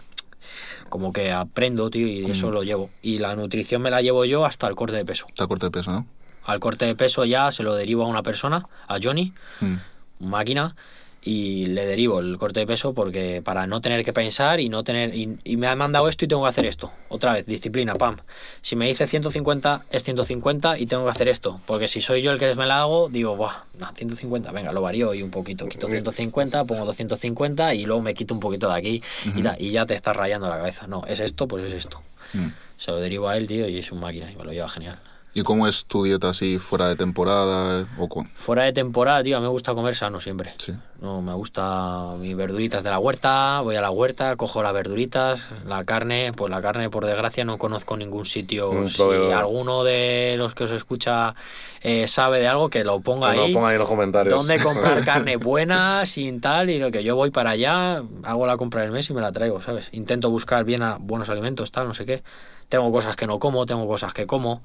[0.89, 2.91] como que aprendo, tío, y eso lo llevo.
[3.03, 5.27] Y la nutrición me la llevo yo hasta el corte de peso.
[5.29, 6.07] Está corte de peso, ¿no?
[6.45, 9.75] Al corte de peso ya se lo derivo a una persona, a Johnny, Mm.
[10.21, 10.75] máquina
[11.23, 14.85] y le derivo el corte de peso porque para no tener que pensar y no
[14.85, 16.91] tener y, y me ha mandado esto y tengo que hacer esto.
[17.09, 18.17] Otra vez disciplina pam.
[18.63, 21.61] Si me dice 150 es 150 y tengo que hacer esto.
[21.67, 24.81] Porque si soy yo el que me la hago digo buah no, 150 venga lo
[24.81, 25.67] varío y un poquito.
[25.67, 29.03] Quito 150 pongo 250 y luego me quito un poquito de aquí
[29.37, 30.87] y, ta- y ya te estás rayando la cabeza.
[30.87, 32.01] No es esto pues es esto.
[32.35, 32.49] Mm.
[32.77, 35.01] se lo derivo a él tío y es un máquina y me lo lleva genial
[35.39, 37.87] ¿Y cómo es tu dieta así fuera de temporada?
[37.99, 38.27] O con...
[38.29, 40.73] fuera de temporada tío a mí me gusta comer sano siempre Sí.
[41.01, 45.51] No, me gusta mis verduritas de la huerta, voy a la huerta, cojo las verduritas,
[45.65, 48.71] la carne, pues la carne por desgracia no conozco ningún sitio.
[48.71, 49.33] Un si proveedor.
[49.35, 51.37] alguno de los que os escucha
[51.83, 53.55] eh, sabe de algo, que lo ponga Que lo ahí.
[53.55, 54.35] ponga ahí en los comentarios.
[54.37, 56.69] ¿Dónde comprar carne buena, sin tal?
[56.69, 59.31] Y lo que yo voy para allá, hago la compra del mes y me la
[59.31, 59.91] traigo, ¿sabes?
[59.93, 62.25] Intento buscar bien a buenos alimentos, tal, no sé qué.
[62.69, 64.65] Tengo cosas que no como, tengo cosas que como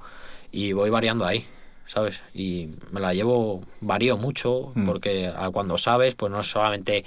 [0.53, 1.45] y voy variando ahí,
[1.85, 2.21] ¿sabes?
[2.33, 4.85] Y me la llevo, varío mucho, Mm.
[4.85, 7.03] porque cuando sabes, pues no es solamente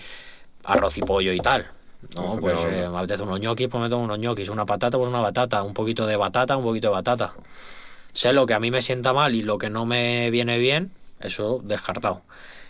[0.64, 1.66] arroz y pollo y tal.
[2.14, 5.08] No, pues eh, me apetece unos ñoquis, pues me tomo unos ñoquis, una patata, pues
[5.08, 7.32] una batata, un poquito de batata, un poquito de batata.
[8.12, 10.92] Sé lo que a mí me sienta mal y lo que no me viene bien,
[11.20, 12.22] eso descartado.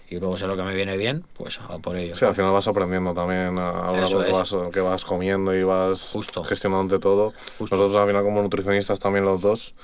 [0.08, 2.14] Y luego sé lo que me viene bien, pues a por ello.
[2.14, 5.64] Sí, al final vas aprendiendo también a, a lo que vas, que vas comiendo y
[5.64, 6.44] vas Justo.
[6.44, 7.32] gestionándote todo.
[7.58, 7.76] Justo.
[7.76, 9.74] Nosotros al final como nutricionistas también los dos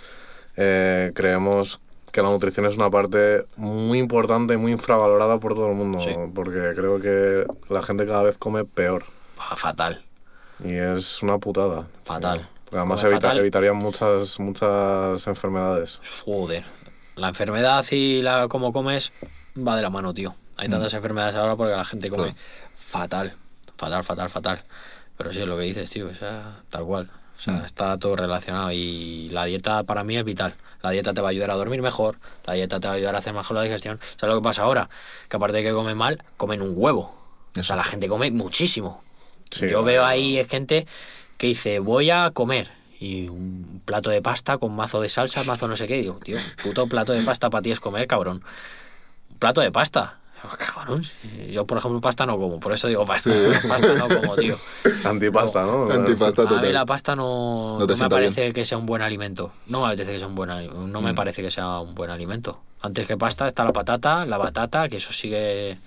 [0.57, 1.81] eh, creemos
[2.11, 5.99] que la nutrición es una parte muy importante y muy infravalorada por todo el mundo.
[6.01, 6.15] Sí.
[6.35, 9.05] Porque creo que la gente cada vez come peor.
[9.39, 10.05] Ah, Fatal,
[10.63, 11.87] Y es una putada.
[12.05, 12.49] fatal.
[12.65, 13.39] Porque además evita- fatal.
[13.39, 16.01] evitarían muchas, muchas enfermedades.
[16.25, 16.65] Joder.
[17.17, 19.13] la enfermedad y la cómo comes
[19.57, 20.35] va de la mano, tío.
[20.57, 22.35] Hay tantas enfermedades ahora porque la gente come
[22.75, 23.37] fatal,
[23.77, 24.63] fatal, fatal, fatal.
[25.19, 27.11] Pero sí es lo que dices, tío, o sea, tal cual.
[27.43, 30.55] O sea, está todo relacionado y la dieta para mí es vital.
[30.81, 32.17] La dieta te va a ayudar a dormir mejor,
[32.47, 33.99] la dieta te va a ayudar a hacer mejor la digestión.
[34.17, 34.89] ¿Sabes lo que pasa ahora?
[35.29, 37.13] Que aparte de que comen mal, comen un huevo.
[37.59, 39.03] O sea, la gente come muchísimo.
[39.51, 40.87] Sí, Yo veo ahí gente
[41.37, 42.71] que dice, voy a comer.
[43.01, 45.97] Y un plato de pasta con mazo de salsa, mazo no sé qué.
[45.97, 48.45] Digo, tío, puto plato de pasta para ti es comer, cabrón.
[49.31, 50.21] Un plato de pasta.
[50.59, 51.03] Cabrón.
[51.51, 52.59] Yo, por ejemplo, pasta no como.
[52.61, 53.31] Por eso digo pasta.
[53.69, 54.57] Pasta no como, tío.
[55.05, 55.91] Antipasta, ¿no?
[55.91, 56.73] Antipasta A mí total.
[56.73, 59.53] la pasta no, No no me parece que sea un buen alimento.
[59.67, 60.49] No me apetece que sea un buen
[60.93, 61.05] no Mm.
[61.05, 62.61] me parece que sea un buen alimento.
[62.81, 65.79] Antes que pasta está la patata, la batata, que eso sigue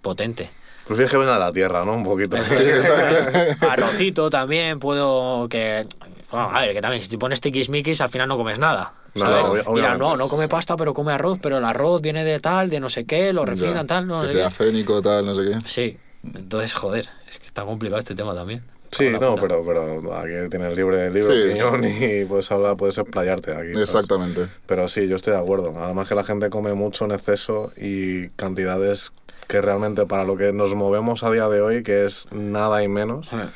[0.00, 0.50] potente.
[0.86, 1.92] Prefieres que venga de la tierra, ¿no?
[1.94, 2.36] Un poquito.
[3.68, 5.82] Arrocito también puedo que
[6.30, 8.94] bueno, a ver, que también si te pones tiquismiquis al final no comes nada.
[9.14, 9.64] No, ¿sabes?
[9.64, 9.98] no, obviamente.
[9.98, 12.88] no, no come pasta, pero come arroz, pero el arroz viene de tal, de no
[12.88, 14.54] sé qué, lo refinan, Ya, tal, no que sé sea qué.
[14.54, 15.58] fénico, tal, no sé qué.
[15.66, 18.62] Sí, entonces, joder, es que está complicado este tema también.
[18.90, 21.60] Sí, no, pero, pero aquí tienes libre, libre Sí.
[21.62, 23.72] opinión y puedes hablar, puedes explayarte aquí.
[23.72, 23.88] ¿sabes?
[23.88, 24.48] Exactamente.
[24.66, 25.72] Pero sí, yo estoy de acuerdo.
[25.78, 29.12] Además que la gente come mucho en exceso y cantidades
[29.48, 32.88] que realmente para lo que nos movemos a día de hoy, que es nada y
[32.88, 33.48] menos, Eh,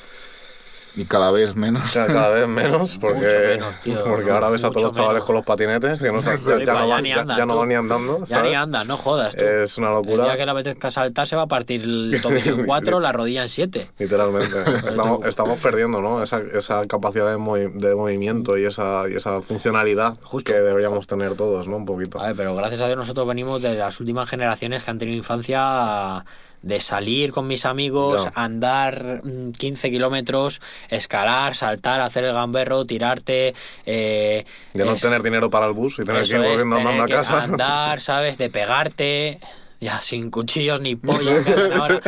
[0.97, 1.90] Y cada vez menos.
[1.92, 4.03] cada vez menos, porque, menos, tío.
[4.05, 5.24] porque ahora ves a todos los chavales menos.
[5.26, 7.59] con los patinetes que no, ya, ya no van, ni ya- andan, ya no tú.
[7.61, 8.16] van ni andando.
[8.24, 8.57] Ya ni ¿sabes?
[8.57, 9.44] anda, no jodas tú.
[9.44, 10.24] Es una El locura.
[10.24, 13.42] día que le apetezca saltar se va a partir el tobillo en cuatro, la rodilla
[13.42, 13.90] en siete.
[13.99, 14.57] Literalmente.
[14.88, 16.22] estamos, estamos perdiendo ¿no?
[16.22, 20.51] esa, esa capacidad de, movi- de movimiento y esa, y esa funcionalidad Justo.
[20.51, 21.76] que deberíamos tener todos, ¿no?
[21.76, 22.18] Un poquito.
[22.20, 25.18] A ver, pero gracias a Dios nosotros venimos de las últimas generaciones que han tenido
[25.18, 26.24] infancia
[26.66, 33.54] de salir con mis amigos, andar mm, 15 kilómetros, escalar, saltar, hacer el gamberro, tirarte.
[33.86, 34.44] Eh,
[34.74, 37.06] De no es- tener dinero para el bus y tener que ir tener andando a
[37.08, 37.42] casa.
[37.44, 38.36] Andar, ¿sabes?
[38.36, 39.38] De pegarte.
[39.79, 42.01] Ya sin cuchillos ni hacen ahora.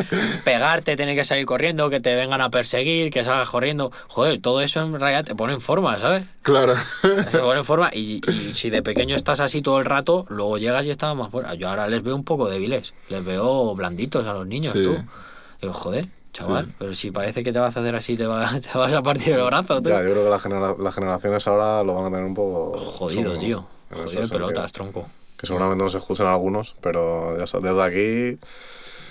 [0.44, 3.92] Pegarte, tener que salir corriendo, que te vengan a perseguir, que salgas corriendo.
[4.08, 6.24] Joder, todo eso en realidad te pone en forma, ¿sabes?
[6.42, 6.74] Claro.
[7.02, 10.56] Te pone en forma y, y si de pequeño estás así todo el rato, luego
[10.58, 11.54] llegas y estás más fuera.
[11.54, 14.84] Yo ahora les veo un poco débiles, les veo blanditos a los niños, Sí.
[14.84, 14.96] tú.
[15.60, 18.78] Digo, joder, chaval, pero si parece que te vas a hacer así, te, va- te
[18.78, 19.90] vas a partir el brazo, tú.
[19.90, 22.78] Ya, yo creo que las, genera- las generaciones ahora lo van a tener un poco...
[22.78, 23.66] Jodido, chungo, tío.
[23.90, 25.06] Jodido de pelotas, tronco.
[25.38, 28.38] Que seguramente no se escuchen algunos, pero ya sabes, desde aquí...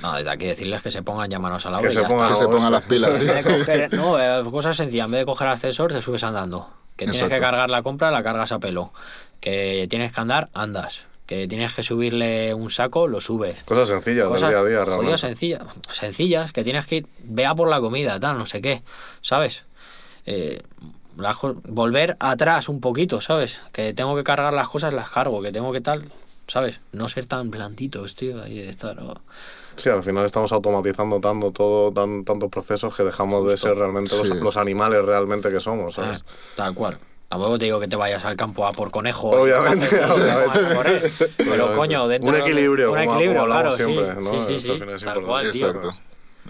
[0.01, 2.01] No, desde aquí decirles que se pongan ya manos a la Que obra y se
[2.03, 2.45] ya pongan Que está.
[2.45, 3.19] se pongan las pilas.
[3.21, 5.05] Coger- no, eh, cosas sencillas.
[5.05, 6.69] En vez de coger ascensor, te subes andando.
[6.95, 7.35] Que tienes Exacto.
[7.35, 8.91] que cargar la compra, la cargas a pelo.
[9.39, 11.05] Que tienes que andar, andas.
[11.25, 13.63] Que tienes que subirle un saco, lo subes.
[13.63, 15.17] Cosas sencillas Cosas del día a día, realmente.
[15.17, 15.61] sencillas,
[15.91, 18.81] sencillas, que tienes que ir, vea por la comida, tal, no sé qué,
[19.21, 19.63] ¿sabes?
[20.25, 20.61] Eh,
[21.65, 23.59] volver atrás un poquito, ¿sabes?
[23.71, 26.09] Que tengo que cargar las cosas, las cargo, que tengo que tal,
[26.47, 26.79] ¿sabes?
[26.91, 28.99] No ser tan blanditos, tío, ahí de estar...
[28.99, 29.19] oh.
[29.75, 34.17] Sí, al final estamos automatizando tanto, todo, tan, tantos procesos que dejamos de ser realmente
[34.17, 34.33] los, Sí.
[34.41, 36.19] los animales realmente que somos, ¿sabes?
[36.25, 36.97] Ah, tal cual.
[37.29, 39.29] Tampoco te digo que te vayas al campo a por conejo.
[39.29, 40.75] Obviamente, obviamente.
[40.75, 41.11] correr.
[41.37, 41.75] Pero Obviamente.
[41.77, 44.47] coño, dentro Un de- equilibrio, un como- como equilibrio, hablamos claro, siempre, sí, ¿no?
[44.47, 44.59] Sí,
[44.99, 45.67] sí, tal cual, tío.
[45.67, 45.97] Exacto.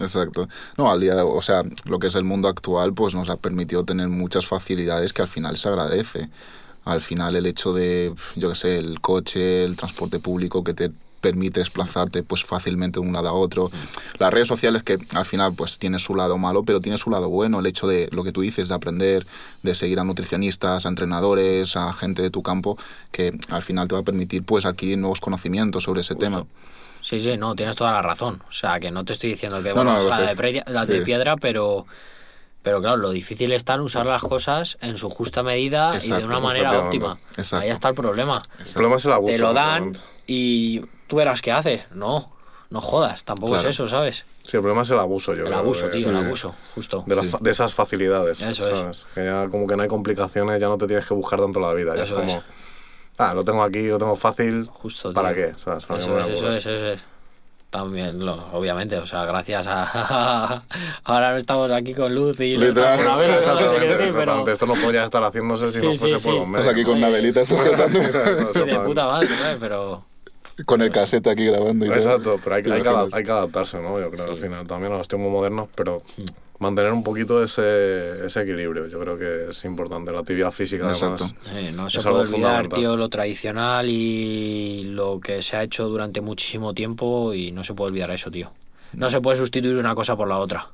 [0.00, 0.48] Exacto.
[0.76, 3.84] No, al día, o sea, lo que es el mundo actual, pues nos ha permitido
[3.84, 6.28] tener muchas facilidades que al final se agradece.
[6.84, 10.90] Al final el hecho de, yo qué sé, el coche, el transporte público que te
[11.20, 13.70] permite desplazarte pues fácilmente de un lado a otro.
[14.18, 17.28] Las redes sociales que al final pues tiene su lado malo, pero tiene su lado
[17.28, 19.26] bueno, el hecho de lo que tú dices, de aprender,
[19.62, 22.78] de seguir a nutricionistas, a entrenadores, a gente de tu campo,
[23.10, 26.46] que al final te va a permitir pues adquirir nuevos conocimientos sobre ese tema.
[27.00, 28.42] Sí, sí, no, tienes toda la razón.
[28.48, 30.84] O sea, que no te estoy diciendo que No, bueno, no, la, de, pre- la
[30.86, 31.86] de piedra, pero,
[32.62, 36.24] pero claro, lo difícil está en usar las cosas en su justa medida y de
[36.24, 37.18] una manera óptima.
[37.36, 37.64] Exacto.
[37.64, 38.42] Ahí está el problema.
[38.58, 39.32] El problema es el abuso.
[39.32, 39.92] Te lo dan
[40.26, 41.82] y tú verás qué haces.
[41.92, 42.32] No,
[42.70, 43.68] no jodas, tampoco Claro.
[43.68, 44.24] es eso, ¿sabes?
[44.44, 45.58] Sí, el problema es el abuso, yo El creo.
[45.58, 46.24] abuso, de- tío, el sí.
[46.24, 47.04] abuso, justo.
[47.06, 47.30] De, Sí.
[47.40, 48.40] de esas facilidades.
[48.42, 49.06] Eso es.
[49.14, 51.72] Que ya como que no hay complicaciones, ya no te tienes que buscar tanto la
[51.74, 51.94] vida.
[51.96, 52.42] Ya es como, es.
[53.18, 54.66] Ah, lo tengo aquí, lo tengo fácil.
[54.72, 55.46] Justo, ¿Para tío.
[55.46, 55.52] qué?
[55.58, 55.84] ¿Sabes?
[55.84, 57.04] ¿Para qué Eso es, eso es, eso es.
[57.70, 60.62] También, lo- obviamente, o sea, gracias a...
[61.04, 62.56] Ahora no estamos aquí con luz y...
[62.56, 62.98] Literal.
[63.00, 64.06] una vela, ¿sabes lo que Exactamente, quiero decir?
[64.08, 64.44] exactamente.
[64.44, 66.24] Pero- Esto no podría estar haciéndose si Sí, no sí, fuese sí.
[66.24, 66.72] por los Estás medios.
[66.74, 67.98] aquí con una velita sujetando,
[68.54, 69.28] Sí, de puta madre.
[69.60, 70.04] Pero...
[70.64, 71.98] con el casete aquí grabando y todo.
[71.98, 74.00] Exacto, pero hay, que- ¿Te hay, que, hay que adaptarse, ¿no?
[74.00, 74.30] Yo creo Sí.
[74.30, 76.02] al final también a los tiempos modernos, pero
[76.58, 80.10] mantener un poquito ese, ese equilibrio, yo creo que es importante.
[80.12, 81.24] La actividad física, Exacto.
[81.24, 81.54] además.
[81.54, 86.20] Eh, no se puede olvidar, tío, lo tradicional y lo que se ha hecho durante
[86.20, 88.52] muchísimo tiempo y no se puede olvidar eso, tío.
[88.92, 90.66] No se puede sustituir una cosa por la otra.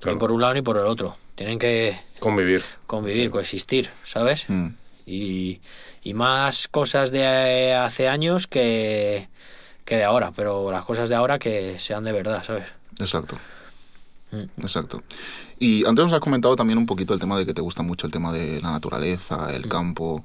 [0.00, 0.14] Claro.
[0.16, 1.16] Ni por un lado ni por el otro.
[1.34, 2.62] Tienen que Convivir.
[2.86, 4.44] convivir, coexistir, ¿sabes?
[4.48, 4.68] Mm.
[5.06, 5.60] Y,
[6.02, 9.28] y más cosas de hace años que,
[9.84, 12.64] que de ahora, pero las cosas de ahora que sean de verdad, ¿sabes?
[12.98, 13.36] Exacto.
[14.36, 14.60] Mm.
[14.62, 15.02] Exacto.
[15.58, 18.06] Y antes nos has comentado también un poquito el tema de que te gusta mucho
[18.06, 19.54] el tema de la naturaleza, Mm.
[19.54, 20.24] el campo.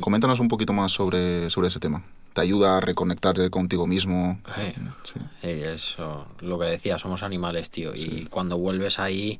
[0.00, 2.02] Coméntanos un poquito más sobre, sobre ese tema.
[2.32, 4.40] ¿Te ayuda a reconectarte contigo mismo?
[4.56, 4.74] Eh,
[5.04, 5.20] Sí.
[5.42, 7.94] eh, eso, lo que decía, somos animales, tío.
[7.94, 9.38] Y cuando vuelves ahí.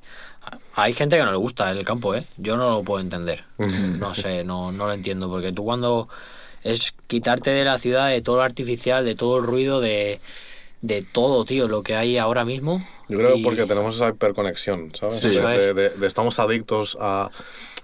[0.74, 2.26] Hay gente que no le gusta el campo, ¿eh?
[2.36, 3.44] Yo no lo puedo entender.
[3.98, 5.30] No sé, no, no lo entiendo.
[5.30, 6.08] Porque tú cuando.
[6.64, 10.20] Es quitarte de la ciudad, de todo lo artificial, de todo el ruido, de,
[10.82, 12.84] de todo, tío, lo que hay ahora mismo.
[13.08, 15.20] Yo creo Y- porque tenemos esa hiperconexión, ¿sabes?
[15.20, 15.74] Sí, de, es.
[15.74, 17.30] de- de estamos adictos a,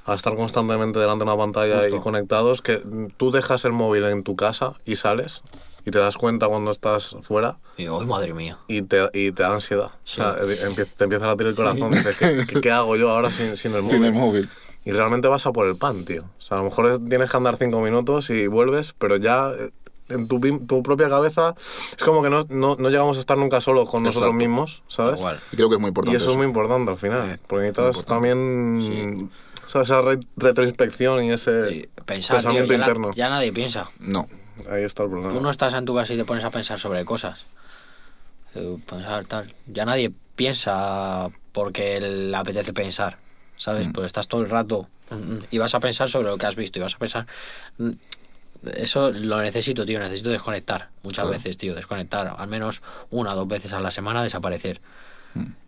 [0.04, 1.96] a estar constantemente delante de una pantalla Justo.
[1.96, 2.82] y conectados, que
[3.16, 5.42] tú dejas el móvil en tu casa y sales
[5.86, 8.58] y te das cuenta cuando estás fuera Y, ¡ay, madre mía!
[8.66, 9.86] y te, y te da ansiedad.
[9.86, 10.54] O sea, Sí.
[10.60, 13.30] eh, te empieza a latir el corazón y dices, ¿qué, qué- qué hago yo ahora
[13.30, 13.94] sin, sin el móvil?
[13.96, 14.48] Sin el móvil.
[14.84, 16.24] Y realmente vas a por el pan, tío.
[16.38, 19.50] O sea, a lo mejor es- tienes que andar cinco minutos y vuelves, pero ya
[19.56, 19.70] eh,
[20.08, 21.54] en tu, tu propia cabeza
[21.96, 24.48] es como que no, no, no llegamos a estar nunca solos con nosotros Exacto.
[24.48, 25.20] mismos, ¿sabes?
[25.20, 25.40] Igual.
[25.52, 26.16] Y creo que es muy Y importante.
[26.16, 29.30] eso es muy importante al final, Eh, porque necesitas también
[29.66, 33.10] o sea, esa re- retroinspección y ese Sí, pensar, tío, pensamiento ya, la- interno.
[33.12, 33.90] ya nadie piensa.
[34.00, 34.26] No.
[34.70, 35.32] Ahí está el problema.
[35.32, 37.44] Tú no estás en tu casa y te pones a pensar sobre cosas.
[38.54, 39.54] Eh, Pensar tal.
[39.66, 43.18] Ya nadie piensa porque le apetece pensar.
[43.56, 43.88] ¿Sabes?
[43.92, 46.54] Pues estás todo el rato mm, mm, y vas a pensar sobre lo que has
[46.54, 47.26] visto y vas a pensar.
[48.62, 49.98] Mm, Eso lo necesito, tío.
[49.98, 50.88] Necesito desconectar.
[51.02, 51.30] Muchas Claro.
[51.30, 51.74] veces, tío.
[51.74, 52.34] Desconectar.
[52.36, 54.80] Al menos una o dos veces a la semana desaparecer.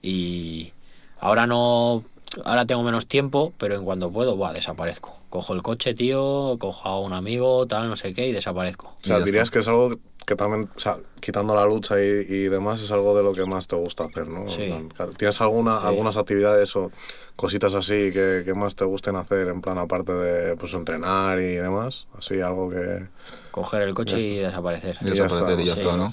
[0.03, 0.73] Y
[1.21, 2.05] ahora no.
[2.45, 5.17] Ahora tengo menos tiempo, pero en cuanto puedo, buah, desaparezco.
[5.31, 8.87] Cojo el coche, tío, cojo a un amigo, tal, no sé qué, y desaparezco.
[9.03, 9.91] o sea, dirías que es algo
[10.27, 13.45] que también, o sea, quitando la lucha y, y demás, es algo de lo que
[13.47, 14.49] más te gusta hacer, ¿no?
[14.49, 14.73] Sí.
[15.17, 15.87] ¿Tienes alguna, Sí.
[15.89, 16.93] algunas actividades o
[17.37, 21.55] cositas así que, que más te gusten hacer, en plan, aparte de pues, entrenar y
[21.55, 22.07] demás?
[22.17, 23.07] Así, algo que...
[23.51, 24.99] Coger el coche Ya y desaparecer.
[25.01, 25.83] Y Y ya desaparecer y ya Sí.
[25.83, 26.13] está, ¿no?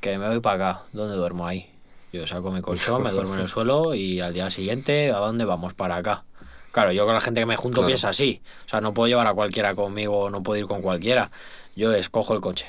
[0.00, 0.82] Que me voy para acá.
[0.92, 1.68] ¿Dónde duermo ahí?
[2.12, 5.44] Yo saco mi colchón, me duermo en el suelo y al día siguiente, ¿a dónde
[5.44, 5.74] vamos?
[5.74, 6.24] Para acá.
[6.72, 7.88] Claro, yo con la gente que me junto Claro.
[7.88, 8.40] piensa así.
[8.66, 11.30] O sea, no puedo llevar a cualquiera conmigo, no puedo ir con cualquiera.
[11.74, 12.66] Yo escojo el coche.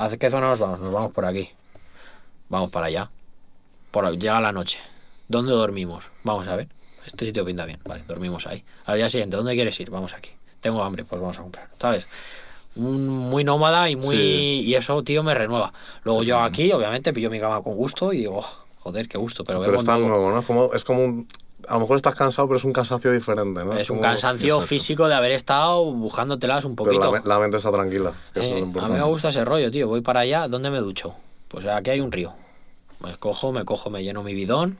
[0.00, 0.78] ¿A qué zona nos vamos?
[0.80, 1.50] Nos vamos por aquí.
[2.48, 3.10] Vamos para allá.
[3.90, 4.78] Por, llega la noche.
[5.26, 6.04] ¿Dónde dormimos?
[6.22, 6.68] Vamos a ver.
[7.04, 7.80] Este sitio pinta bien.
[7.84, 8.62] Vale, dormimos ahí.
[8.86, 9.90] Al día siguiente, ¿dónde quieres ir?
[9.90, 10.30] Vamos aquí.
[10.60, 11.68] Tengo hambre, pues vamos a comprar.
[11.80, 12.06] ¿Sabes?
[12.76, 14.62] Muy nómada y muy Sí.
[14.66, 15.72] y eso tío me renueva
[16.04, 18.48] luego yo aquí obviamente pillo mi cama con gusto y digo "Oh,
[18.80, 20.16] joder qué gusto pero, Pero es tan nuevo".
[20.16, 20.42] nuevo, ¿no?
[20.44, 21.28] Como, es como un...
[21.68, 23.72] A lo mejor estás cansado, pero es un cansancio diferente, ¿no?
[23.74, 24.66] es un como- cansancio exacto.
[24.66, 28.40] físico de haber estado buscándotelas un Pero poquito la, me- la mente está tranquila, que
[28.40, 28.98] eso es Eh, lo a mí importante.
[28.98, 31.14] me gusta ese rollo tío voy para allá ¿dónde me ducho?
[31.48, 32.32] pues aquí hay un río
[33.04, 34.78] me cojo me cojo me lleno mi bidón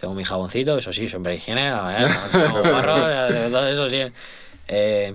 [0.00, 2.06] tengo mi jaboncito eso sí siempre higiene ¿eh?
[2.32, 4.00] Tengo barro, eh, todo eso sí
[4.68, 5.12] Eh,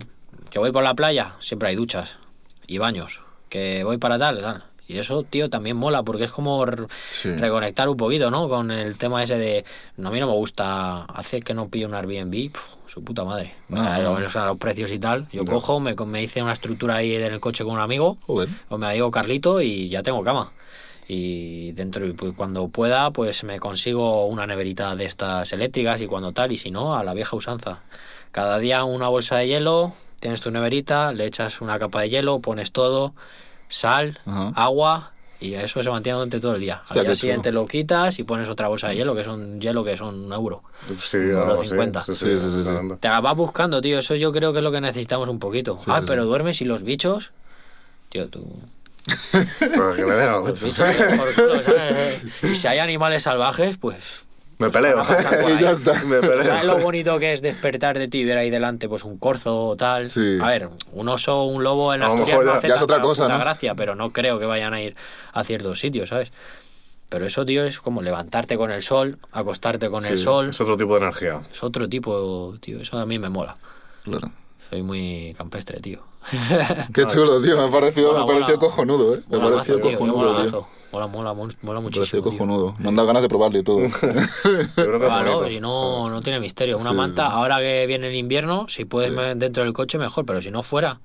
[0.49, 2.17] que voy por la playa siempre hay duchas
[2.67, 6.65] y baños que voy para tal tal y eso tío también mola porque es como
[7.09, 7.33] Sí.
[7.33, 9.65] reconectar un poquito no con el tema ese de
[9.97, 13.23] no, a mí no me gusta hacer que no pillo un Airbnb pf, su puta
[13.25, 14.13] madre No, Eh, no.
[14.13, 17.23] o sea, los precios y tal yo cojo me, me hice una estructura ahí en
[17.33, 18.49] el coche con un amigo Joder.
[18.69, 20.51] o me digo Carlito y ya tengo cama.
[21.09, 26.05] Y dentro, y pues, cuando pueda, pues me consigo una neverita de estas eléctricas y
[26.05, 27.81] cuando tal, y si no, a la vieja usanza.
[28.33, 32.39] Cada día una bolsa de hielo, tienes tu neverita, le echas una capa de hielo,
[32.41, 33.13] pones todo,
[33.69, 34.51] sal, Ajá.
[34.55, 36.81] agua, y eso se mantiene durante todo el día.
[36.83, 37.61] Hostia, Al día siguiente chulo.
[37.61, 40.33] lo quitas y pones otra bolsa de hielo, que es un hielo que son un
[40.33, 40.63] euro.
[40.99, 41.63] Sí, Euro.
[41.63, 42.03] 50.
[42.05, 42.69] Sí, sí, Sí.
[42.99, 43.99] Te la vas buscando, tío.
[43.99, 45.77] Eso yo creo que es lo que necesitamos un poquito.
[45.87, 47.31] Ah, pero duermes y los bichos.
[48.09, 48.47] Tío, tú.
[49.59, 50.47] Pero que le den algo.
[50.49, 50.85] Los bichos
[51.17, 52.43] por culo, ¿sabes?
[52.43, 54.23] Y si hay animales salvajes, pues.
[54.59, 54.97] Me peleo.
[54.97, 55.93] van a pasar por Y ya está.
[56.05, 56.43] Me peleo.
[56.43, 59.67] ¿Sabes lo bonito que es despertar de ti y ver ahí delante pues un corzo
[59.69, 60.09] o tal?
[60.09, 60.39] Sí.
[60.41, 62.75] A ver, un oso, un lobo en A lo Asturias mejor no ya- hace ya
[62.75, 63.37] es otra cosa, ¿no?
[63.39, 64.95] gracia, pero no creo que vayan a ir
[65.33, 66.31] a ciertos sitios, ¿sabes?
[67.09, 70.49] Pero eso, tío, es como levantarte con el sol, acostarte con el Sí, sol.
[70.49, 71.41] Es otro tipo de energía.
[71.51, 72.81] Es otro tipo, tío.
[72.81, 73.55] Eso a mí me mola.
[74.03, 74.31] Claro.
[74.69, 76.01] Soy muy campestre, tío.
[76.93, 77.55] Qué chulo, tío.
[77.55, 78.69] Me ha parecido, Mola, me ha parecido mola.
[78.69, 79.21] cojonudo, ¿eh?
[79.29, 80.67] Me ha parecido cojonudo, tío.
[80.91, 82.21] Mola, mola, mola muchísimo.
[82.21, 82.31] tío.
[82.31, 82.75] cojonudo.
[82.79, 83.79] Me han dado ganas de probarlo y todo.
[84.75, 86.77] Claro, si no, no tiene misterio.
[86.77, 86.95] Una Sí.
[86.95, 90.49] manta, ahora que viene el invierno, si puedes me- dentro del coche, mejor, pero si
[90.51, 90.99] no fuera,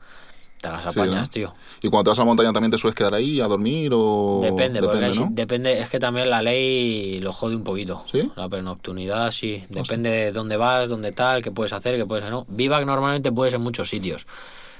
[0.60, 1.26] te las Sí, apañas, ¿no?
[1.28, 1.54] tío.
[1.82, 4.38] ¿Y cuando te vas a la montaña también te sueles quedar ahí a dormir o...?
[4.42, 5.28] Depende, porque hay- ¿no?
[5.32, 8.04] depende, es que también la ley lo jode un poquito.
[8.10, 8.30] ¿Sí?
[8.36, 9.64] La pernocturnidad, sí.
[9.68, 12.46] Depende de dónde vas, dónde tal, qué puedes hacer, qué puedes no.
[12.48, 14.26] Vivac normalmente puedes en muchos sitios.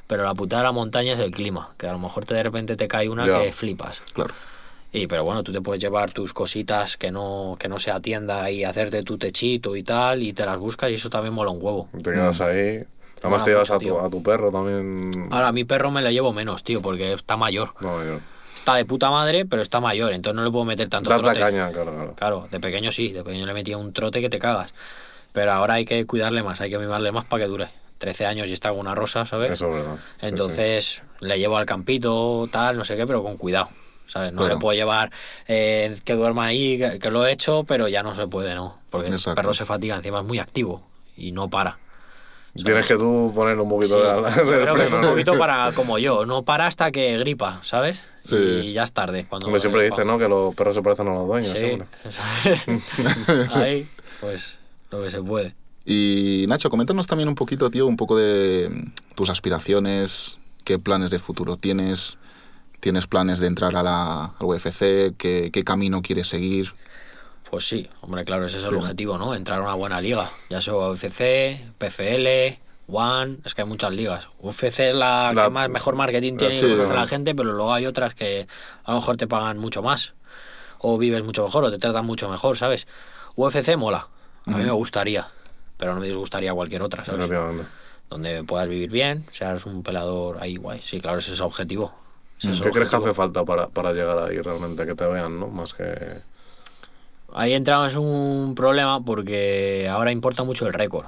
[0.07, 2.43] Pero la putada de la montaña es el clima, que a lo mejor te de
[2.43, 3.41] repente te cae una Ya.
[3.43, 4.03] que flipas.
[4.13, 4.35] Claro.
[4.93, 8.51] Y pero bueno, tú te puedes llevar tus cositas que no, que no sea tienda
[8.51, 11.59] y hacerte tu techito y tal, y te las buscas y eso también mola un
[11.63, 11.89] huevo.
[12.03, 12.85] Te quedas ahí.
[13.23, 15.29] Además te llevas mucho, a tu, a tu perro también.
[15.31, 17.73] Ahora, a mi perro me le llevo menos, tío, porque está mayor.
[17.81, 18.19] No, yo.
[18.55, 21.41] Está de puta madre, pero está mayor, entonces no le puedo meter tanto Tanta trote.
[21.41, 22.15] caña, claro, claro.
[22.15, 24.75] Claro, de pequeño sí, de pequeño le metía un trote que te cagas.
[25.33, 27.69] Pero ahora hay que cuidarle más, hay que mimarle más para que dure.
[27.99, 29.53] 13 años y está con una rosa, ¿sabes?
[29.53, 29.97] Eso es verdad.
[30.21, 33.69] Sí, Entonces le llevo al campito, tal, no sé qué, pero con cuidado.
[34.07, 34.33] ¿Sabes?
[34.33, 34.55] No Claro.
[34.55, 35.11] le puedo llevar
[35.49, 38.79] eh, que duerma ahí, que, que lo he hecho, pero ya no se puede, ¿no?
[38.91, 39.41] Porque el Exacto.
[39.41, 41.79] perro se fatiga, encima es muy activo y no para.
[42.55, 42.63] sí.
[42.65, 45.13] Tienes que tú ponerle un poquito Sí, de, yo de creo que es freno, un
[45.13, 48.01] poquito para como yo, no para hasta que gripa, ¿sabes?
[48.25, 48.37] Sí.
[48.37, 49.25] Y ya es tarde.
[49.29, 49.97] Cuando Hombre, siempre gripa.
[49.97, 50.19] dicen, ¿no?
[50.19, 51.51] Que los perros se parecen a los dueños.
[51.51, 52.69] Sí, es.
[53.55, 53.89] ahí,
[54.21, 54.59] pues
[54.91, 55.55] lo que se puede.
[55.85, 58.71] Y Nacho, coméntanos también un poquito, tío, un poco de
[59.17, 62.19] tus aspiraciones, qué planes de futuro tienes,
[62.83, 66.75] tienes planes de entrar a la, al UFC, qué, qué camino quieres seguir.
[67.49, 68.75] Pues sí, hombre, claro, ese es el Sí.
[68.77, 69.35] objetivo, ¿no?
[69.37, 74.29] Entrar a una buena liga, ya sea UFC, PFL, One, es que hay muchas ligas.
[74.41, 76.61] UFC es la, La- que más, mejor marketing tiene y
[76.93, 78.49] la gente, pero luego hay otras que
[78.85, 80.15] a lo mejor te pagan mucho más,
[80.81, 82.89] o vives mucho mejor, o te tratan mucho mejor, ¿sabes?
[83.37, 84.09] UFC mola,
[84.47, 85.29] a mí me gustaría,
[85.77, 87.31] pero no me disgustaría cualquier otra, ¿sabes?
[88.11, 90.81] Donde puedas vivir bien, seas un pelador ahí guay.
[90.83, 91.95] Sí, claro, ese es el objetivo.
[92.43, 94.85] ¿Qué crees que hace falta para, para llegar ahí realmente?
[94.85, 95.49] Que te vean, ¿no?
[95.49, 96.21] Más que...
[97.35, 101.07] Ahí entramos en un problema porque ahora importa mucho el récord.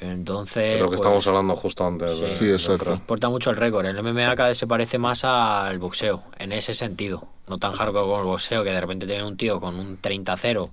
[0.00, 0.78] Entonces.
[0.80, 2.18] lo que pues, estamos hablando justo antes.
[2.18, 2.92] de- Sí, de exacto.
[2.94, 3.84] Importa mucho el récord.
[3.86, 7.28] El MMA cada vez se parece más al boxeo, en ese sentido.
[7.48, 10.70] No tan hardcore como el boxeo, que de repente tiene un tío con un 30-0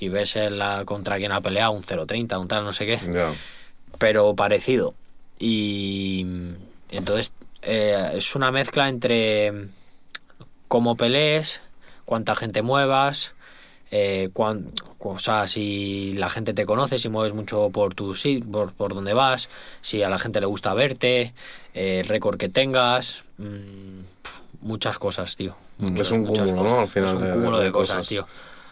[0.00, 2.98] y ves en la, contra quien ha peleado un 0-30, un tal, no sé qué.
[3.98, 4.94] Pero parecido.
[5.38, 6.26] Y
[6.90, 7.32] entonces
[7.62, 9.68] eh, es una mezcla entre
[10.68, 11.60] cómo pelees,
[12.04, 13.32] cuánta gente muevas,
[13.90, 18.44] eh, cuán- o sea, si la gente te conoce, si mueves mucho por tu sit,
[18.44, 19.48] por, por donde vas,
[19.80, 21.32] si a la gente le gusta verte,
[21.74, 24.00] eh, el récord que tengas, mm,
[24.60, 25.56] muchas cosas, tío.
[25.96, 26.80] Es un muchas cúmulo, ¿no?
[26.80, 28.08] Al final es un de- cúmulo de de, cosas, cosas.
[28.08, 28.26] tío.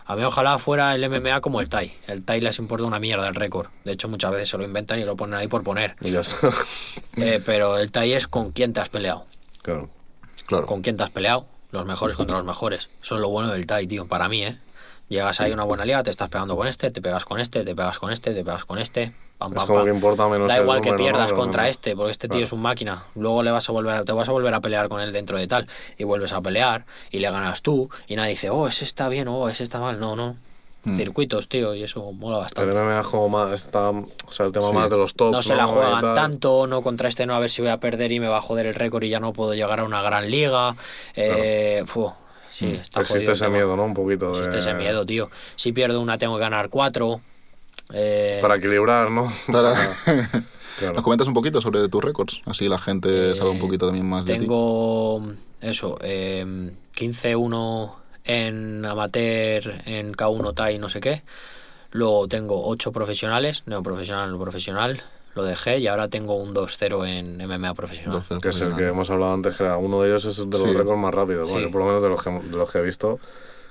[0.08, 1.96] A mí ojalá fuera el MMA como el TAI.
[2.06, 3.68] El TAI les importa una mierda el récord.
[3.84, 5.96] De hecho, muchas veces se lo inventan y lo ponen ahí por poner.
[6.00, 6.50] Y ya está.
[7.16, 9.26] Eh, pero el TAI es con quién te has peleado.
[9.62, 9.90] claro.
[10.46, 10.66] Claro.
[10.66, 11.46] Con quién te has peleado.
[11.72, 12.88] Los mejores contra los mejores.
[13.02, 14.06] Eso es lo bueno del TAI, tío.
[14.06, 14.58] Para mí, ¿eh?
[15.08, 17.64] Llegas ahí a una buena liga, te estás pegando con este, te pegas con este,
[17.64, 19.12] te pegas con este, te pegas con este.
[19.38, 19.84] Pam, Es pam, como pam.
[19.86, 21.68] que importa menos Da el igual que pierdas contra no.
[21.68, 22.44] este, porque este tío Claro.
[22.46, 23.04] es un máquina.
[23.14, 25.38] Luego le vas a volver a- te vas a volver a pelear con él dentro
[25.38, 25.66] de tal.
[25.98, 27.90] Y vuelves a pelear y le ganas tú.
[28.08, 29.98] Y nadie dice, oh, ese está bien, oh, ese está mal.
[30.00, 30.36] No, no.
[30.84, 30.96] Mm.
[30.98, 32.72] Circuitos, tío, y eso mola El bastante.
[32.72, 34.72] MMA es como más, está, o sea, el tema Sí.
[34.72, 37.50] más de los tops, no se la juegan tanto, no contra este no a ver
[37.50, 39.52] si voy a perder y me va a joder el récord y ya no puedo
[39.54, 40.76] llegar a una gran liga.
[41.16, 42.12] Eh, fu,
[42.56, 43.82] sí, está Existe jodido el ese miedo, ¿no?
[43.84, 44.38] Un poquito de...
[44.38, 45.28] Existe ese miedo, tío.
[45.56, 47.20] Si pierdo una tengo que ganar cuatro.
[47.92, 49.32] Eh, Para equilibrar, ¿no?
[49.50, 49.74] Para-
[50.78, 50.92] Claro.
[50.92, 52.42] ¿Nos comentas un poquito sobre tus récords?
[52.44, 54.36] Así la gente sabe un poquito también más de ti.
[54.36, 55.22] Eh, Tengo
[55.62, 56.44] eso, eh,
[56.94, 57.94] 15-1
[58.24, 61.22] en amateur, en K1 TAI, no sé qué.
[61.92, 65.00] Luego tengo 8 profesionales, neoprofesional, no profesional.
[65.34, 68.22] Lo dejé y ahora tengo un 2-0 en MMA profesional.
[68.42, 70.60] Que es el que hemos hablado antes, que era uno de ellos es de los
[70.70, 70.76] Sí.
[70.76, 71.48] récords más rápidos.
[71.48, 71.64] Bueno, Sí.
[71.66, 73.18] yo por lo menos de los que, de los que he visto,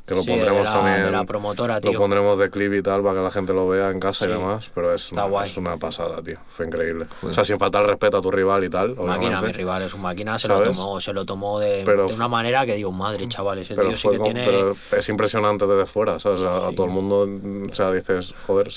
[0.06, 1.04] que lo Sí, pondremos de la, también.
[1.06, 1.94] de la promotora, tío.
[1.94, 4.30] Lo pondremos de clip y tal para que la gente lo vea en casa y
[4.30, 5.50] demás, pero es Está una, guay.
[5.50, 6.38] es una pasada, tío.
[6.48, 7.08] Fue increíble.
[7.24, 10.02] O sea, sin faltar respeto a tu rival y tal, Máquina, mi rival es un
[10.02, 10.68] máquina, se ¿Sabes?
[10.70, 13.74] lo tomó, se lo tomó de, Pero- de una manera que digo, madre, chaval, ese
[13.76, 14.46] Pero, tío sí que tiene.
[14.46, 16.42] pero es impresionante desde fuera, ¿sabes?
[16.42, 17.28] O sea, a todo el mundo,
[17.72, 18.70] o sea, dices, joder,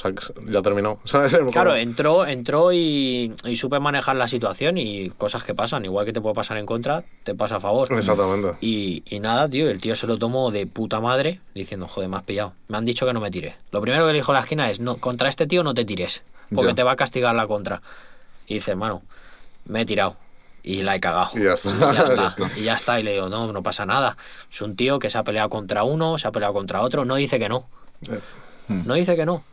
[0.48, 1.36] ya terminó, ¿sabes?
[1.52, 6.12] Claro, entró, entró y, y supe manejar la situación y cosas que pasan, igual que
[6.12, 7.92] te puede pasar en contra, te pasa a favor.
[7.92, 8.54] Exactamente.
[8.60, 11.17] Y, y nada, tío, el tío se lo tomó de puta madre,
[11.54, 12.52] diciendo, joder, me has pillado.
[12.68, 13.56] Me han dicho que no me tire.
[13.72, 16.22] Lo primero que le dijo la esquina es, no, contra este tío no te tires,
[16.54, 16.74] porque Ya.
[16.74, 17.82] te va a castigar la contra.
[18.46, 19.02] Y dice, hermano,
[19.66, 20.16] me he tirado.
[20.62, 21.30] Y la he cagado.
[21.34, 21.70] Y ya está.
[22.16, 22.50] Ya está.
[22.58, 23.00] Y ya está.
[23.00, 24.16] Y le digo, no, no pasa nada.
[24.52, 27.14] Es un tío que se ha peleado contra uno, se ha peleado contra otro, no
[27.16, 27.66] dice que no.
[28.10, 28.20] Eh.
[28.68, 29.44] No dice que no.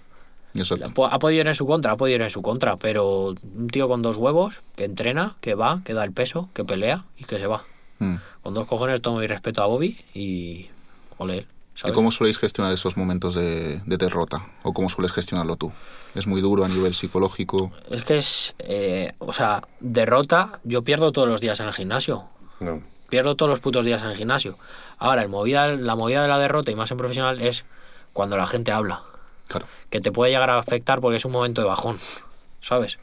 [0.55, 0.89] Exacto.
[0.93, 3.67] Po- Ha podido ir en su contra, ha podido ir en su contra, pero un
[3.71, 7.25] tío con dos huevos, que entrena, que va, que da el peso, que pelea y
[7.25, 7.63] que se va.
[7.99, 8.15] Mm.
[8.41, 10.69] Con dos cojones tomo mi respeto a Bobby y
[11.17, 11.47] ole él.
[11.75, 11.93] ¿Y ¿sabes?
[11.95, 14.47] cómo soléis gestionar esos momentos de, de derrota?
[14.63, 15.71] ¿O cómo sueles gestionarlo tú?
[16.13, 17.71] ¿Es muy duro a nivel psicológico?
[17.91, 22.29] Es que es, eh, o sea, derrota, yo pierdo todos los días en el gimnasio.
[22.61, 22.81] No.
[23.09, 24.57] Pierdo todos los putos días en el gimnasio.
[24.97, 27.65] Ahora, el movida, la movida de la derrota y más en profesional es
[28.13, 29.03] cuando la gente habla.
[29.47, 29.67] Claro.
[29.91, 31.99] que te puede llegar a afectar porque es un momento de bajón,
[32.61, 32.97] ¿sabes?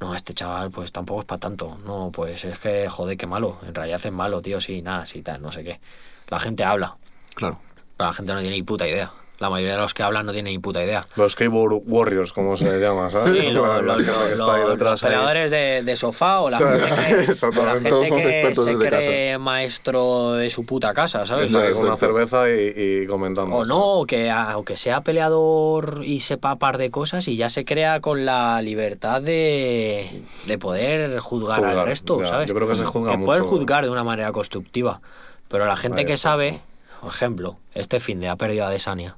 [0.00, 1.78] No, este chaval pues tampoco es para tanto.
[1.84, 3.58] No, pues es que, joder, qué malo.
[3.64, 5.80] En realidad es malo, tío, sí, nada, sí, tal, no sé qué.
[6.28, 6.96] La gente habla,
[7.36, 7.60] Claro.
[7.96, 9.10] Pero la gente no tiene ni puta idea.
[9.38, 11.06] La mayoría de los que hablan no tienen ni puta idea.
[11.14, 13.38] Los skateboard warriors, como se les llama, ¿sabes?
[13.38, 17.64] Sí, lo- lo- lo- los peleadores de, de sofá o la gente que, Exactamente, o
[17.66, 21.52] la gente todos somos que expertos se desde cree maestro de su puta casa, ¿sabes?
[21.52, 23.54] Con una cerveza y, y comentando.
[23.56, 27.66] O no, o que aunque sea peleador y sepa par de cosas y ya se
[27.66, 32.24] crea con la libertad de, de poder juzgar, al resto, ya.
[32.26, 32.48] ¿sabes?
[32.48, 33.44] Yo creo que se juzga Que mucho.
[33.44, 35.02] juzgar de una manera constructiva.
[35.48, 36.60] Pero la gente que sabe,
[37.00, 39.16] por ejemplo, este fin de ha perdido a Desania.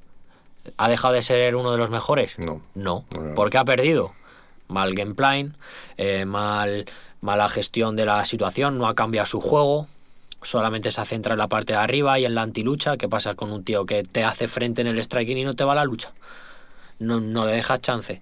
[0.76, 2.38] ¿Ha dejado de ser uno de los mejores?
[2.38, 2.60] No.
[2.74, 3.04] No.
[3.10, 3.34] No.
[3.34, 4.12] ¿Por qué ha perdido?
[4.68, 5.50] Mal gameplay,
[5.96, 6.84] eh, mal,
[7.20, 9.86] mala gestión de la situación, no ha cambiado su juego,
[10.42, 12.96] solamente se centra en la parte de arriba y en la antilucha.
[12.96, 15.64] ¿Qué pasa con un tío que te hace frente en el striking y no te
[15.64, 16.12] va a la lucha?
[16.98, 18.20] No, no le dejas chance.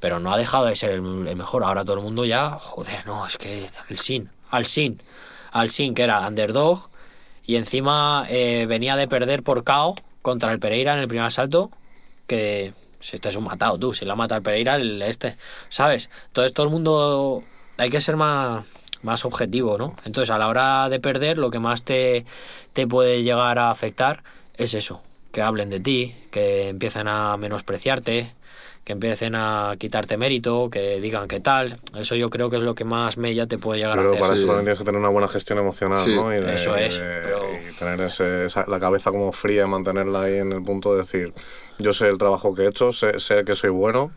[0.00, 1.64] Pero no ha dejado de ser el, el mejor.
[1.64, 5.00] Ahora todo el mundo ya, joder, no, es que el Sin, al Sin,
[5.52, 6.90] al Sin, que era underdog,
[7.46, 11.70] y encima eh, venía de perder por KO contra el Pereira en el primer asalto,
[12.26, 15.36] que si este es un matado tú, si la mata el Pereira, el este,
[15.68, 16.10] ¿sabes?
[16.26, 17.44] Entonces todo el mundo
[17.78, 18.66] hay que ser más,
[19.02, 19.94] más objetivo, ¿no?
[20.04, 22.26] Entonces a la hora de perder lo que más te,
[22.72, 24.24] te puede llegar a afectar
[24.56, 25.00] es eso,
[25.32, 28.32] que hablen de ti, que empiecen a menospreciarte,
[28.86, 31.80] que empiecen a quitarte mérito, que digan qué tal.
[31.98, 34.20] Eso yo creo que es lo que más mella te puede llegar Pero a hacer.
[34.20, 34.38] para Sí.
[34.42, 36.32] eso también tienes que tener una buena gestión emocional, Sí, ¿no?
[36.32, 39.64] Y de- eso es, y de- pero- y tener ese- esa- la cabeza como fría
[39.64, 41.34] y mantenerla ahí en el punto de decir,
[41.80, 44.12] yo sé el trabajo que he hecho, sé, sé que soy bueno,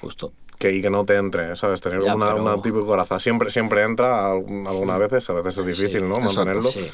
[0.00, 0.32] Justo.
[0.58, 1.82] que, y que no te entre, ¿sabes?
[1.82, 3.20] Tener Ya, una, pero- una tipo coraza.
[3.20, 6.16] Siempre, siempre entra, algunas veces, a veces es difícil, Sí, ¿no?
[6.16, 6.70] exacto, Mantenerlo.
[6.70, 6.90] Sí.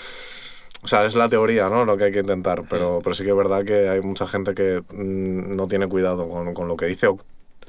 [0.83, 1.85] O sea, es la teoría, ¿no?
[1.85, 4.55] Lo que hay que intentar, pero, pero sí que es verdad que hay mucha gente
[4.55, 7.19] que mm, no tiene cuidado con, con lo que dice o,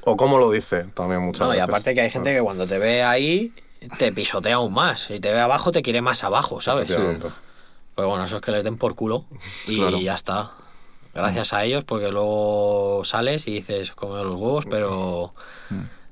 [0.04, 2.78] o cómo lo dice también muchas No, y aparte que hay gente que cuando te
[2.78, 3.52] ve ahí
[3.98, 5.10] te pisotea aún más.
[5.10, 6.84] Y te ve abajo te quiere más abajo, ¿sabes?
[6.90, 7.28] Efectivamente.
[7.94, 9.26] Pues bueno, eso es que les den por culo
[9.66, 9.98] y Claro.
[10.00, 10.52] ya está.
[11.14, 15.34] Gracias a ellos, porque luego sales y dices, come los huevos, pero,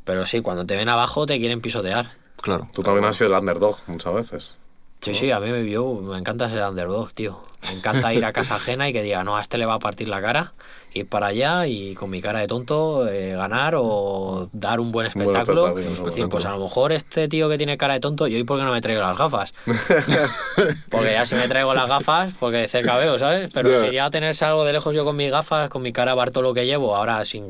[0.04, 2.10] pero sí, cuando te ven abajo te quieren pisotear.
[2.42, 2.68] Claro.
[2.74, 4.56] Tú también has sido el underdog muchas veces.
[5.00, 7.40] Sí, sí, a mí me vio, me encanta ser underdog, tío.
[7.68, 9.78] Me encanta ir a casa ajena y que diga, no, a este le va a
[9.78, 10.52] partir la cara,
[10.92, 15.06] ir para allá y con mi cara de tonto eh, ganar o dar un buen
[15.06, 15.78] Un buen espectáculo.
[15.78, 18.44] Es decir, pues a lo mejor este tío que tiene cara de tonto, yo hoy
[18.44, 19.54] por qué no me traigo las gafas.
[20.90, 23.50] Porque ya si me traigo las gafas, porque de cerca veo, ¿sabes?
[23.54, 26.52] Pero si ya tenerse algo de lejos yo con mis gafas, con mi cara Bartolo
[26.52, 27.48] que llevo, ahora sin...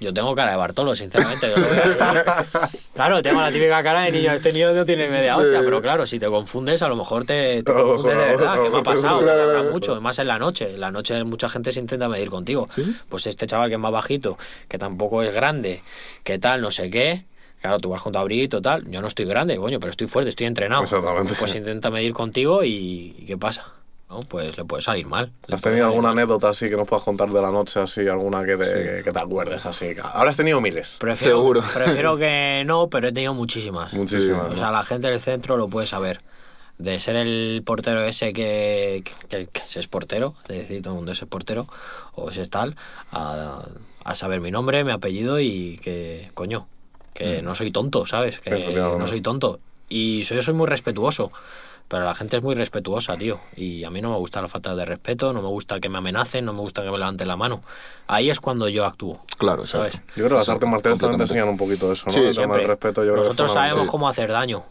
[0.00, 1.48] Yo tengo cara de Bartolo, sinceramente.
[1.48, 1.62] yo.
[2.94, 4.32] Claro, tengo la típica cara de niño.
[4.32, 7.62] Este niño no tiene media hostia, pero claro, si te confundes, a lo mejor te,
[7.62, 8.60] te confundes de verdad.
[8.60, 9.70] Que me ha pasado, me ha claro, pasado claro.
[9.72, 10.00] mucho.
[10.00, 10.74] Más en la noche.
[10.74, 12.66] En la noche mucha gente se intenta medir contigo.
[13.08, 15.82] Pues este chaval que es más bajito, que tampoco es grande,
[16.24, 17.24] que tal, no sé qué.
[17.60, 18.88] Claro, tú vas con tu abriguito, tal.
[18.90, 20.82] Yo no estoy grande, coño, pero estoy fuerte, estoy entrenado.
[20.82, 21.34] Exactamente.
[21.38, 23.77] Pues intenta medir contigo y, y ¿qué pasa?
[24.10, 24.20] ¿No?
[24.20, 25.32] Pues le puede salir mal.
[25.50, 26.18] ¿Has tenido alguna mal.
[26.18, 29.18] anécdota así que nos puedas contar de la noche, así, alguna que te, que te
[29.18, 29.94] acuerdes así?
[30.02, 30.96] Ahora has tenido miles.
[30.98, 31.62] Prefiero, Seguro.
[31.74, 33.92] Prefiero que no, pero he tenido muchísimas.
[33.92, 34.46] Muchísimas.
[34.46, 34.56] O ¿no?
[34.56, 36.22] sea, la gente del centro lo puede saber.
[36.78, 41.10] De ser el portero ese que, que, que es portero, de decir todo el mundo
[41.10, 41.66] es portero,
[42.14, 42.76] o ese tal,
[43.10, 43.66] a,
[44.04, 46.68] a saber mi nombre, mi apellido y que, coño,
[47.14, 48.38] que no soy tonto, ¿sabes?
[48.38, 49.58] Que no soy tonto.
[49.88, 51.32] Y yo soy muy respetuoso,
[51.88, 53.40] pero la gente es muy respetuosa, tío.
[53.56, 55.98] Y a mí no me gusta la falta de respeto, no me gusta que me
[55.98, 57.62] amenacen, no me gusta que me levanten la mano.
[58.06, 59.20] Ahí es cuando yo actúo.
[59.38, 59.94] Claro, ¿sabes?
[59.94, 60.12] exacto.
[60.16, 62.12] Yo creo que las artes marciales también te enseñan un poquito eso, ¿no?
[62.12, 63.88] Sí, el del respeto, yo Nosotros sabemos sí.
[63.88, 64.64] cómo hacer daño.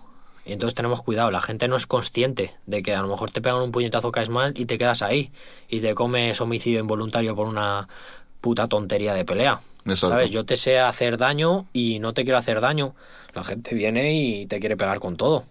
[0.45, 1.30] Y entonces tenemos cuidado.
[1.31, 4.30] La gente no es consciente de que a lo mejor te pegan un puñetazo, caes
[4.30, 5.31] mal y te quedas ahí.
[5.68, 7.89] Y te comes homicidio involuntario por una
[8.39, 9.60] puta tontería de pelea.
[9.85, 10.07] Exacto.
[10.07, 10.30] ¿Sabes?
[10.30, 12.95] Yo te sé hacer daño y no te quiero hacer daño.
[13.34, 15.44] La gente viene y te quiere pegar con todo.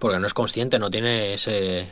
[0.00, 1.88] Porque no es consciente, no tiene ese.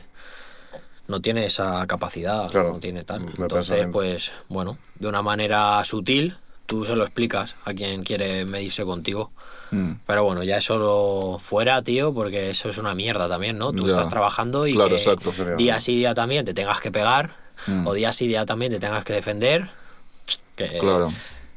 [1.06, 3.24] No tiene esa capacidad, Claro, no tiene tal.
[3.26, 6.36] de Entonces, pues, bueno, de una manera sutil,
[6.66, 9.30] tú se lo explicas a quien quiere medirse contigo.
[9.70, 9.92] Mm.
[10.06, 13.72] Pero bueno, ya eso lo fuera, tío, porque eso es una mierda también, ¿no?
[13.72, 13.92] Tú Ya.
[13.92, 15.32] estás trabajando y Claro, que exacto.
[15.56, 17.36] día sí día también te tengas que pegar,
[17.66, 17.86] Mm.
[17.86, 19.70] o día sí día también te tengas que defender.
[20.56, 21.10] Que, Claro.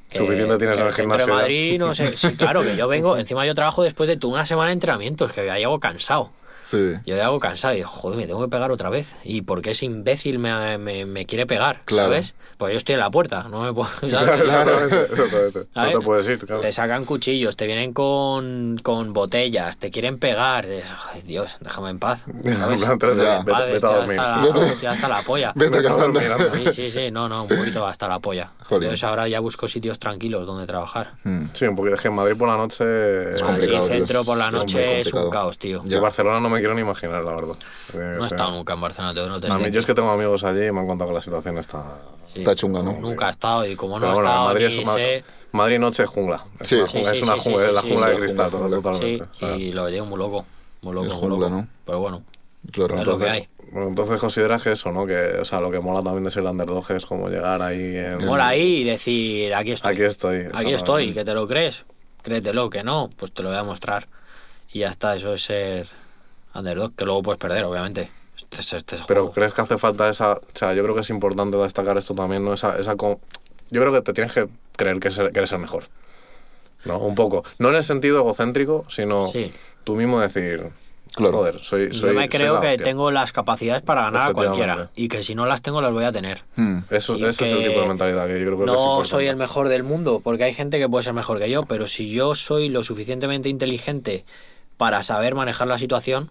[0.09, 1.31] que- Suficiente tienes que en el gimnasio de.
[1.33, 2.15] Madrid, no sé.
[2.15, 5.45] Sí, claro, que yo vengo, encima yo trabajo después de una semana de entrenamientos, que
[5.45, 6.29] ya llego cansado.
[6.71, 6.93] Sí.
[7.05, 9.15] Yo ya hago cansado y digo, joder, me tengo que pegar otra vez.
[9.23, 11.81] ¿Y por qué ese imbécil me, me, me quiere pegar?
[11.85, 12.07] Claro.
[12.09, 12.33] ¿Sabes?
[12.57, 13.89] Pues yo estoy en la puerta, no me puedo.
[14.09, 14.41] ¿sabes?
[14.41, 15.59] Exactamente, exactamente.
[15.75, 16.61] No te puedes ir, claro.
[16.61, 20.65] Te sacan cuchillos, te vienen con, con botellas, te quieren pegar.
[20.67, 22.25] Dices, "Ay, Dios, déjame en paz.
[22.43, 22.81] En ¿sabes?
[22.83, 23.37] plan, tres de- Ya.
[23.37, 24.19] En vete- paz, vete a estoy dormir.
[24.19, 25.51] hasta la- hasta la polla.
[25.55, 26.21] Vete Vete a anda.
[26.53, 28.51] Sí, sí, sí, no, no, un poquito hasta la polla.
[28.69, 28.83] Jolín.
[28.83, 31.13] Entonces ahora ya busco sitios tranquilos donde trabajar.
[31.23, 31.45] Mm.
[31.53, 31.95] Sí, un poquito.
[31.95, 33.35] Es que en Madrid por la noche...
[33.35, 35.29] Es complicado, tío, centro es- por la es noche es un complicado.
[35.43, 35.81] caos, tío.
[35.85, 37.55] Yo Barcelona no me quiero ni imaginar, la verdad.
[37.93, 40.43] No he estado nunca en Barcelona, no te A mí, yo es que tengo amigos
[40.43, 41.83] allí y me han contado que la situación está...
[42.33, 42.39] sí.
[42.39, 42.93] Está chunga, ¿no?
[42.93, 45.23] Nunca ha estado y como no bueno, estado Madrid ni es una- sé...
[45.51, 46.45] Madrid noche es jungla.
[46.59, 46.75] Es Sí.
[46.75, 49.25] una Sí, jungla, sí, es una jungla, es la jungla de cristal, totalmente.
[49.33, 50.45] Sí, y lo llevo muy loco.
[50.81, 51.61] Muy loco, Es muy jungla, loco.
[51.61, 51.67] ¿no?
[51.85, 52.23] Pero bueno,
[52.71, 52.99] Claro.
[52.99, 53.47] Es lo que hay.
[53.71, 55.05] bueno, entonces consideras que eso, ¿no?
[55.07, 58.23] Que, o sea, lo que mola también de ser underdog es como llegar ahí en...
[58.25, 59.91] mola ahí y decir, aquí estoy.
[59.93, 60.47] Aquí estoy.
[60.53, 61.85] Aquí estoy, que te lo crees.
[62.21, 64.07] Créetelo, que no, pues te lo voy a mostrar.
[64.71, 65.87] Y ya está, eso es ser
[66.53, 68.09] underdog, que luego puedes perder, obviamente.
[68.37, 69.33] Este, es- este es Pero juego.
[69.33, 70.33] ¿crees que hace falta esa...
[70.33, 72.53] O sea, yo creo que es importante destacar esto también, ¿no?
[72.53, 73.19] Esa, esa co-
[73.69, 75.85] Yo creo que te tienes que creer que, es el- que eres el mejor.
[76.85, 76.97] ¿No?
[76.99, 77.43] Un poco.
[77.59, 79.53] No en el sentido egocéntrico, sino Sí.
[79.83, 80.69] tú mismo decir...
[81.13, 81.33] Claro.
[81.39, 82.83] Joder, soy, soy Yo me soy creo la que hostia".
[82.85, 84.91] tengo las capacidades para ganar a cualquiera.
[84.95, 86.43] Y que si no las tengo, las voy a tener.
[86.55, 86.77] Mm.
[86.89, 89.09] Eso, y ese es el tipo de mentalidad que yo creo que es No importante.
[89.09, 91.85] soy el mejor del mundo, porque hay gente que puede ser mejor que yo, pero
[91.87, 94.23] si yo soy lo suficientemente inteligente
[94.77, 96.29] para saber manejar la situación,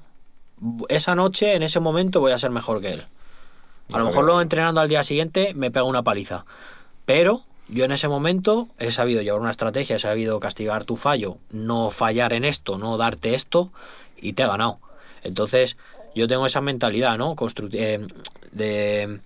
[0.89, 3.07] esa noche, en ese momento, voy a ser mejor que él.
[3.93, 6.45] A lo mejor luego entrenando al día siguiente me pega una paliza.
[7.07, 11.39] Pero yo en ese momento he sabido llevar una estrategia, he sabido castigar tu fallo,
[11.51, 13.73] no fallar en esto, no darte esto,
[14.21, 14.79] y te he ganado.
[15.23, 15.77] Entonces,
[16.15, 17.35] yo tengo esa mentalidad, ¿no?
[17.35, 18.07] Constru- eh,
[18.53, 19.21] de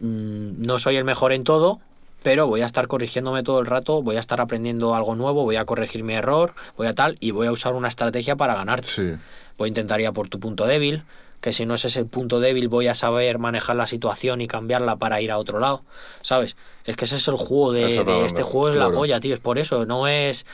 [0.00, 1.80] mm, no soy el mejor en todo,
[2.24, 5.56] pero voy a estar corrigiéndome todo el rato, voy a estar aprendiendo algo nuevo, voy
[5.56, 8.88] a corregir mi error, voy a tal, y voy a usar una estrategia para ganarte.
[8.88, 9.14] Sí.
[9.58, 11.02] Voy a intentar ir a por tu punto débil,
[11.42, 14.96] que si no es ese punto débil voy a saber manejar la situación y cambiarla
[14.96, 15.84] para ir a otro lado,
[16.22, 16.56] ¿sabes?
[16.86, 19.58] Es que ese es el juego de, este juego, es la polla, tío, es por
[19.58, 20.46] eso, no es...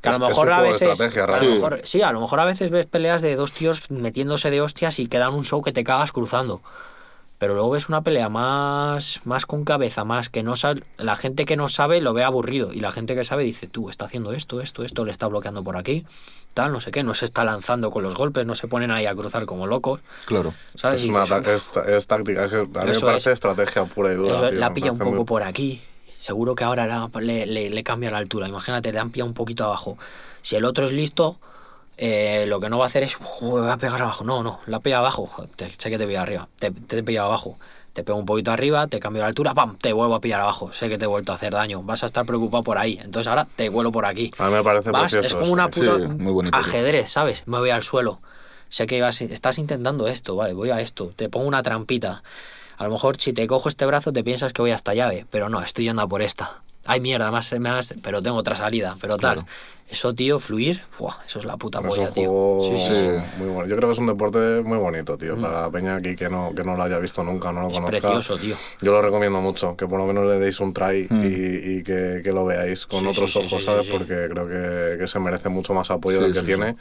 [0.00, 1.00] Que a lo mejor a veces...
[1.00, 4.50] a lo mejor- sí, a lo mejor a veces ves peleas de dos tíos metiéndose
[4.50, 6.60] de hostias y quedan un show que te cagas cruzando.
[7.42, 10.84] Pero luego ves una pelea más, más con cabeza, más que no sabe.
[10.96, 12.72] La gente que no sabe lo ve aburrido.
[12.72, 15.64] Y la gente que sabe dice, tú, está haciendo esto, esto, esto, le está bloqueando
[15.64, 16.06] por aquí,
[16.54, 19.06] tal, no sé qué, no se está lanzando con los golpes, no se ponen ahí
[19.06, 19.98] a cruzar como locos.
[20.26, 20.54] Claro.
[20.76, 21.02] ¿Sabes?
[21.02, 23.34] Es, una dices, es, es táctica, es a mí me parece es.
[23.34, 24.38] estrategia pura y dura.
[24.50, 25.82] Tío, la pilla un poco muy- por aquí.
[26.16, 28.46] Seguro que ahora la- le, le- le cambia la altura.
[28.46, 29.98] Imagínate, le han pillado un poquito abajo.
[30.42, 31.40] Si el otro es listo,
[31.96, 34.24] eh, lo que no va a hacer es, "Uy, me voy a pegar abajo.
[34.24, 35.28] No, no, la pilla abajo.
[35.56, 36.48] Te- sé que te pilla arriba.
[36.58, 37.58] Te, te he pillado abajo.
[37.92, 39.76] Te pego un poquito arriba, te cambio la altura, ¡pam!
[39.76, 40.72] Te vuelvo a pillar abajo.
[40.72, 41.82] Sé que te he vuelto a hacer daño.
[41.82, 42.98] Vas a estar preocupado por ahí.
[43.02, 44.30] Entonces ahora te vuelo por aquí.
[44.38, 45.52] A mí me parece Vas, es precioso como eso.
[45.52, 47.42] una Sí, puta muy bonito, ajedrez, ¿sabes?
[47.46, 48.20] Me voy al suelo.
[48.70, 51.12] Sé que ibas- estás intentando esto, vale, voy a esto.
[51.14, 52.22] Te pongo una trampita.
[52.78, 55.26] A lo mejor si te cojo este brazo te piensas que voy a esta llave,
[55.30, 56.62] pero no, estoy yendo a por esta.
[56.84, 59.42] Ay, mierda, más, más, pero tengo otra salida, pero Claro.
[59.42, 59.50] tal.
[59.88, 61.18] Eso, tío, fluir, ¡fua!
[61.26, 62.24] eso es la puta Es polla, tío.
[62.30, 63.36] juego Sí, sí, sí.
[63.36, 63.68] muy bueno.
[63.68, 65.38] Yo creo que es un deporte muy bonito, tío.
[65.38, 67.74] Para la peña aquí que no, que no lo haya visto nunca, no lo Es
[67.74, 68.00] conozca.
[68.00, 68.56] precioso, tío.
[68.80, 71.24] Yo lo recomiendo mucho, que por lo menos le deis un try Mm.
[71.26, 71.28] y,
[71.78, 73.84] y que, que lo veáis con Sí, otros ojos, sí, ¿sabes?
[73.84, 73.98] sí, sí.
[73.98, 76.76] Porque creo que, que se merece mucho más apoyo Sí, del que sí, tiene.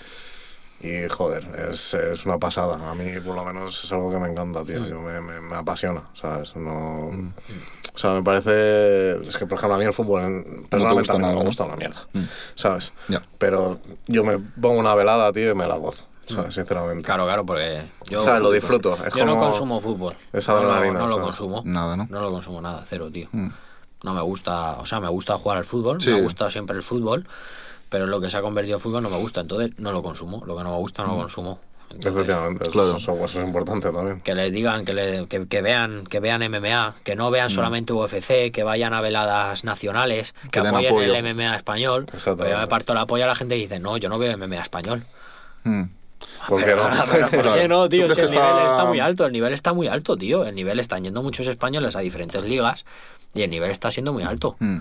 [0.84, 2.90] Y joder, es, es una pasada.
[2.90, 4.86] A mí, por lo menos, es algo que me encanta, tío.
[4.88, 6.56] Yo me, me, me apasiona, ¿sabes?
[6.56, 7.34] No, Mm.
[7.94, 9.20] O sea, me parece.
[9.22, 11.34] Es que, por ejemplo, a mí el fútbol, en- personalmente, gusta a mí no nada,
[11.34, 11.46] me ¿no?
[11.46, 12.24] gusta una mierda, Mm.
[12.56, 12.94] ¿sabes?
[13.38, 16.56] Pero yo me pongo una velada, tío, y me la gozo, ¿sabes?
[16.56, 17.04] Sinceramente.
[17.04, 18.22] Claro, claro, porque yo.
[18.24, 20.16] Sea, lo disfruto, es yo no consumo fútbol.
[20.32, 21.26] es no lo, adrenalina, no lo ¿sabes?
[21.28, 21.62] consumo.
[21.66, 22.08] Nada, ¿no?
[22.10, 23.28] No lo consumo nada, cero, tío.
[23.34, 23.50] Mm.
[24.04, 26.10] No me gusta, o sea, me gusta jugar al fútbol, Sí.
[26.12, 27.28] me ha gustado siempre el fútbol,
[27.92, 30.42] pero lo que se ha convertido en fútbol no me gusta, entonces no lo consumo.
[30.48, 31.60] Lo que no me gusta no lo consumo.
[31.90, 32.96] Entonces, Efectivamente, eso- Claro.
[32.96, 34.22] eso, eso es importante también.
[34.22, 37.34] que les digan, que, le- que, que vean que vean MMA, que no Mm.
[37.34, 41.14] vean solamente UFC, que vayan a veladas nacionales, que, Que apoyen apoyo.
[41.14, 42.06] el MMA español.
[42.06, 44.32] Pero yo me parto la polla a la gente y dice, no, yo no veo
[44.38, 45.04] MMA español.
[45.66, 45.84] Mm.
[46.48, 47.04] ¿Por qué Pero, no?
[47.12, 48.08] pero, ¿por qué no, tío?
[48.08, 50.46] ¿Tú Si crees el nivel está- está muy alto, el nivel está muy alto, tío.
[50.46, 52.86] El nivel están yendo muchos españoles a diferentes ligas
[53.34, 54.56] y el nivel está siendo muy alto.
[54.60, 54.78] Mm.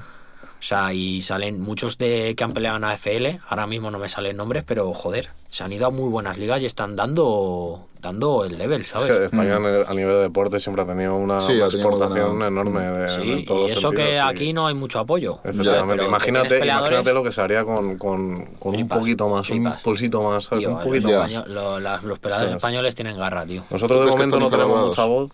[0.60, 4.10] O sea, y salen muchos de que han peleado en AFL, ahora mismo no me
[4.10, 8.44] salen nombres, pero joder, se han ido a muy buenas ligas y están dando dando
[8.44, 9.10] el level, Es ¿sabes?
[9.10, 12.42] que España a nivel de deporte siempre ha tenido una, Sí, una ha tenido exportación
[12.42, 15.38] enorme de, Sí, en todos y los eso que aquí no hay mucho apoyo.
[15.44, 19.76] Efectivamente, imagínate, imagínate lo que se haría con, con, con un poquito más, flipas.
[19.76, 20.64] un pulsito más, ¿sabes?
[20.64, 21.18] Tío, un los, poquito Ya.
[21.20, 21.32] más.
[21.32, 23.64] español- lo- las- los peleadores españoles tienen garra, tío.
[23.70, 25.30] Nosotros de ¿Tú crees que momento no tenemos mucha voz.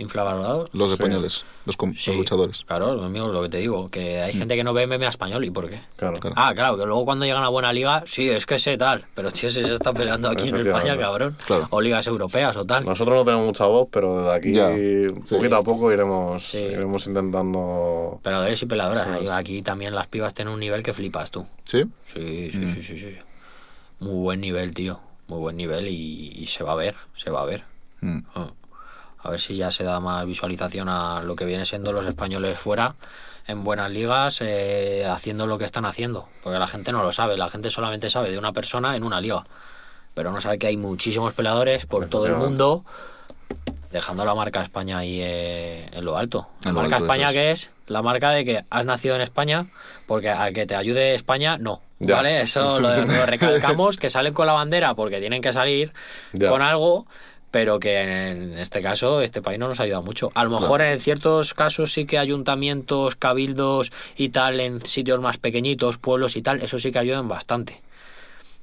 [0.00, 0.70] ¿Infravalorados?
[0.72, 0.94] Los Sí.
[0.94, 2.64] españoles, los, com- los luchadores.
[2.64, 4.24] Claro, lo mismo lo que te digo, que Mm.
[4.24, 5.80] hay gente que no ve MMA español, ¿y por qué?
[5.96, 6.14] Claro.
[6.18, 6.34] Claro.
[6.38, 9.30] Ah, claro, que luego cuando llegan a buena liga, sí, es que sé tal, pero
[9.30, 11.36] tío, si se está peleando aquí en España, cabrón.
[11.46, 11.68] Claro.
[11.70, 12.84] O ligas europeas o tal.
[12.84, 15.34] Nosotros no tenemos mucha voz, pero desde aquí, Ya, sí.
[15.36, 16.58] poquito a poco, iremos, Sí.
[16.58, 18.18] iremos intentando...
[18.22, 19.20] Peladores y peladoras.
[19.20, 19.28] Sí.
[19.30, 21.46] Aquí también las pibas tienen un nivel que flipas tú.
[21.64, 21.84] ¿Sí?
[22.04, 23.16] Sí, sí, sí, sí, sí.
[23.98, 24.98] Muy buen nivel, tío.
[25.28, 27.64] Muy buen nivel y, y se va a ver, se va a ver.
[28.00, 28.18] Mm.
[28.34, 28.48] Ah.
[29.22, 32.58] A ver si ya se da más visualización a lo que viene siendo los españoles
[32.58, 32.94] fuera,
[33.46, 36.28] en buenas ligas, eh, haciendo lo que están haciendo.
[36.42, 39.20] Porque la gente no lo sabe, la gente solamente sabe de una persona en una
[39.20, 39.44] liga.
[40.14, 42.84] Pero no sabe que hay muchísimos peleadores por todo el mundo
[43.90, 46.46] dejando la marca España ahí eh, en lo alto.
[46.64, 49.66] La marca alto, España que es la marca de que has nacido en España,
[50.06, 51.80] porque a que te ayude España, no.
[51.98, 52.16] Ya.
[52.16, 52.40] ¿Vale?
[52.42, 55.92] Eso lo, lo recalcamos, que salen con la bandera porque tienen que salir
[56.32, 56.48] Ya.
[56.50, 57.06] con algo,
[57.50, 60.30] pero que en este caso este país no nos ayuda mucho.
[60.34, 65.38] A lo mejor en ciertos casos sí que ayuntamientos, cabildos y tal, en sitios más
[65.38, 67.80] pequeñitos, pueblos y tal, eso sí que ayudan bastante.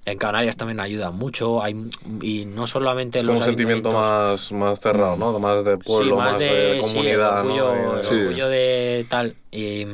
[0.05, 1.75] En Canarias también ayudan mucho, hay,
[2.21, 5.37] y no solamente Es los un sentimiento más, más cerrado, ¿no?
[5.37, 7.93] Más de pueblo, Sí, más, de, sí, comunidad, el orgullo, ¿no?
[7.95, 8.15] el Y- Sí.
[8.15, 9.35] orgullo de tal.
[9.51, 9.85] Y,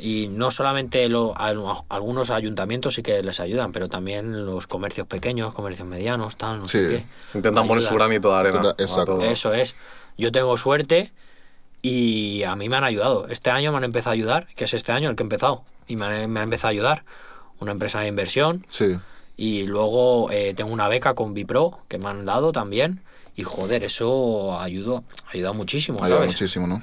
[0.00, 5.06] y no solamente lo- a- algunos ayuntamientos sí que les ayudan, pero también los comercios
[5.06, 6.96] pequeños, comercios medianos, tal, no sé Sí.
[7.32, 7.38] qué.
[7.38, 8.74] Intentan poner su granito de arena.
[8.78, 9.16] Exacto.
[9.16, 9.22] todo.
[9.24, 9.74] Eso es.
[10.16, 11.12] Yo tengo suerte
[11.82, 13.28] y a mí me han ayudado.
[13.28, 15.62] Este año me han empezado a ayudar, que es este año el que he empezado.
[15.86, 17.04] Y me han, me han empezado a ayudar.
[17.58, 18.64] Una empresa de inversión.
[18.68, 18.96] Sí.
[19.36, 23.02] Y luego eh, tengo una beca con Bipro que me han dado también.
[23.36, 26.32] Y joder, eso ayudó, ayuda muchísimo, Ayuda ¿sabes?
[26.32, 26.82] muchísimo, ¿no?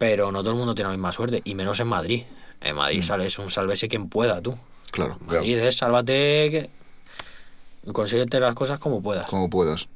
[0.00, 1.42] Pero no todo el mundo tiene la misma suerte.
[1.44, 2.24] Y menos en Madrid.
[2.62, 4.56] En Madrid sales un sálvese quien pueda, tú.
[4.92, 5.18] Claro.
[5.26, 6.70] Madrid es sálvate que...
[7.92, 9.28] Consíguete las cosas como puedas.
[9.28, 9.88] Como puedas.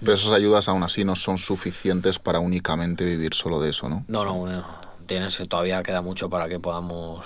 [0.00, 4.04] Pero esas ayudas aún así no son suficientes para únicamente vivir solo de eso, ¿no?
[4.08, 4.64] No, no, no.
[5.06, 7.24] Tienes, todavía queda mucho para que podamos...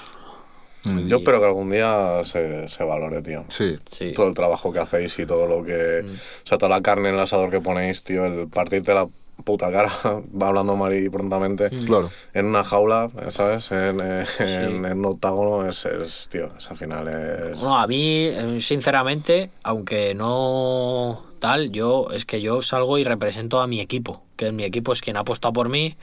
[0.84, 1.06] vivir.
[1.06, 3.46] Yo espero que algún día se, se valore, tío.
[3.48, 3.78] Sí.
[3.90, 4.12] Sí.
[4.12, 6.02] Todo el trabajo que hacéis y todo lo que...
[6.04, 6.10] Mm.
[6.10, 9.08] O sea, toda la carne en el asador que ponéis, tío, el partirte la
[9.44, 9.90] puta cara,
[10.42, 11.86] va hablando mal y prontamente, Mm.
[11.86, 12.10] Claro.
[12.34, 13.70] en una jaula, ¿sabes?
[13.70, 17.62] En, en, en un octágono, es, es, tío, es, al final es...
[17.62, 23.60] No, a mí, eh, sinceramente, aunque no tal, yo es que yo salgo y represento
[23.60, 25.96] a mi equipo, que mi equipo es quien ha apostado por mí,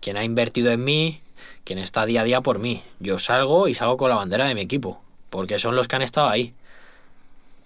[0.00, 1.20] quien ha invertido en mí,
[1.64, 2.82] quien está día a día por mí.
[2.98, 6.02] Yo salgo y salgo con la bandera de mi equipo, porque son los que han
[6.02, 6.54] estado ahí.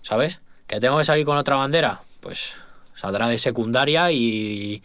[0.03, 0.41] ¿Sabes?
[0.67, 2.01] ¿Que tengo que salir con otra bandera?
[2.21, 2.53] Pues
[2.95, 4.83] saldrá de secundaria y,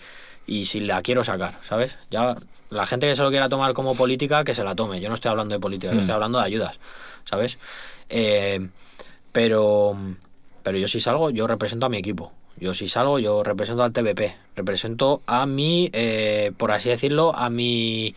[0.48, 1.98] y si la quiero sacar, ¿sabes?
[2.10, 2.36] Ya
[2.69, 4.99] la gente que se lo quiera tomar como política, que se la tome.
[4.99, 6.80] Yo no estoy hablando de política, yo estoy hablando de ayudas,
[7.26, 7.57] ¿sabes?
[8.10, 8.68] Eh,
[9.31, 9.95] pero,
[10.64, 12.31] pero yo si salgo, yo represento a mi equipo.
[12.57, 14.36] Yo si salgo, yo represento al TVP.
[14.56, 18.14] Represento a mi, eh, por así decirlo, a mi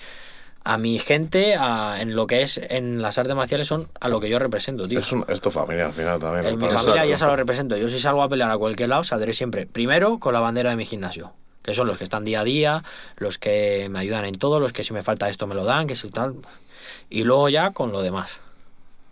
[0.64, 4.20] a mi gente a- en lo que es en las artes marciales son a lo
[4.20, 5.01] que yo represento, tío.
[5.01, 6.47] Es, un- es tu familia al final también.
[6.47, 7.76] En mi familia ya se lo represento.
[7.76, 9.66] Yo si salgo a pelear a cualquier lado, saldré siempre.
[9.66, 11.32] Primero con la bandera de mi gimnasio.
[11.62, 12.82] Que son los que están día a día,
[13.16, 15.86] los que me ayudan en todo, los que si me falta esto me lo dan,
[15.86, 16.34] que si tal.
[17.09, 18.39] Y luego ya con lo demás.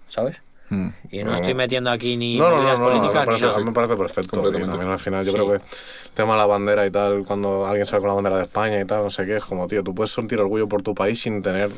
[0.09, 0.39] ¿Sabes?
[0.70, 0.88] Mm.
[1.10, 1.59] Y no, No, estoy no.
[1.59, 3.56] metiendo aquí ni No, no, no, no, mí me políticas ni parece, nada.
[3.56, 4.30] a mí me parece perfecto.
[4.36, 4.70] Completamente.
[4.70, 5.36] también al final, yo Sí.
[5.36, 8.36] creo que el tema de la bandera y tal, cuando alguien sale con la bandera
[8.36, 10.82] de España y tal, no sé qué, es como, tío, tú puedes sentir orgullo por
[10.82, 11.70] tu país sin tener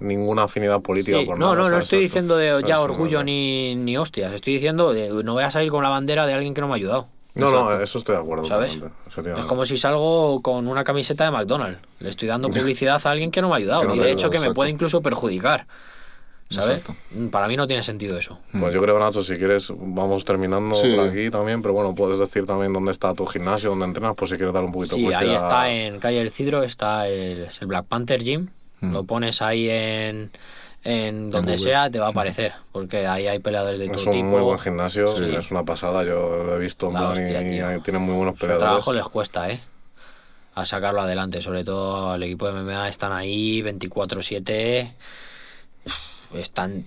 [0.00, 1.56] ninguna afinidad política Sí, por no, nada.
[1.56, 1.84] no, no ¿sabes?
[1.84, 2.66] estoy Eso- diciendo de ¿sabes?
[2.66, 3.24] ya No, orgullo no.
[3.24, 4.32] ni, ni hostias.
[4.32, 6.74] Estoy diciendo de no voy a salir con la bandera de alguien que no me
[6.74, 7.08] ha ayudado.
[7.34, 8.44] No, no, eso estoy de acuerdo.
[8.46, 8.76] ¿Sabes?
[9.06, 11.78] Es como si salgo con una camiseta de McDonald's.
[12.00, 13.84] Le estoy dando publicidad a alguien que no me ha ayudado.
[13.84, 14.54] No y de hecho que me exacto.
[14.56, 15.66] puede incluso perjudicar.
[16.50, 16.78] ¿Sabes?
[16.78, 16.96] Exacto.
[17.12, 18.38] Mm, Para mí no tiene sentido eso.
[18.58, 20.94] Pues yo creo, Nacho, si quieres, vamos terminando Sí.
[20.96, 24.28] por aquí también, pero bueno, puedes decir también dónde está tu gimnasio, dónde entrenas, por
[24.28, 27.44] si quieres dar un poquito Sí, de ahí está en calle El Cidro, está el,
[27.44, 28.48] es el Black Panther Gym.
[28.80, 30.30] Lo pones ahí en,
[30.84, 31.70] en donde Google.
[31.70, 32.54] sea, te va a aparecer.
[32.72, 34.24] Porque ahí hay peleadores de Es todo un tipo.
[34.28, 35.24] muy buen gimnasio, Sí.
[35.38, 38.34] es una pasada, yo lo he visto en La plan hostia, y, tienen muy buenos
[38.34, 38.64] Su peleadores.
[38.66, 39.60] trabajo les cuesta, ¿eh?
[40.54, 41.40] A sacarlo adelante.
[41.42, 44.94] Sobre todo el equipo de MMA están ahí 24-7.
[46.34, 46.86] Están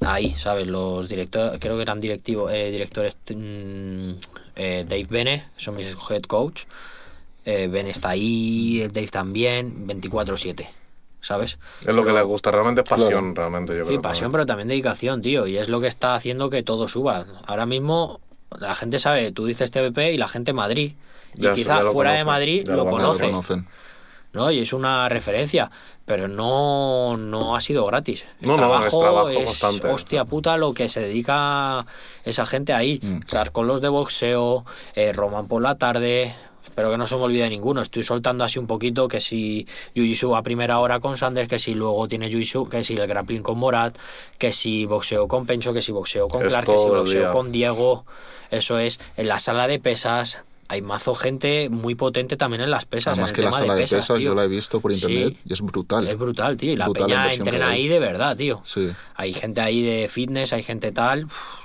[0.00, 0.66] ahí, ¿sabes?
[0.66, 4.10] Los directores, creo que eran directivos, eh, directores mm,
[4.56, 6.62] eh, Dave Bene, son mis head coach.
[7.44, 10.68] Eh, ben está ahí, Dave también, 24-7,
[11.20, 11.58] ¿sabes?
[11.80, 13.34] Es lo que les gusta, realmente es pasión, Claro.
[13.34, 14.02] realmente, yo Sí, creo.
[14.02, 14.32] pasión, también.
[14.32, 15.46] pero también dedicación, tío.
[15.46, 17.26] Y es lo que está haciendo que todo suba.
[17.46, 18.20] Ahora mismo
[18.58, 20.92] la gente sabe, tú dices TVP y la gente Madrid.
[21.36, 23.66] Y Ya- quizás fuera de Madrid lo, conocen.
[24.32, 24.50] ¿No?
[24.50, 25.70] Y es una referencia.
[26.06, 28.24] Pero no, no ha sido gratis.
[28.40, 29.86] Es No, no, trabajo, es trabajo es constante.
[29.88, 31.86] hostia puta lo que se dedica
[32.24, 32.98] esa gente ahí.
[33.02, 33.18] Mm.
[33.20, 34.64] Claro, con los de boxeo,
[34.96, 36.34] eh, Roman por la tarde.
[36.64, 37.80] Espero que no se me olvide ninguno.
[37.82, 41.74] Estoy soltando así un poquito que si Jiu-Jitsu a primera hora con Sanders, que si
[41.74, 43.96] luego tiene Jiu-Jitsu, que si el grappling con Morat,
[44.38, 47.32] que si boxeo con Pencho, que si boxeo con Es Clark, que si boxeo día.
[47.32, 48.04] con Diego.
[48.50, 50.38] Eso es, en la sala de pesas.
[50.72, 53.14] Hay mazo gente muy potente también en las pesas.
[53.14, 55.04] Además en que el la tema sala de pesas, yo la he visto por Sí.
[55.04, 56.06] internet y es brutal.
[56.06, 56.72] Es brutal, tío.
[56.72, 58.60] Y la Brutal peña entrena ahí de verdad, tío.
[58.64, 58.88] Sí.
[59.16, 61.24] Hay gente ahí de fitness, hay gente tal.
[61.24, 61.58] uf,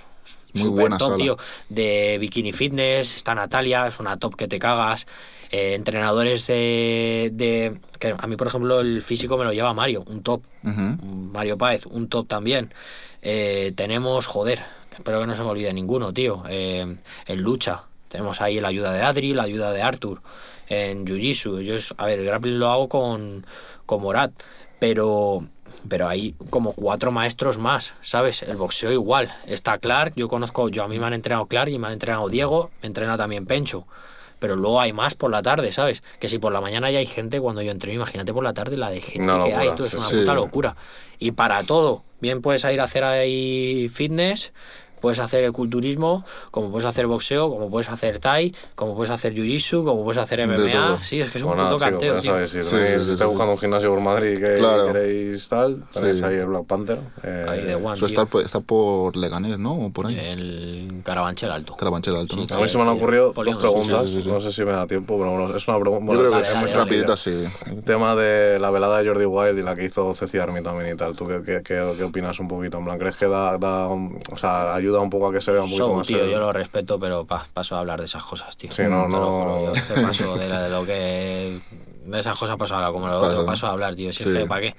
[0.53, 1.18] Muy buena top, sala.
[1.23, 1.38] tío.
[1.69, 5.06] De bikini fitness, está Natalia, es una top que te cagas.
[5.52, 10.03] Eh, entrenadores de, de- que a mí, por ejemplo, el físico me lo lleva Mario,
[10.07, 10.41] un top.
[10.64, 12.73] Mario Páez, un top también.
[13.22, 14.64] Eh, tenemos, joder,
[14.98, 16.44] espero que no se me olvide ninguno, tío.
[16.49, 16.95] Eh,
[17.27, 20.22] en lucha, tenemos ahí la ayuda de Adri, la ayuda de Arthur.
[20.69, 21.61] en Jiu-Jitsu.
[21.61, 23.45] Yo, a ver, el grappling lo hago con,
[23.86, 24.32] con Morat,
[24.80, 25.45] pero,
[25.88, 28.44] pero hay como cuatro maestros más, ¿sabes?
[28.44, 29.36] El boxeo igual.
[29.45, 32.30] Está Clark, yo conozco, yo a mí me han entrenado Clark y me ha entrenado
[32.30, 33.86] Diego, me entrena también Pencho.
[34.38, 36.03] Pero luego hay más por la tarde, ¿sabes?
[36.19, 38.76] Que si por la mañana ya hay gente, cuando yo entreno, imagínate por la tarde
[38.76, 40.18] la de gente que hay, tú, es una sí.
[40.18, 40.76] puta locura.
[41.19, 44.52] Y para todo, bien puedes ir a hacer ahí fitness,
[45.06, 49.36] puedes hacer el culturismo, como puedes hacer boxeo, como puedes hacer Thai, como puedes hacer
[49.36, 50.99] Jiu-Jitsu, como puedes hacer MMA.
[51.03, 52.32] Sí, es que es un nada, puto chicos, canteo, tío.
[52.32, 53.26] sabéis, si, Sí, tenéis- sí, sí, estáis sí.
[53.26, 54.88] buscando un gimnasio por Madrid que Claro.
[54.88, 56.23] queréis tal, tenéis Sí.
[56.23, 56.98] ahí el Black Panther.
[57.23, 59.73] eh, Ahí de One, Eso está, está por Leganés, ¿no?
[59.73, 60.18] O por ahí.
[60.18, 61.76] El Carabanchel Alto.
[61.77, 62.41] Carabanchel Alto, ¿no?
[62.56, 64.30] A mí se me han Sí, ocurrido dos preguntas, sí, sí, sí.
[64.30, 66.14] no sé si me da tiempo, pero bueno, es una pregunta.
[66.14, 67.45] Yo creo que es muy rapidita, sí.
[67.68, 70.94] El tema de la velada de Jordi Wild y la que hizo Ceci Army también
[70.95, 72.77] y tal, ¿tú qué, qué, qué- qué opinas un poquito?
[72.80, 73.56] En plan, ¿crees que da,
[73.88, 76.31] o sea, ayuda un poco a que se vea un poquito Show, más tío, el-
[76.31, 78.72] yo lo respeto, pero pa- paso a hablar de esas cosas, tío.
[78.72, 81.59] Sí, no, Te no- juro, yo que paso de, la- de lo que...
[82.05, 83.34] De esas cosas paso a hablar, como lo Claro.
[83.34, 84.13] otro, paso a hablar, tío.
[84.13, 84.30] Si Sí.
[84.30, 84.76] es que, ¿para qué?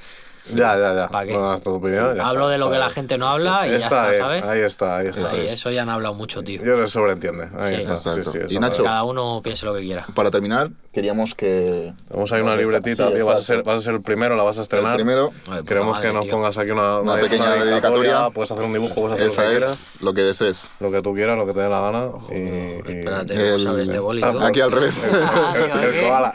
[0.55, 1.09] Ya, ya, ya.
[1.09, 1.32] ¿Para qué?
[1.32, 3.70] No das tu opinión, ya Hablo está, de lo que la gente no habla y
[3.73, 4.43] ya está, ¿sabes?
[4.44, 5.31] Ahí está, ahí está.
[5.31, 6.62] Ahí, eso ya han hablado mucho, tío.
[6.62, 7.81] Yo le sobreentiende, ahí Sí.
[7.81, 7.97] está.
[7.97, 10.06] Sí, sí, Y Nacho, Cada uno piense lo que quiera.
[10.14, 11.93] Para terminar, queríamos que...
[12.09, 13.27] Tenemos ahí una Sí, libretita, tío.
[13.27, 14.97] Vas a, ser, vas a ser el primero, la vas a El estrenar.
[14.97, 16.32] primero, Ay, Queremos madre, que nos tío.
[16.32, 18.31] pongas aquí una, Una pequeña dedicatoria.
[18.31, 19.78] Puedes hacer un dibujo, puedes hacer esa lo que es quieras.
[20.01, 20.70] lo que desees.
[20.81, 22.09] Lo que tú quieras, lo que te dé la gana.
[22.31, 24.23] y, y- Espérate, El- vamos a ver este boli.
[24.23, 24.35] Ah.
[24.47, 25.09] Aquí al revés.
[25.16, 26.32] Ah, El, el koala.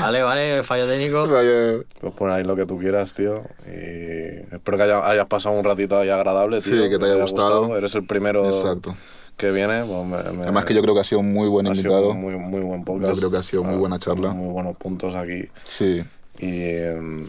[0.00, 1.26] Vale, vale, fallo técnico.
[1.28, 3.42] Pues pon ahí lo que tú quieras, tío.
[3.66, 6.82] Y espero que haya- hayas pasado un ratito ahí agradable, tío.
[6.84, 7.76] Sí, que te haya gustado.
[7.76, 8.94] Eres el primero Exacto.
[9.36, 9.84] que viene.
[9.84, 11.92] pues me- me- Además que yo creo que ha sido un muy buen ha sido
[11.92, 12.14] invitado.
[12.14, 13.14] muy, muy buen podcast.
[13.14, 14.30] Yo creo que ha sido muy buena charla.
[14.30, 15.44] Muy buenos puntos aquí.
[15.64, 16.02] Sí.
[16.38, 17.26] Y em,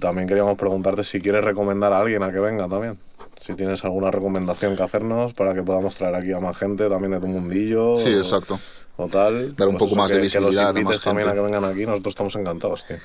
[0.00, 2.98] también queríamos preguntarte si quieres recomendar a alguien a que venga también.
[3.40, 7.10] Si tienes alguna recomendación que hacernos para que podamos traer aquí a más gente también
[7.12, 7.96] de tu mundillo.
[7.96, 8.58] Sí, o- exacto.
[8.96, 9.34] O tal.
[9.46, 11.28] Pues Dar un poco eso, más de que- visibilidad Que a los más invites también
[11.28, 11.84] a que vengan aquí.
[11.84, 12.96] Nosotros estamos encantados, tío.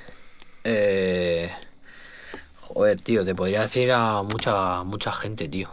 [0.63, 1.08] Eh,
[2.79, 5.67] joder, tío, te podría decir a mucha mucha gente, tío.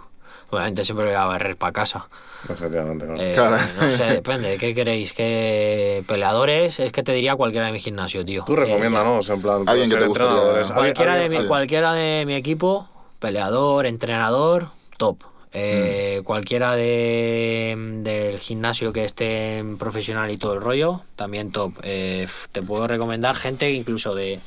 [0.51, 2.09] Obviamente siempre voy a barrer para casa.
[2.49, 3.21] Efectivamente, claro.
[3.23, 3.57] Eh, Claro.
[3.81, 4.59] No sé, depende.
[4.59, 5.13] ¿Qué queréis?
[5.13, 6.81] ¿Qué peleadores?
[6.81, 8.43] Es que te diría cualquiera de mi gimnasio, tío.
[8.45, 12.89] Tú Eh, recomiéndanos, en plan, Alguien que te cualquiera, de mi, cualquiera de mi equipo,
[13.21, 15.23] peleador, entrenador, top.
[15.53, 21.73] Eh, Cualquiera de, del gimnasio que esté en profesional y todo el rollo, también top.
[21.85, 24.41] Eh, te puedo recomendar gente incluso de,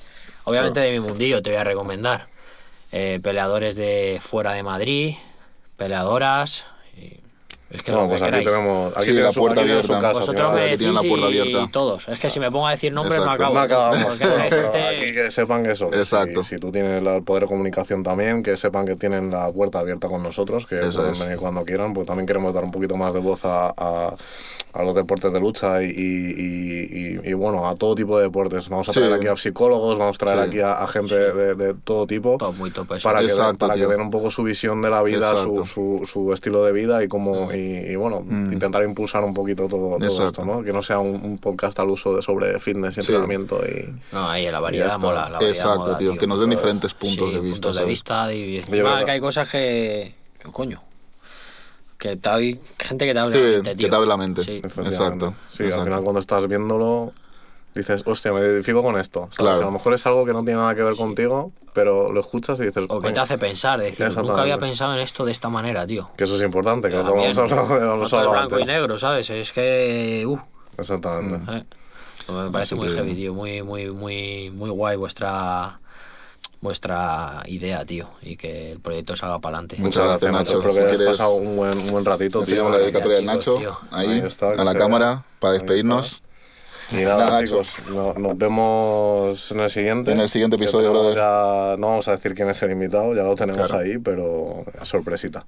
[0.44, 2.27] obviamente de mi mundillo, te voy a recomendar.
[2.91, 5.15] Eh, peleadores de fuera de Madrid,
[5.77, 6.65] peleadoras.
[6.97, 7.19] y-
[7.71, 8.47] es que Bueno, lo que pues aquí queráis.
[8.47, 10.07] tenemos aquí Sí, tienen la puerta aquí tienen su abierta.
[10.07, 11.69] casa, Vosotros me que decís tienen la puerta y abierta.
[11.71, 12.07] todos.
[12.07, 13.29] Es que si me pongo a decir nombres Exacto.
[13.29, 13.53] me acabo.
[13.53, 14.05] No acabamos.
[14.07, 15.91] Porque hay pero gente- aquí que sepan eso.
[15.91, 16.41] que Exacto.
[16.43, 19.77] Si, si tú tienes el poder de comunicación también, que sepan que tienen la puerta
[19.79, 21.19] abierta con nosotros, que Eso pueden es.
[21.19, 24.15] venir cuando quieran, pues también queremos dar un poquito más de voz a, a-
[24.73, 28.69] a los deportes de lucha y, y- y- y, bueno, a todo tipo de deportes.
[28.69, 28.99] Vamos a Sí.
[28.99, 30.47] traer aquí a psicólogos, vamos a traer Sí.
[30.49, 32.37] aquí a, a gente de, de todo tipo.
[32.37, 33.07] Top, muy top eso.
[33.09, 36.01] Para, que, Exacto, para que den un poco su visión de la vida, su, su,
[36.05, 40.25] su estilo de vida y como y, y, bueno, intentar impulsar un poquito todo, todo
[40.27, 40.61] esto, ¿no?
[40.63, 43.11] Que no sea un, un podcast al uso de sobre fitness y Sí.
[43.11, 45.25] entrenamiento y No, ahí la variedad mola.
[45.25, 46.15] La variedad Exacto, mola, tío.
[46.17, 47.53] Que nos den diferentes puntos Sí, de vista.
[47.69, 50.13] puntos de vista y encima que hay cosas que...
[50.51, 50.81] Coño.
[51.99, 53.89] Que te hay gente que te abre Sí, la mente, que tío.
[53.89, 54.43] te abre la mente.
[54.43, 54.61] Sí.
[54.63, 55.81] Exacto, Sí, exacto.
[55.81, 57.13] al final cuando estás viéndolo
[57.76, 59.21] dices, hostia, me identifico con esto.
[59.31, 59.35] ¿sabes?
[59.38, 59.57] Claro.
[59.57, 62.59] A lo mejor es algo que no tiene nada que ver contigo, pero lo escuchas
[62.59, 65.31] y dices, O que te "Coño, hace pensar, decir, nunca había pensado en esto de
[65.34, 66.09] esta manera, tío.
[66.17, 67.38] que eso es importante, que lo que vamos
[68.13, 68.67] a hablar, blanco y antes.
[68.67, 69.30] negro, ¿sabes?
[69.30, 70.23] Es que...
[70.26, 70.39] Uh,
[70.77, 71.51] Exactamente.
[71.53, 71.63] eh.
[72.30, 73.34] Me parece Así muy que- heavy, tío.
[73.34, 75.80] Muy, muy, muy, muy guay vuestra
[76.61, 78.10] vuestra idea, tío.
[78.22, 79.77] Y que el proyecto salga para adelante.
[79.80, 80.53] Muchas gracias, Nacho.
[80.57, 82.41] Espero Si que hayas quieres- pasado un buen, un buen ratito, tío.
[82.41, 83.56] Enseñamos la dedicatoria del Nacho.
[83.57, 83.77] tío.
[83.91, 86.22] Ahí, Ahí está, a la se cámara, para despedirnos.
[86.91, 90.11] Y nada, Nada, chicos, no- nos vemos en el siguiente.
[90.11, 91.15] En el siguiente Ya episodio, brother.
[91.15, 93.84] ya- no vamos a decir quién es el invitado, ya lo tenemos Claro.
[93.86, 95.45] ahí, pero sorpresita.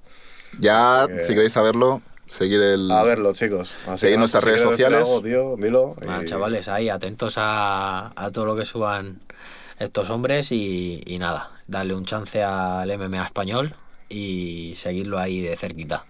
[0.60, 2.88] Ya, que- si queréis saberlo, seguir el.
[2.92, 3.74] A verlo, chicos.
[3.88, 5.00] Así Seguir nuestras si redes sociales.
[5.00, 5.96] algo, tío, dilo.
[6.00, 9.18] Y- Ah, chavales, ahí atentos a, a todo lo que suban
[9.78, 13.74] estos hombres y, y nada, darle un chance al MMA español
[14.08, 16.04] y seguirlo ahí de cerquita.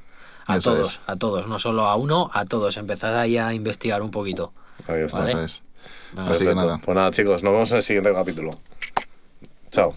[0.46, 1.00] A Eso todos, es.
[1.06, 2.76] a todos, no solo a uno, a todos.
[2.76, 4.52] Empezad ahí a investigar un poquito.
[4.88, 5.18] Ahí está.
[5.20, 5.30] Vale.
[5.30, 5.62] Eso es.
[6.12, 6.30] Venga.
[6.30, 6.66] Así que Perfecto.
[6.66, 6.78] nada.
[6.84, 8.58] Pues nada, chicos, nos vemos en el siguiente capítulo.
[9.70, 9.94] Chao.